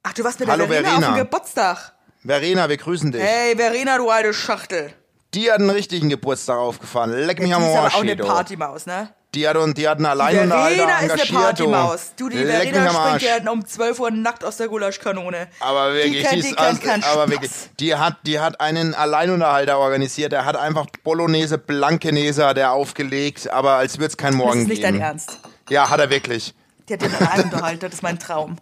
Ach, 0.03 0.13
du 0.13 0.23
warst 0.23 0.39
mit 0.39 0.47
Hallo, 0.47 0.67
der 0.67 0.83
Verena, 0.83 0.89
Verena. 0.89 1.07
auf 1.09 1.15
dem 1.15 1.23
Geburtstag. 1.23 1.93
Verena, 2.23 2.69
wir 2.69 2.77
grüßen 2.77 3.11
dich. 3.11 3.21
Hey, 3.21 3.55
Verena, 3.55 3.97
du 3.97 4.09
alte 4.11 4.33
Schachtel. 4.33 4.93
Die 5.35 5.51
hat 5.51 5.59
einen 5.59 5.69
richtigen 5.69 6.09
Geburtstag 6.09 6.57
aufgefahren. 6.57 7.11
Leck 7.11 7.39
mich 7.39 7.49
Die 7.49 7.53
am 7.53 7.61
ist 7.63 7.69
aber 7.69 7.79
auch 7.79 7.83
Arsch, 7.85 7.95
eine. 7.99 8.15
Partymaus, 8.15 8.85
ne? 8.85 9.09
Die 9.33 9.45
hat, 9.45 9.57
und 9.57 9.77
die 9.77 9.85
hat 9.85 9.97
einen 9.97 10.05
Die 10.05 10.09
Alleinunterhalter 10.11 10.75
Verena 10.77 10.93
ist 10.93 11.03
eine 11.03 11.11
engagiert. 11.11 11.41
Partymaus. 11.43 12.11
Du, 12.15 12.29
die 12.29 12.37
Leck 12.37 12.69
Verena 12.73 12.89
springt 12.89 12.97
Arsch. 13.05 13.23
ja 13.45 13.51
um 13.51 13.65
12 13.65 13.99
Uhr 13.99 14.11
nackt 14.11 14.45
aus 14.45 14.55
der 14.57 14.69
Gulaschkanone. 14.69 15.47
Aber 15.59 15.93
wirklich, 15.93 16.13
die 16.13 16.23
kennt, 16.23 16.37
ist 16.37 16.49
die 16.51 16.55
kennt 16.55 16.59
also- 16.69 16.81
keinen 16.81 17.03
aber 17.03 17.29
wirklich, 17.29 17.51
die 17.81 17.95
hat, 17.95 18.15
die 18.25 18.39
hat 18.39 18.61
einen 18.61 18.93
Alleinunterhalter 18.93 19.77
organisiert. 19.77 20.31
Der 20.31 20.45
hat 20.45 20.55
einfach 20.55 20.85
Bolognese, 21.03 21.57
Blankenese 21.57 22.45
hat 22.45 22.57
er 22.57 22.71
aufgelegt, 22.71 23.49
aber 23.51 23.71
als 23.71 23.97
würde 23.97 24.07
es 24.11 24.15
Das 24.17 24.31
Morgen 24.33 24.61
ist 24.61 24.67
nicht 24.69 24.81
geben. 24.83 24.99
dein 24.99 25.01
Ernst. 25.01 25.37
Ja, 25.69 25.89
hat 25.89 25.99
er 25.99 26.09
wirklich. 26.09 26.53
Die 26.87 26.93
hat 26.93 27.01
den 27.01 27.13
Alleinunterhalter, 27.13 27.87
das 27.89 27.95
ist 27.95 28.03
mein 28.03 28.17
Traum. 28.19 28.55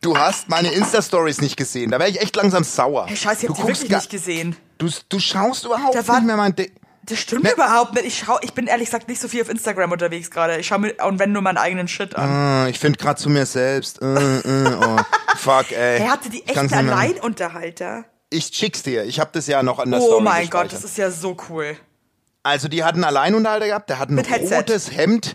Du 0.00 0.16
hast 0.16 0.48
meine 0.48 0.70
Insta-Stories 0.72 1.40
nicht 1.40 1.56
gesehen. 1.56 1.90
Da 1.90 1.98
wäre 1.98 2.08
ich 2.10 2.20
echt 2.20 2.34
langsam 2.36 2.64
sauer. 2.64 3.06
Hey, 3.06 3.16
scheiße, 3.16 3.42
ich 3.42 3.46
du 3.46 3.52
hab 3.52 3.56
die 3.56 3.62
guckst 3.62 3.80
wirklich 3.82 3.90
gar- 3.90 3.98
nicht 4.00 4.10
gesehen. 4.10 4.56
Du, 4.78 4.88
du 5.08 5.18
schaust 5.18 5.64
überhaupt 5.66 5.94
Da 5.94 6.06
war- 6.08 6.16
nicht 6.16 6.26
mehr 6.26 6.36
mein 6.36 6.54
Ding. 6.56 6.70
Das 7.04 7.18
stimmt 7.20 7.44
Ne- 7.44 7.52
überhaupt 7.52 7.94
nicht. 7.94 8.04
Ich, 8.06 8.18
schau, 8.18 8.38
ich 8.42 8.52
bin 8.52 8.66
ehrlich 8.66 8.86
gesagt 8.86 9.08
nicht 9.08 9.20
so 9.20 9.28
viel 9.28 9.40
auf 9.40 9.48
Instagram 9.48 9.92
unterwegs 9.92 10.30
gerade. 10.30 10.58
Ich 10.58 10.66
schaue 10.66 10.78
mir, 10.80 10.94
und 11.06 11.18
wenn 11.18 11.32
nur 11.32 11.40
meinen 11.42 11.56
eigenen 11.56 11.88
Shit 11.88 12.14
an. 12.16 12.28
Ah, 12.28 12.68
ich 12.68 12.78
finde 12.78 12.98
gerade 12.98 13.18
zu 13.20 13.30
mir 13.30 13.46
selbst. 13.46 14.02
Äh, 14.02 14.38
äh, 14.40 14.74
oh, 14.74 14.96
fuck, 15.36 15.70
ey. 15.72 16.00
Er 16.00 16.10
hatte 16.12 16.28
die 16.28 16.46
echten 16.46 16.72
Alleinunterhalter. 16.74 18.04
Ich 18.30 18.50
schick's 18.52 18.82
dir. 18.82 19.04
Ich 19.04 19.20
habe 19.20 19.30
das 19.32 19.46
ja 19.46 19.62
noch 19.62 19.78
an 19.78 19.90
der 19.90 20.00
Oh 20.00 20.06
Story 20.06 20.22
mein 20.24 20.50
Gott, 20.50 20.70
das 20.72 20.84
ist 20.84 20.98
ja 20.98 21.10
so 21.10 21.34
cool. 21.48 21.76
Also 22.42 22.68
die 22.68 22.84
hatten 22.84 23.02
Alleinunterhalter 23.04 23.66
gehabt, 23.66 23.88
der 23.90 23.98
hat 23.98 24.10
ein 24.10 24.18
rotes 24.18 24.90
Hemd. 24.94 25.34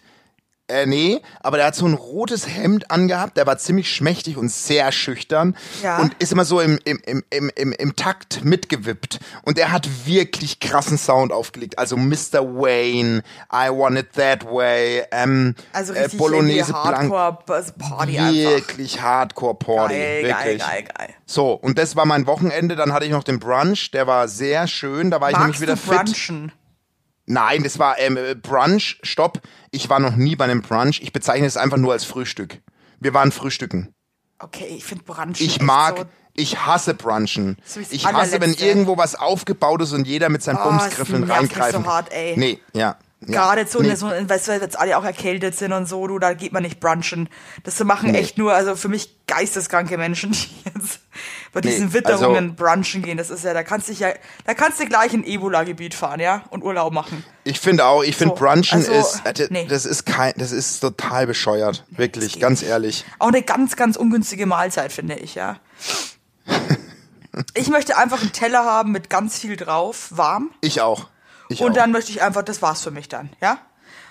Äh, 0.70 0.86
nee, 0.86 1.22
aber 1.42 1.58
der 1.58 1.66
hat 1.68 1.76
so 1.76 1.86
ein 1.86 1.94
rotes 1.94 2.48
Hemd 2.48 2.90
angehabt, 2.90 3.36
der 3.36 3.46
war 3.46 3.58
ziemlich 3.58 3.92
schmächtig 3.94 4.38
und 4.38 4.50
sehr 4.50 4.94
schüchtern 4.94 5.58
Ja. 5.84 5.98
und 6.00 6.14
ist 6.20 6.32
immer 6.32 6.46
so 6.46 6.62
im, 6.62 6.80
im, 6.86 7.02
im, 7.06 7.22
im, 7.32 7.52
im, 7.54 7.74
im 7.74 7.96
Takt 7.98 8.46
mitgewippt. 8.46 9.20
Und 9.44 9.60
er 9.60 9.74
hat 9.74 9.90
wirklich 10.06 10.62
krassen 10.62 10.98
Sound 10.98 11.34
aufgelegt. 11.34 11.78
Also 11.78 11.98
Mr. 11.98 12.40
Wayne, 12.56 13.24
I 13.52 13.68
Want 13.72 13.98
It 14.00 14.14
That 14.14 14.46
Way, 14.46 15.04
ähm, 15.12 15.54
Also 15.74 15.92
äh, 15.92 16.04
richtig 16.04 16.18
Bolognese 16.18 16.72
irgendwie 16.72 16.90
Blanc. 17.10 17.14
Einfach. 17.14 18.34
Wirklich 18.34 19.02
Hardcore 19.02 19.56
Party. 19.56 19.96
Geil, 19.96 20.24
wirklich. 20.24 20.34
geil, 20.34 20.58
geil, 20.60 20.84
geil. 20.98 21.10
So, 21.26 21.52
und 21.52 21.78
das 21.78 21.98
war 21.98 22.06
mein 22.06 22.26
Wochenende. 22.26 22.78
Dann 22.78 22.94
hatte 22.94 23.06
ich 23.06 23.12
noch 23.12 23.26
den 23.26 23.40
Brunch, 23.40 23.92
der 23.92 24.08
war 24.08 24.30
sehr 24.30 24.68
schön. 24.68 25.12
Da 25.12 25.20
war 25.20 25.30
ich 25.30 25.36
nämlich 25.38 25.60
Magst 25.60 25.62
wieder 25.62 25.76
du 25.76 25.80
fit. 25.82 26.06
brunchen? 26.06 26.52
Nein, 27.26 27.64
das 27.64 27.80
war 27.80 28.00
ähm, 28.00 28.18
äh, 28.18 28.36
Brunch. 28.36 29.00
Stopp. 29.04 29.42
Ich 29.76 29.90
war 29.90 30.00
noch 30.00 30.16
nie 30.16 30.36
bei 30.36 30.46
einem 30.46 30.62
Brunch. 30.62 31.02
Ich 31.02 31.12
bezeichne 31.14 31.48
es 31.48 31.58
einfach 31.58 31.78
nur 31.78 31.94
als 31.94 32.06
Frühstück. 32.06 32.60
Wir 33.00 33.14
waren 33.16 33.32
frühstücken. 33.32 33.92
Okay, 34.38 34.68
ich 34.78 34.86
finde 34.86 35.04
brunchen 35.04 35.36
Ich 35.40 35.62
mag, 35.62 35.98
so 35.98 36.06
Ich 36.36 36.60
hasse 36.66 36.94
Brunchen. 36.94 37.58
Ich 37.90 38.06
hasse, 38.06 38.40
wenn 38.40 38.54
irgendwo 38.54 38.98
was 38.98 39.16
aufgebaut 39.16 39.82
ist 39.82 39.94
und 39.94 40.06
jeder 40.08 40.30
mit 40.30 40.44
seinen 40.44 40.58
Oh, 40.58 40.70
Bumsgriffeln 40.70 41.24
es 41.24 41.28
nervt 41.28 41.42
mich 41.42 41.52
reingreifen. 41.52 41.84
so 41.84 41.90
hart, 41.90 42.12
ey. 42.12 42.36
Nee, 42.38 42.60
ja. 42.74 42.98
ja. 43.22 43.28
Gerade 43.28 43.66
so, 43.66 43.80
nee. 43.82 43.96
so 43.96 44.08
weißt 44.12 44.48
du, 44.48 44.52
weil 44.52 44.62
jetzt 44.62 44.78
alle 44.78 44.96
auch 44.98 45.04
erkältet 45.06 45.56
sind 45.56 45.74
und 45.74 45.88
so, 45.88 46.06
du, 46.08 46.20
da 46.20 46.34
geht 46.34 46.54
man 46.54 46.62
nicht 46.62 46.80
brunchen. 46.80 47.28
Das 47.64 47.84
machen 47.84 48.12
Nee. 48.12 48.20
echt 48.20 48.38
nur, 48.38 48.54
also 48.54 48.76
für 48.76 48.90
mich 48.90 49.26
geisteskranke 49.26 49.98
Menschen, 49.98 50.34
die 50.34 50.50
jetzt 50.76 51.00
bei 51.54 51.62
Nee, 51.62 51.70
diesen 51.70 51.94
Witterungen 51.94 52.52
also- 52.52 52.64
brunchen 52.66 53.02
gehen. 53.04 53.18
Das 53.18 53.30
ist 53.30 53.44
ja, 53.46 53.54
da 53.54 53.64
kannst 53.64 53.88
du 53.88 53.92
dich 53.94 54.00
ja, 54.00 54.10
da 54.46 54.54
kannst 54.54 54.80
du 54.80 54.86
gleich 54.86 55.14
ein 55.14 55.24
Ebola-Gebiet 55.24 55.94
fahren, 55.94 56.20
ja, 56.20 56.44
und 56.50 56.64
Urlaub 56.64 56.92
machen. 56.92 57.24
Ich 57.46 57.60
finde 57.60 57.86
auch, 57.86 58.04
ich 58.04 58.16
finde 58.18 58.36
So, 58.36 58.44
Brunchen 58.44 58.80
also, 58.80 58.92
ist, 58.92 59.22
äh, 59.26 59.34
d- 59.34 59.48
nee. 59.52 59.68
das 59.68 59.86
ist 59.86 60.06
kein, 60.06 60.34
das 60.36 60.52
ist 60.52 60.80
total 60.80 61.28
bescheuert. 61.28 61.86
Wirklich, 61.92 62.40
ganz 62.40 62.64
ehrlich. 62.64 63.06
Auch 63.20 63.28
eine 63.28 63.42
ganz, 63.44 63.76
ganz 63.76 63.96
ungünstige 63.96 64.46
Mahlzeit, 64.46 64.92
finde 64.92 65.16
ich, 65.16 65.36
ja. 65.36 65.58
Ich 67.56 67.68
möchte 67.70 67.98
einfach 67.98 68.22
einen 68.22 68.32
Teller 68.32 68.64
haben 68.64 68.92
mit 68.92 69.10
ganz 69.10 69.40
viel 69.40 69.56
drauf, 69.56 70.10
warm. 70.12 70.52
Ich 70.62 70.82
auch. 70.82 71.08
Ich 71.50 71.62
und 71.62 71.72
auch. 71.72 71.74
dann 71.76 71.92
möchte 71.92 72.12
ich 72.12 72.22
einfach, 72.22 72.44
das 72.44 72.62
war's 72.62 72.82
für 72.84 72.92
mich 72.92 73.10
dann, 73.10 73.32
ja? 73.42 73.58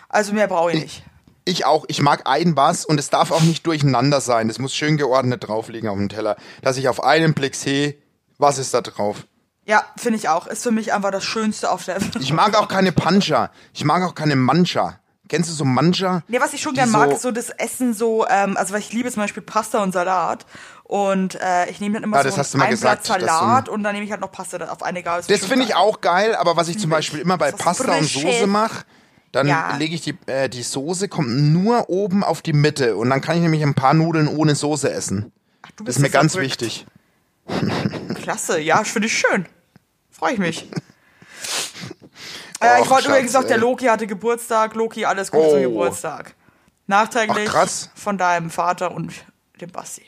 Also 0.09 0.33
mehr 0.33 0.49
brauche 0.49 0.73
ich 0.73 0.83
nicht. 0.83 1.05
Ich 1.45 1.65
auch. 1.67 1.85
Ich 1.89 2.01
mag 2.01 2.23
ein 2.27 2.57
was 2.57 2.85
und 2.85 2.99
es 3.01 3.11
darf 3.11 3.31
auch 3.33 3.41
nicht 3.41 3.67
durcheinander 3.67 4.21
sein. 4.21 4.49
Es 4.49 4.59
muss 4.59 4.75
schön 4.75 4.97
geordnet 4.97 5.47
draufliegen 5.49 5.89
auf 5.89 5.97
dem 5.97 6.09
Teller, 6.09 6.37
dass 6.63 6.77
ich 6.77 6.89
auf 6.89 7.03
einen 7.03 7.35
Blick 7.35 7.55
sehe, 7.57 7.97
was 8.39 8.59
ist 8.59 8.73
da 8.75 8.81
drauf. 8.81 9.27
Ja, 9.65 9.85
finde 9.97 10.19
ich 10.19 10.29
auch. 10.29 10.47
Ist 10.47 10.63
für 10.63 10.71
mich 10.73 10.93
einfach 10.93 11.11
das 11.11 11.25
Schönste 11.25 11.71
auf 11.71 11.85
der 11.85 12.01
Welt. 12.01 12.17
Ich 12.21 12.33
mag 12.33 12.57
auch 12.57 12.69
keine 12.69 12.93
Pancha. 12.93 13.51
Ich 13.73 13.85
mag 13.85 14.03
auch 14.03 14.15
keine 14.15 14.37
Mancha. 14.37 14.99
Kennst 15.29 15.49
du 15.51 15.55
so 15.55 15.65
Mancha? 15.65 16.23
Nee, 16.29 16.41
was 16.41 16.53
ich 16.53 16.61
schon 16.61 16.75
gern 16.75 16.91
mag, 16.91 17.09
so- 17.11 17.15
ist 17.17 17.23
so 17.23 17.31
das 17.31 17.49
Essen 17.51 17.95
so, 17.95 18.27
ähm, 18.29 18.57
also 18.57 18.75
weil 18.75 18.81
ich 18.81 18.93
liebe 18.93 19.11
zum 19.11 19.23
Beispiel 19.23 19.43
Pasta 19.43 19.83
und 19.83 19.93
Salat. 19.93 20.45
Und 20.85 21.37
äh, 21.41 21.71
ich 21.71 21.81
nehme 21.81 21.95
dann 21.95 22.03
immer 22.03 22.19
Ja, 22.19 22.23
das 22.25 22.35
so 22.35 22.41
hast 22.41 22.55
du 22.55 22.59
mal 22.59 22.65
ein 22.65 22.71
gesagt, 22.73 23.05
Blatt 23.05 23.21
Salat 23.21 23.69
und 23.71 23.83
dann 23.83 23.95
nehme 23.95 24.05
ich 24.05 24.11
halt 24.11 24.21
noch 24.21 24.31
Pasta 24.31 24.59
auf 24.69 24.83
eine 24.83 25.03
Gabel. 25.03 25.25
Das 25.27 25.45
finde 25.47 25.65
ich 25.65 25.75
auch 25.75 26.01
geil, 26.03 26.35
aber 26.35 26.57
was 26.57 26.69
ich 26.69 26.79
zum 26.79 26.91
Beispiel 26.91 27.21
immer 27.21 27.39
bei 27.39 27.51
Das 27.51 27.61
Pasta 27.61 27.97
und. 27.97 28.05
Soße 28.05 28.47
mache, 28.47 28.85
dann 29.33 29.47
Ja. 29.49 29.77
lege 29.77 29.95
ich 29.95 30.03
die, 30.03 30.17
äh, 30.27 30.49
die 30.49 30.63
Soße, 30.63 31.09
kommt 31.09 31.29
nur 31.31 31.89
oben 31.91 32.23
auf 32.25 32.43
die 32.43 32.53
Mitte 32.53 32.97
und 32.97 33.11
dann 33.11 33.21
kann 33.21 33.37
ich 33.37 33.43
nämlich 33.43 33.63
ein 33.63 33.75
paar 33.75 33.95
Nudeln 33.95 34.29
ohne 34.29 34.55
Soße 34.55 34.91
essen. 34.93 35.33
Du 35.77 35.85
Das 35.85 35.85
bist 35.85 35.97
ist 35.99 36.03
mir 36.03 36.09
so 36.09 36.13
ganz 36.13 36.33
verrückt. 36.33 36.61
wichtig. 36.63 36.87
Klasse, 38.23 38.61
ja, 38.61 38.85
finde 38.85 39.07
ich 39.09 39.19
schön. 39.19 39.47
Freue 40.11 40.35
ich 40.35 40.39
mich. 40.39 40.69
äh, 42.61 42.83
ich 42.83 42.91
wollte 42.91 43.09
übrigens 43.09 43.33
noch, 43.33 43.45
der. 43.45 43.59
Loki 43.59 43.87
hatte 43.87 44.07
Geburtstag. 44.07 44.75
Loki, 44.75 45.05
alles 45.05 45.31
Gute 45.31 45.49
zum 45.51 45.59
Oh. 45.59 45.63
Geburtstag. 45.63 46.35
Nachträglich 46.87 47.49
Ach, 47.49 47.53
krass. 47.53 47.91
von 47.95 48.19
deinem 48.19 48.51
Vater 48.51 48.93
und 48.93 49.13
dem 49.61 49.71
Basti. 49.71 50.03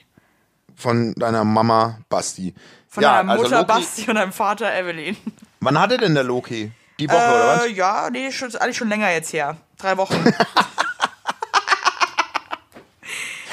Von 0.77 1.15
deiner 1.15 1.45
Mama 1.45 1.99
Basti. 2.09 2.55
Von 2.89 3.03
ja, 3.03 3.19
deiner 3.23 3.37
Mutter 3.37 3.57
also 3.59 3.67
Basti 3.67 4.09
und 4.09 4.17
deinem 4.17 4.33
Vater 4.33 4.73
Evelyn. 4.75 5.17
Wann 5.61 5.79
hatte 5.79 5.97
denn 5.99 6.15
der 6.15 6.25
Loki? 6.25 6.73
Die 7.01 7.09
Woche 7.09 7.17
oder 7.17 7.57
was? 7.57 7.65
Äh, 7.67 7.73
ja, 7.73 8.09
nee, 8.11 8.31
schon, 8.33 8.49
ist 8.49 8.57
eigentlich 8.57 8.77
schon 8.77 8.89
länger 8.89 9.11
jetzt 9.11 9.33
her. 9.33 9.57
Drei 9.79 9.97
Wochen. 9.97 10.15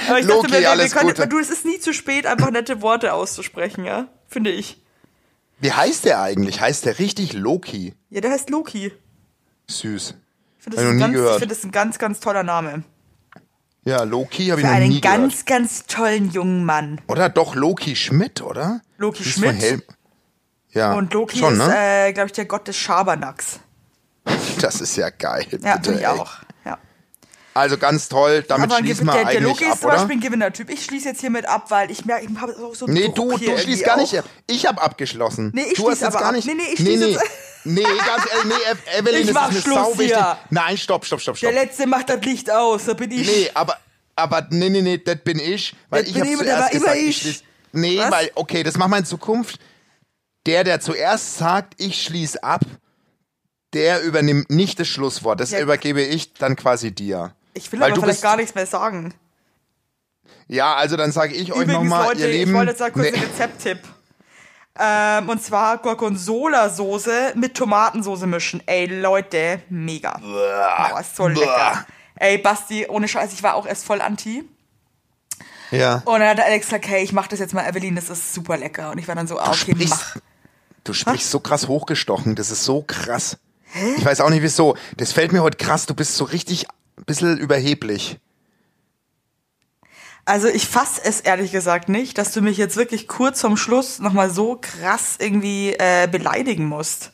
Aber 0.10 0.20
ich 0.20 0.26
Loki, 0.26 0.42
dachte 0.44 0.54
wir, 0.54 0.62
wir 0.62 0.72
alles 0.72 0.92
können, 0.94 1.08
Gute. 1.10 1.28
du, 1.28 1.40
es 1.40 1.50
ist 1.50 1.66
nie 1.66 1.80
zu 1.80 1.94
spät, 1.94 2.26
einfach 2.26 2.52
nette 2.52 2.82
Worte 2.82 3.14
auszusprechen, 3.14 3.86
ja? 3.86 4.08
Finde 4.28 4.52
ich. 4.52 4.82
Wie 5.60 5.72
heißt 5.72 6.06
der 6.06 6.22
eigentlich? 6.22 6.60
Heißt 6.60 6.86
der 6.86 7.00
richtig 7.00 7.34
Loki? 7.34 7.94
Ja, 8.10 8.22
der 8.22 8.32
heißt 8.32 8.50
Loki. 8.50 8.92
Süß. 9.68 10.16
Ich 10.58 10.64
finde, 10.64 10.78
das, 10.78 10.86
ein 10.86 10.98
noch 10.98 11.08
nie 11.08 11.14
ganz- 11.14 11.30
ich 11.32 11.40
finde 11.40 11.56
das 11.56 11.64
ein 11.64 11.72
ganz, 11.72 12.00
ganz 12.00 12.20
toller 12.20 12.44
Name. 12.44 12.84
Ja, 13.84 14.04
Loki 14.04 14.48
habe 14.48 14.62
ich 14.62 14.68
noch 14.68 14.74
einen 14.74 14.90
nie 14.90 15.02
ganz, 15.02 15.46
gehört. 15.46 15.48
ganz 15.48 15.86
tollen 15.86 16.30
jungen 16.32 16.66
Mann. 16.66 17.00
Oder 17.08 17.30
doch 17.30 17.56
Loki 17.56 17.96
Schmidt, 17.96 18.42
oder? 18.42 18.82
Loki 18.98 19.24
Schmidt. 19.24 19.84
Ja, 20.74 20.94
Und 20.94 21.14
Loki 21.14 21.38
schon, 21.40 21.54
ist, 21.54 21.68
ne? 21.68 22.08
äh, 22.08 22.14
glaube 22.14 22.28
ich, 22.28 22.34
der 22.34 22.46
Gott 22.46 22.68
des 22.68 22.78
Schabernacks. 22.78 23.60
das 24.62 24.80
ist 24.82 24.96
ja 24.96 25.10
geil. 25.10 25.46
Ja, 25.62 25.76
bitte, 25.78 25.94
ich 25.94 26.00
ey. 26.02 26.06
auch. 26.06 26.32
Ja. 26.66 26.78
Also 27.54 27.78
ganz 27.78 28.08
toll, 28.08 28.44
damit 28.48 28.72
Aber 28.72 28.80
schließen 28.80 29.06
wir 29.06 29.12
der, 29.14 29.22
der 29.24 29.30
eigentlich 29.32 29.44
Loki 29.44 29.66
ist 29.66 29.72
ab, 29.72 29.80
zum 29.80 29.88
oder? 29.90 29.98
Beispiel 29.98 30.16
ein 30.16 30.22
Gewinner-Typ. 30.22 30.70
Ich 30.70 30.86
schließe 30.86 31.10
jetzt 31.10 31.20
hiermit 31.20 31.46
ab, 31.48 31.66
weil 31.70 31.92
ich 31.92 32.06
merke, 32.06 32.26
ich 32.26 32.40
habe 32.40 32.56
so 32.74 32.86
einen 32.86 32.94
Nee, 32.94 33.10
du, 33.14 33.38
du 33.38 33.58
schließt 33.58 33.84
gar 33.84 33.98
nicht 33.98 34.18
ab. 34.18 34.26
Ich 34.48 34.66
habe 34.66 34.82
abgeschlossen. 34.82 35.52
Nee, 35.54 35.64
ich 35.64 35.74
du 35.74 35.90
hast 35.90 35.98
schließ 35.98 36.02
jetzt 36.02 36.16
aber 36.16 36.20
gar 36.20 36.30
ab. 36.30 36.36
nicht. 36.36 36.48
Nee, 36.48 36.54
nee, 36.54 36.64
ich 36.74 36.80
nee, 36.80 36.86
schließe 36.86 37.04
nee. 37.06 37.12
jetzt- 37.12 37.26
nee, 37.66 37.84
ganz 37.84 38.26
ehrlich, 38.32 38.46
nee, 38.46 38.72
Ev- 38.72 39.00
Evelyn, 39.00 39.22
Ich 39.28 39.34
das 39.34 39.48
ist 39.50 39.54
mir 39.56 39.62
Schluss 39.62 39.76
sau 39.94 40.00
wichtig. 40.00 40.18
Nein, 40.50 40.78
stopp, 40.78 41.06
stopp, 41.06 41.20
stopp, 41.20 41.38
stopp. 41.38 41.52
Der 41.52 41.62
Letzte 41.64 41.88
macht 41.88 42.10
das 42.10 42.22
Licht 42.22 42.50
aus, 42.50 42.86
da 42.86 42.94
bin 42.94 43.12
ich. 43.12 43.28
Nee, 43.28 43.52
aber, 43.54 43.78
aber, 44.16 44.48
nee, 44.50 44.70
nee, 44.70 44.82
nee, 44.82 44.98
das 45.00 45.18
bin 45.18 45.38
ich. 45.40 45.76
Weil 45.90 46.04
Das 46.04 46.10
ich 46.10 46.16
bin 46.16 46.24
der 46.30 46.38
zuerst 46.38 46.72
gesagt, 46.72 46.96
ich 46.96 47.28
ich. 47.28 47.44
Nee, 47.74 48.00
Was? 48.00 48.12
weil, 48.12 48.32
okay, 48.36 48.64
das 48.64 48.78
machen 48.78 48.92
wir 48.92 48.98
in 49.00 49.06
Zukunft. 49.06 49.60
Der, 50.46 50.64
der 50.64 50.80
zuerst 50.80 51.38
sagt, 51.38 51.80
ich 51.80 52.02
schließe 52.02 52.44
ab, 52.44 52.62
der 53.74 54.02
übernimmt 54.02 54.50
nicht 54.50 54.80
das 54.80 54.88
Schlusswort. 54.88 55.40
Das 55.40 55.52
Ja. 55.52 55.60
übergebe 55.60 56.02
ich 56.02 56.34
dann 56.34 56.56
quasi 56.56 56.92
dir. 56.92 57.34
Ich 57.54 57.72
will 57.72 57.80
Weil 57.80 57.92
aber 57.92 57.96
du 57.96 58.02
vielleicht 58.02 58.22
gar 58.22 58.38
nichts 58.38 58.56
mehr 58.56 58.66
sagen. 58.66 59.14
Ja, 60.48 60.76
also 60.76 60.98
dann 60.98 61.12
sage 61.12 61.34
ich 61.34 61.54
euch 61.54 61.62
Übrigens, 61.62 61.74
nochmal, 61.74 62.08
Leute, 62.08 62.22
ihr 62.22 62.28
Lieben. 62.28 62.52
ich 62.52 62.58
wollte 62.58 62.72
jetzt 62.72 62.94
kurz 62.94 62.96
nee. 62.96 63.14
einen 63.14 63.24
Rezepttipp. 63.24 63.80
Ähm, 64.80 65.30
und 65.30 65.44
zwar 65.44 65.78
Gorgonzola-Soße 65.78 67.34
mit 67.36 67.56
Tomatensoße 67.56 68.26
mischen. 68.26 68.64
Ey, 68.66 68.86
Leute, 68.86 69.62
mega. 69.70 70.18
Boah, 70.20 71.00
ist 71.00 71.16
so 71.16 71.28
lecker. 71.28 71.86
Ey, 72.16 72.38
Basti, 72.38 72.86
ohne 72.88 73.08
Scheiß, 73.08 73.34
ich 73.34 73.44
war 73.44 73.56
auch 73.56 73.66
erst 73.66 73.86
voll 73.86 74.02
anti. 74.02 74.44
Ja. 75.72 76.02
Und 76.06 76.20
dann 76.20 76.30
hat 76.30 76.40
Alex 76.40 76.68
gesagt, 76.68 76.88
hey, 76.88 77.04
ich 77.04 77.14
mach 77.14 77.28
das 77.28 77.40
jetzt 77.40 77.54
mal, 77.54 77.68
Evelyn, 77.68 77.96
das 77.96 78.10
ist 78.10 78.34
super 78.34 78.58
lecker. 78.58 78.92
Und 78.92 78.98
ich 78.98 79.08
war 79.08 79.16
dann 79.16 79.28
so, 79.28 79.40
ah, 79.40 79.52
okay, 79.52 79.74
mach. 79.78 80.18
Du 80.84 80.94
sprichst 80.94 81.30
so 81.30 81.40
krass 81.40 81.68
hochgestochen, 81.68 82.36
das 82.36 82.52
ist 82.52 82.64
so 82.64 82.82
krass. 82.82 83.38
Ich 83.98 84.04
weiß 84.04 84.22
auch 84.22 84.30
nicht 84.30 84.44
wieso. 84.44 84.76
Das 84.98 85.12
fällt 85.14 85.32
mir 85.32 85.44
heute 85.44 85.58
krass, 85.58 85.86
du 85.86 85.94
bist 85.94 86.16
so 86.16 86.26
richtig 86.26 86.68
ein 86.98 87.06
bisschen 87.06 87.38
überheblich. 87.38 88.20
Also 90.26 90.48
ich 90.48 90.68
fass 90.68 91.00
es 91.04 91.22
ehrlich 91.22 91.52
gesagt 91.52 91.90
nicht, 91.90 92.18
dass 92.18 92.32
du 92.32 92.42
mich 92.42 92.58
jetzt 92.58 92.78
wirklich 92.78 93.08
kurz 93.08 93.42
vorm 93.42 93.58
Schluss 93.58 94.00
nochmal 94.00 94.30
so 94.30 94.58
krass 94.60 95.16
irgendwie 95.20 95.74
äh, 95.74 96.08
beleidigen 96.12 96.66
musst. 96.66 97.12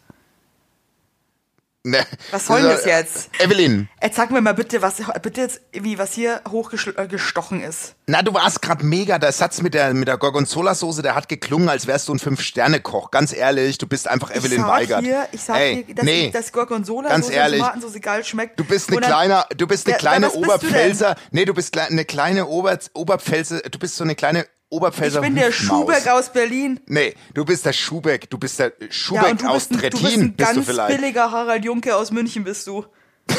Ne. 1.88 2.06
Was 2.32 2.48
soll 2.48 2.62
denn 2.62 2.72
das 2.72 2.84
jetzt? 2.84 3.30
Evelyn, 3.40 3.88
Jetzt 4.04 4.18
sag 4.18 4.30
mir 4.30 4.42
mal 4.42 4.54
bitte, 4.54 4.82
was 4.82 4.96
bitte 5.22 5.40
jetzt 5.40 5.62
wie 5.72 5.98
was 5.98 6.12
hier 6.12 6.42
hochgestochen 6.50 7.64
ist. 7.64 7.96
na 8.08 8.22
du 8.22 8.34
warst 8.34 8.62
gerade 8.62 8.86
mega, 8.86 9.18
der 9.18 9.32
Satz 9.32 9.62
mit 9.62 9.74
der, 9.74 9.94
mit 9.94 10.10
der 10.10 10.18
Gorgonzola-Soße, 10.18 11.02
der 11.02 11.16
hat 11.16 11.30
geklungen, 11.30 11.70
als 11.70 11.88
wärst 11.88 12.10
du 12.10 12.14
ein 12.14 12.20
Fünf-Sterne-Koch. 12.20 13.10
Ganz 13.10 13.34
ehrlich, 13.34 13.78
du 13.78 13.88
bist 13.88 14.10
einfach 14.10 14.32
Evelyn 14.32 14.52
ich 14.52 14.58
sag 14.58 14.68
Weigert. 14.68 15.02
Hier, 15.06 15.28
ich 15.32 15.42
sag 15.42 15.58
Ey, 15.58 15.84
hier, 15.86 15.96
dass, 15.96 16.06
nee, 16.06 16.26
ich, 16.26 16.32
dass 16.34 16.52
Gorgonzola 16.52 17.08
ganz 17.08 17.28
Soße 17.28 17.38
ehrlich, 17.38 17.60
Tomatensoße 17.62 18.00
geil 18.02 18.26
schmeckt. 18.26 18.60
Du 18.60 18.66
bist 18.66 18.90
eine 18.92 19.00
kleine, 19.00 19.46
du 19.56 19.66
bist 19.66 19.88
eine 19.88 19.98
kleine? 19.98 20.32
Oberpfälzer. 20.32 21.16
Nee, 21.32 21.46
du 21.46 21.54
bist 21.54 21.78
eine 21.78 22.04
kleine 22.04 22.48
Ober, 22.48 22.78
Oberpfälzer, 22.96 23.62
du 23.62 23.80
bist 23.80 23.96
so 23.96 24.04
eine 24.04 24.16
kleine 24.16 24.46
Oberpfälzer 24.70 25.20
Ich 25.22 25.26
bin 25.26 25.36
der. 25.36 25.52
Schubeck 25.52 26.08
aus 26.08 26.32
Berlin. 26.32 26.80
Nee, 26.88 27.14
du 27.34 27.46
bist 27.46 27.66
der 27.66 27.74
Schubeck, 27.74 28.30
du 28.30 28.38
bist 28.38 28.60
der 28.60 28.74
Schubeck 28.90 29.42
Ja, 29.42 29.50
aus 29.50 29.68
bist, 29.68 29.84
ein, 29.84 29.90
du 29.92 29.98
bist 29.98 30.04
Trettin, 30.04 30.22
ein 30.22 30.34
bist 30.34 30.54
ganz 30.54 30.66
vielleicht. 30.68 30.98
billiger 31.00 31.32
Harald 31.32 31.64
Junke 31.64 31.96
aus 31.96 32.12
München, 32.12 32.44
bist 32.44 32.68
du. 32.68 32.86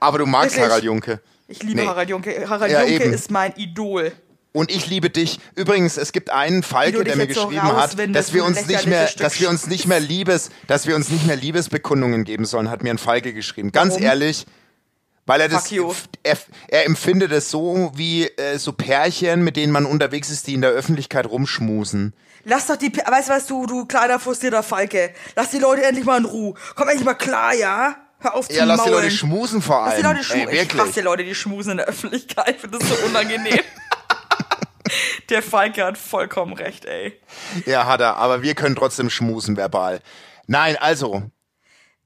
Aber 0.00 0.18
du 0.18 0.26
magst 0.26 0.56
Wirklich? 0.56 0.68
Harald 0.70 0.84
Junke. 0.84 1.20
Ich 1.48 1.62
liebe 1.62 1.80
Nee. 1.82 1.86
Harald 1.86 2.08
Junke. 2.08 2.48
Harald 2.48 2.72
Ja, 2.72 2.82
Junke 2.84 3.04
eben. 3.04 3.12
ist 3.14 3.30
mein 3.30 3.52
Idol. 3.56 4.12
Und 4.54 4.70
ich 4.70 4.86
liebe 4.88 5.08
dich. 5.08 5.40
Übrigens, 5.54 5.96
es 5.96 6.12
gibt 6.12 6.28
einen 6.30 6.62
Falke, 6.62 7.04
der 7.04 7.16
mir 7.16 7.26
geschrieben 7.26 7.62
hat, 7.62 7.96
dass 8.14 8.34
wir 8.34 8.44
uns 8.44 8.66
nicht 8.66 8.86
mehr, 8.86 9.06
Stück 9.06 9.22
dass 9.22 9.40
wir 9.40 9.48
uns 9.48 9.66
nicht 9.66 9.86
mehr 9.86 9.98
Liebes, 10.00 10.50
dass 10.66 10.86
wir 10.86 10.94
uns 10.94 11.08
nicht 11.08 11.26
mehr 11.26 11.36
Liebesbekundungen 11.36 12.24
geben 12.24 12.44
sollen, 12.44 12.68
hat 12.70 12.82
mir 12.82 12.90
ein 12.90 12.98
Falke 12.98 13.32
geschrieben. 13.32 13.72
Ganz 13.72 13.94
Warum? 13.94 14.04
ehrlich, 14.06 14.46
weil 15.26 15.40
er 15.40 15.48
das, 15.48 15.70
er, 15.70 16.36
er 16.68 16.86
empfindet 16.86 17.30
es 17.32 17.50
so 17.50 17.92
wie 17.94 18.26
äh, 18.26 18.58
so 18.58 18.72
Pärchen, 18.72 19.42
mit 19.44 19.56
denen 19.56 19.72
man 19.72 19.86
unterwegs 19.86 20.30
ist, 20.30 20.46
die 20.46 20.54
in 20.54 20.60
der 20.62 20.70
Öffentlichkeit 20.70 21.26
rumschmusen. 21.26 22.14
Lass 22.44 22.66
doch 22.66 22.76
die, 22.76 22.92
weißt 22.92 23.28
du 23.28 23.32
was, 23.32 23.46
du, 23.46 23.66
du 23.66 23.86
kleiner 23.86 24.18
frustrierter 24.18 24.62
Falke. 24.64 25.14
Lass 25.36 25.50
die 25.50 25.58
Leute 25.58 25.84
endlich 25.84 26.04
mal 26.04 26.18
in 26.18 26.24
Ruhe. 26.24 26.54
Komm 26.74 26.88
endlich 26.88 27.04
mal 27.04 27.14
klar, 27.14 27.54
ja? 27.54 27.94
Hör 28.18 28.34
auf 28.34 28.48
zu 28.48 28.56
Ja, 28.56 28.64
lass 28.64 28.82
die 28.82 28.90
maulen. 28.90 29.04
Leute 29.04 29.14
schmusen 29.16 29.62
vor 29.62 29.84
Lass 29.84 29.94
allem. 29.94 30.02
die 30.02 30.08
Leute 30.08 30.24
schmusen. 30.24 30.48
Ey, 30.48 30.54
Ich 30.54 30.60
hasse 30.60 30.74
wirklich. 30.78 30.94
die 30.94 31.00
Leute, 31.00 31.24
die 31.24 31.34
schmusen 31.34 31.70
in 31.72 31.76
der 31.78 31.86
Öffentlichkeit. 31.86 32.50
Ich 32.56 32.60
finde 32.60 32.78
das 32.78 32.88
so 32.88 32.94
unangenehm. 33.06 33.60
der 35.30 35.42
Falke 35.42 35.84
hat 35.84 35.98
vollkommen 35.98 36.52
recht, 36.54 36.84
ey. 36.84 37.18
Ja, 37.66 37.86
hat 37.86 38.00
er, 38.00 38.16
aber 38.16 38.42
wir 38.42 38.54
können 38.54 38.76
trotzdem 38.76 39.08
schmusen 39.10 39.56
verbal. 39.56 40.00
Nein, 40.46 40.76
also, 40.76 41.22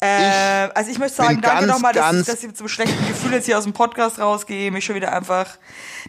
Äh, 0.01 0.68
also 0.74 0.90
ich 0.90 0.99
möchte 0.99 1.16
sagen, 1.16 1.40
danke 1.40 1.66
nochmal, 1.66 1.94
dass, 1.94 2.26
dass 2.26 2.40
ich 2.40 2.49
mit 2.49 2.57
so 2.57 2.64
einem 2.64 2.68
schlechten 2.68 3.09
Gefühl 3.09 3.32
jetzt 3.32 3.47
hier 3.47 3.57
aus 3.57 3.64
dem 3.64 3.72
Podcast 3.72 4.18
rausgehe, 4.18 4.70
mich 4.70 4.84
schon 4.84 4.94
wieder 4.94 5.12
einfach, 5.12 5.57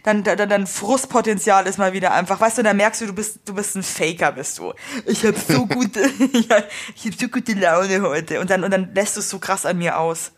dann, 0.02 0.22
dann, 0.24 0.48
dann 0.48 0.66
Frustpotenzial 0.66 1.66
ist 1.66 1.78
mal 1.78 1.94
wieder 1.94 2.12
einfach, 2.12 2.38
weißt 2.38 2.58
du, 2.58 2.62
dann 2.62 2.76
merkst 2.76 3.00
du, 3.00 3.06
du 3.06 3.14
bist, 3.14 3.40
du 3.46 3.54
bist 3.54 3.76
ein 3.76 3.82
Faker, 3.82 4.32
bist 4.32 4.58
du. 4.58 4.74
Ich 5.06 5.24
habe 5.24 5.38
so 5.38 5.66
gute, 5.68 6.00
ja, 6.32 6.64
ich 6.94 7.06
habe 7.06 7.16
so 7.18 7.28
gute 7.28 7.54
Laune 7.54 8.02
heute 8.02 8.40
und 8.40 8.50
dann, 8.50 8.62
und 8.62 8.70
dann 8.70 8.94
lässt 8.94 9.16
du 9.16 9.20
es 9.20 9.30
so 9.30 9.38
krass 9.38 9.64
an 9.64 9.78
mir 9.78 9.98
aus. 9.98 10.32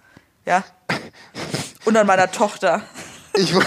Ja? 0.47 0.63
Und 1.85 1.97
an 1.97 2.07
meiner 2.07 2.31
Tochter. 2.31 2.83
ich, 3.35 3.53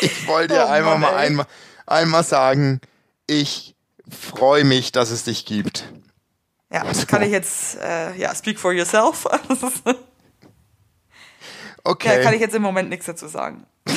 Ich 0.00 0.26
wollte 0.26 0.54
dir 0.54 0.66
Oh 0.66 0.70
einmal 0.70 0.98
Mann, 0.98 1.12
mal 1.12 1.16
einmal, 1.16 1.46
einmal 1.86 2.24
sagen, 2.24 2.80
ich 3.26 3.73
freue 4.10 4.64
mich, 4.64 4.92
dass 4.92 5.10
es 5.10 5.24
dich 5.24 5.46
gibt. 5.46 5.84
Ja, 6.72 6.84
das 6.84 7.06
kann 7.06 7.22
ich 7.22 7.30
jetzt, 7.30 7.76
äh, 7.76 8.16
ja, 8.16 8.34
speak 8.34 8.58
for 8.58 8.72
yourself. 8.72 9.26
Okay. 11.86 12.16
ja, 12.16 12.22
kann 12.22 12.32
ich 12.32 12.40
jetzt 12.40 12.54
im 12.54 12.62
Moment 12.62 12.88
nichts 12.88 13.04
dazu 13.04 13.28
sagen. 13.28 13.66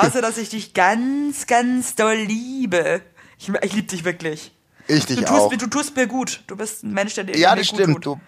Außer, 0.00 0.20
dass 0.20 0.36
ich 0.36 0.50
dich 0.50 0.74
ganz, 0.74 1.46
ganz 1.46 1.94
doll 1.94 2.16
liebe. 2.16 3.00
Ich, 3.38 3.48
ich 3.48 3.72
liebe 3.72 3.86
dich 3.86 4.04
wirklich. 4.04 4.52
Ich 4.88 5.06
dich 5.06 5.16
Du 5.18 5.24
tust, 5.24 5.32
auch. 5.40 5.50
mir, 5.50 5.56
du 5.58 5.66
tust 5.66 5.96
mir 5.96 6.06
gut. 6.06 6.42
Du 6.46 6.56
bist 6.56 6.82
ein 6.82 6.92
Mensch, 6.92 7.14
der 7.14 7.24
dir 7.24 7.36
Ja, 7.36 7.54
das 7.54 7.68
gut 7.68 7.80
stimmt. 7.80 8.02
tut. 8.04 8.18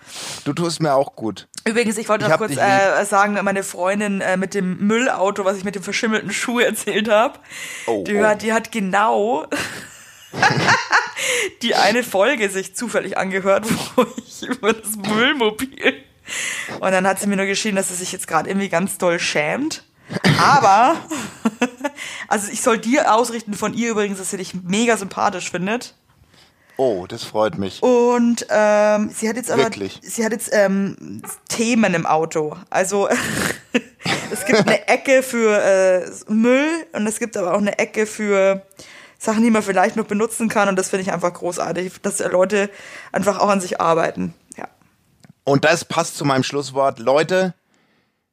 Du, 0.45 0.53
du 0.53 0.63
tust 0.63 0.81
mir 0.81 0.95
auch 0.95 1.15
gut. 1.17 1.49
Übrigens, 1.67 1.97
ich 1.99 2.09
wollte 2.09 2.25
Ich 2.25 2.31
noch 2.31 2.39
kurz 2.39 2.57
äh, 2.57 3.05
sagen, 3.05 3.39
meine 3.43 3.63
Freundin 3.63 4.21
äh, 4.21 4.37
mit 4.37 4.55
dem 4.55 4.79
Müllauto, 4.87 5.45
was 5.45 5.57
ich 5.57 5.65
mit 5.65 5.75
dem 5.75 5.83
verschimmelten 5.83 6.31
Schuh 6.33 6.59
erzählt 6.61 7.09
habe, 7.11 7.39
Oh, 7.87 8.05
die, 8.07 8.17
oh. 8.17 8.25
Hat, 8.25 8.43
die 8.43 8.53
hat 8.53 8.71
genau 8.73 9.47
die 11.63 11.75
eine 11.75 12.03
Folge 12.03 12.51
sich 12.51 12.75
zufällig 12.75 13.17
angehört, 13.17 13.67
wo 13.97 14.07
ich 14.17 14.43
über 14.43 14.73
das 14.73 14.97
Müllmobil. 14.97 15.95
Und 16.81 16.91
dann 16.93 17.07
hat 17.07 17.21
sie 17.21 17.27
mir 17.27 17.37
nur 17.37 17.47
geschrieben, 17.47 17.77
dass 17.77 17.89
sie 17.89 17.95
sich 17.95 18.13
jetzt 18.13 18.27
gerade 18.27 18.49
irgendwie 18.49 18.69
ganz 18.69 18.99
doll 18.99 19.19
schämt. 19.19 19.85
Aber, 20.39 20.97
also 22.29 22.51
ich 22.53 22.61
soll 22.63 22.79
dir 22.79 23.15
ausrichten 23.15 23.55
von 23.55 23.75
ihr 23.75 23.91
übrigens, 23.91 24.19
dass 24.19 24.31
sie 24.31 24.37
dich 24.37 24.55
mega 24.55 24.97
sympathisch 24.97 25.51
findet. 25.51 25.95
Oh, 26.77 27.07
das 27.07 27.23
freut 27.23 27.57
mich. 27.57 27.83
Und 27.83 28.47
ähm, 28.51 29.11
sie 29.15 29.29
hat 29.29 29.37
jetzt 29.37 29.51
aber 29.51 29.65
Wirklich? 29.65 30.01
sie 30.03 30.25
hat 30.25 30.33
jetzt 30.33 30.51
ähm, 30.53 31.23
Themen 31.49 31.95
im 31.95 32.05
Auto. 32.05 32.57
Also 32.71 33.09
es 34.33 34.45
gibt 34.45 34.61
eine 34.61 34.89
Ecke 34.89 35.23
für 35.23 35.63
äh, 35.63 36.33
Müll 36.33 36.69
und 36.93 37.07
es 37.07 37.19
gibt 37.19 37.37
aber 37.37 37.55
auch 37.55 37.59
eine 37.59 37.79
Ecke 37.79 38.07
für 38.07 38.63
Sachen, 39.19 39.43
die 39.43 39.51
man 39.51 39.63
vielleicht 39.63 39.97
noch 39.97 40.07
benutzen 40.07 40.49
kann. 40.49 40.69
Und 40.69 40.77
das 40.77 40.91
finde 40.91 41.03
ich 41.03 41.13
einfach 41.13 41.33
großartig, 41.33 41.93
dass 42.03 42.19
Leute 42.19 42.71
einfach 43.13 43.39
auch 43.39 43.49
an 43.49 43.61
sich 43.61 43.81
arbeiten. 43.81 44.35
Ja. 44.57 44.69
Und 45.45 45.65
das 45.65 45.85
passt 45.85 46.17
zu 46.17 46.25
meinem 46.25 46.43
Schlusswort. 46.43 46.99
Leute, 46.99 47.55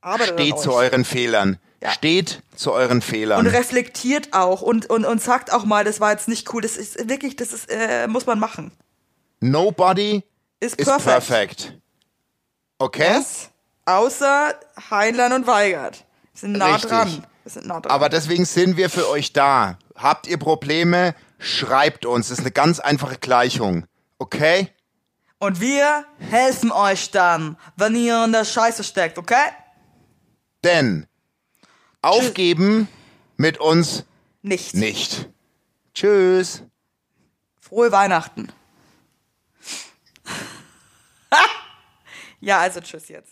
Arbeitet 0.02 0.40
steht 0.40 0.60
zu 0.60 0.74
euren 0.74 1.06
Fehlern. 1.06 1.60
Ja. 1.82 1.92
Steht 1.92 2.44
zu 2.56 2.72
euren 2.74 2.98
und 2.98 3.04
Fehlern. 3.04 3.48
reflektiert 3.48 4.34
auch 4.34 4.62
und, 4.62 4.88
und, 4.90 5.04
und 5.04 5.22
sagt 5.22 5.52
auch 5.52 5.66
mal, 5.66 5.84
das 5.84 6.00
war 6.00 6.12
jetzt 6.12 6.28
nicht 6.28 6.54
cool. 6.54 6.62
Das 6.62 6.78
ist 6.78 7.10
wirklich, 7.10 7.36
das 7.36 7.54
ist, 7.54 7.72
äh, 7.72 8.08
muss 8.08 8.28
man 8.28 8.40
machen. 8.40 8.72
Nobody 9.40 10.24
Ist 10.60 10.76
is 10.76 10.86
perfect. 10.86 11.06
perfect. 11.06 11.78
Okay? 12.78 13.16
Was? 13.18 13.50
Außer 13.86 14.54
Heinlein 14.92 15.34
und 15.34 15.48
Weigert. 15.48 16.06
Wir 16.34 16.40
sind 16.40 16.52
nah 16.54 16.74
Richtig. 16.76 16.92
dran. 16.92 17.26
Wir 17.44 17.52
sind 17.52 17.66
nah 17.66 17.80
dran. 17.80 17.92
Aber 17.92 18.10
deswegen 18.10 18.46
sind 18.46 18.78
wir 18.78 18.92
für 18.92 19.10
euch 19.10 19.34
da. 19.34 19.80
Habt 19.96 20.28
ihr 20.28 20.38
Probleme? 20.38 21.16
Schreibt 21.40 22.06
uns. 22.06 22.30
Das 22.30 22.38
ist 22.38 22.44
eine 22.44 22.52
ganz 22.52 22.80
einfache 22.80 23.18
Gleichung. 23.18 23.86
Okay? 24.20 24.70
und 25.42 25.60
wir 25.60 26.06
helfen 26.20 26.72
euch 26.72 27.10
dann, 27.10 27.58
wenn 27.76 27.96
ihr 27.96 28.26
in 28.26 28.32
der 28.32 28.46
Scheiße 28.46 28.84
steckt, 28.84 29.18
okay? 29.18 29.50
Denn 30.64 31.08
aufgeben 32.02 32.88
mit 33.38 33.60
uns 33.60 34.06
Nicht. 34.42 34.74
nicht. 34.74 35.30
Tschüss. 35.94 36.64
Frohe 37.60 37.92
Weihnachten. 37.92 38.52
ja, 42.40 42.60
also 42.60 42.82
tschüss 42.82 43.08
jetzt. 43.10 43.31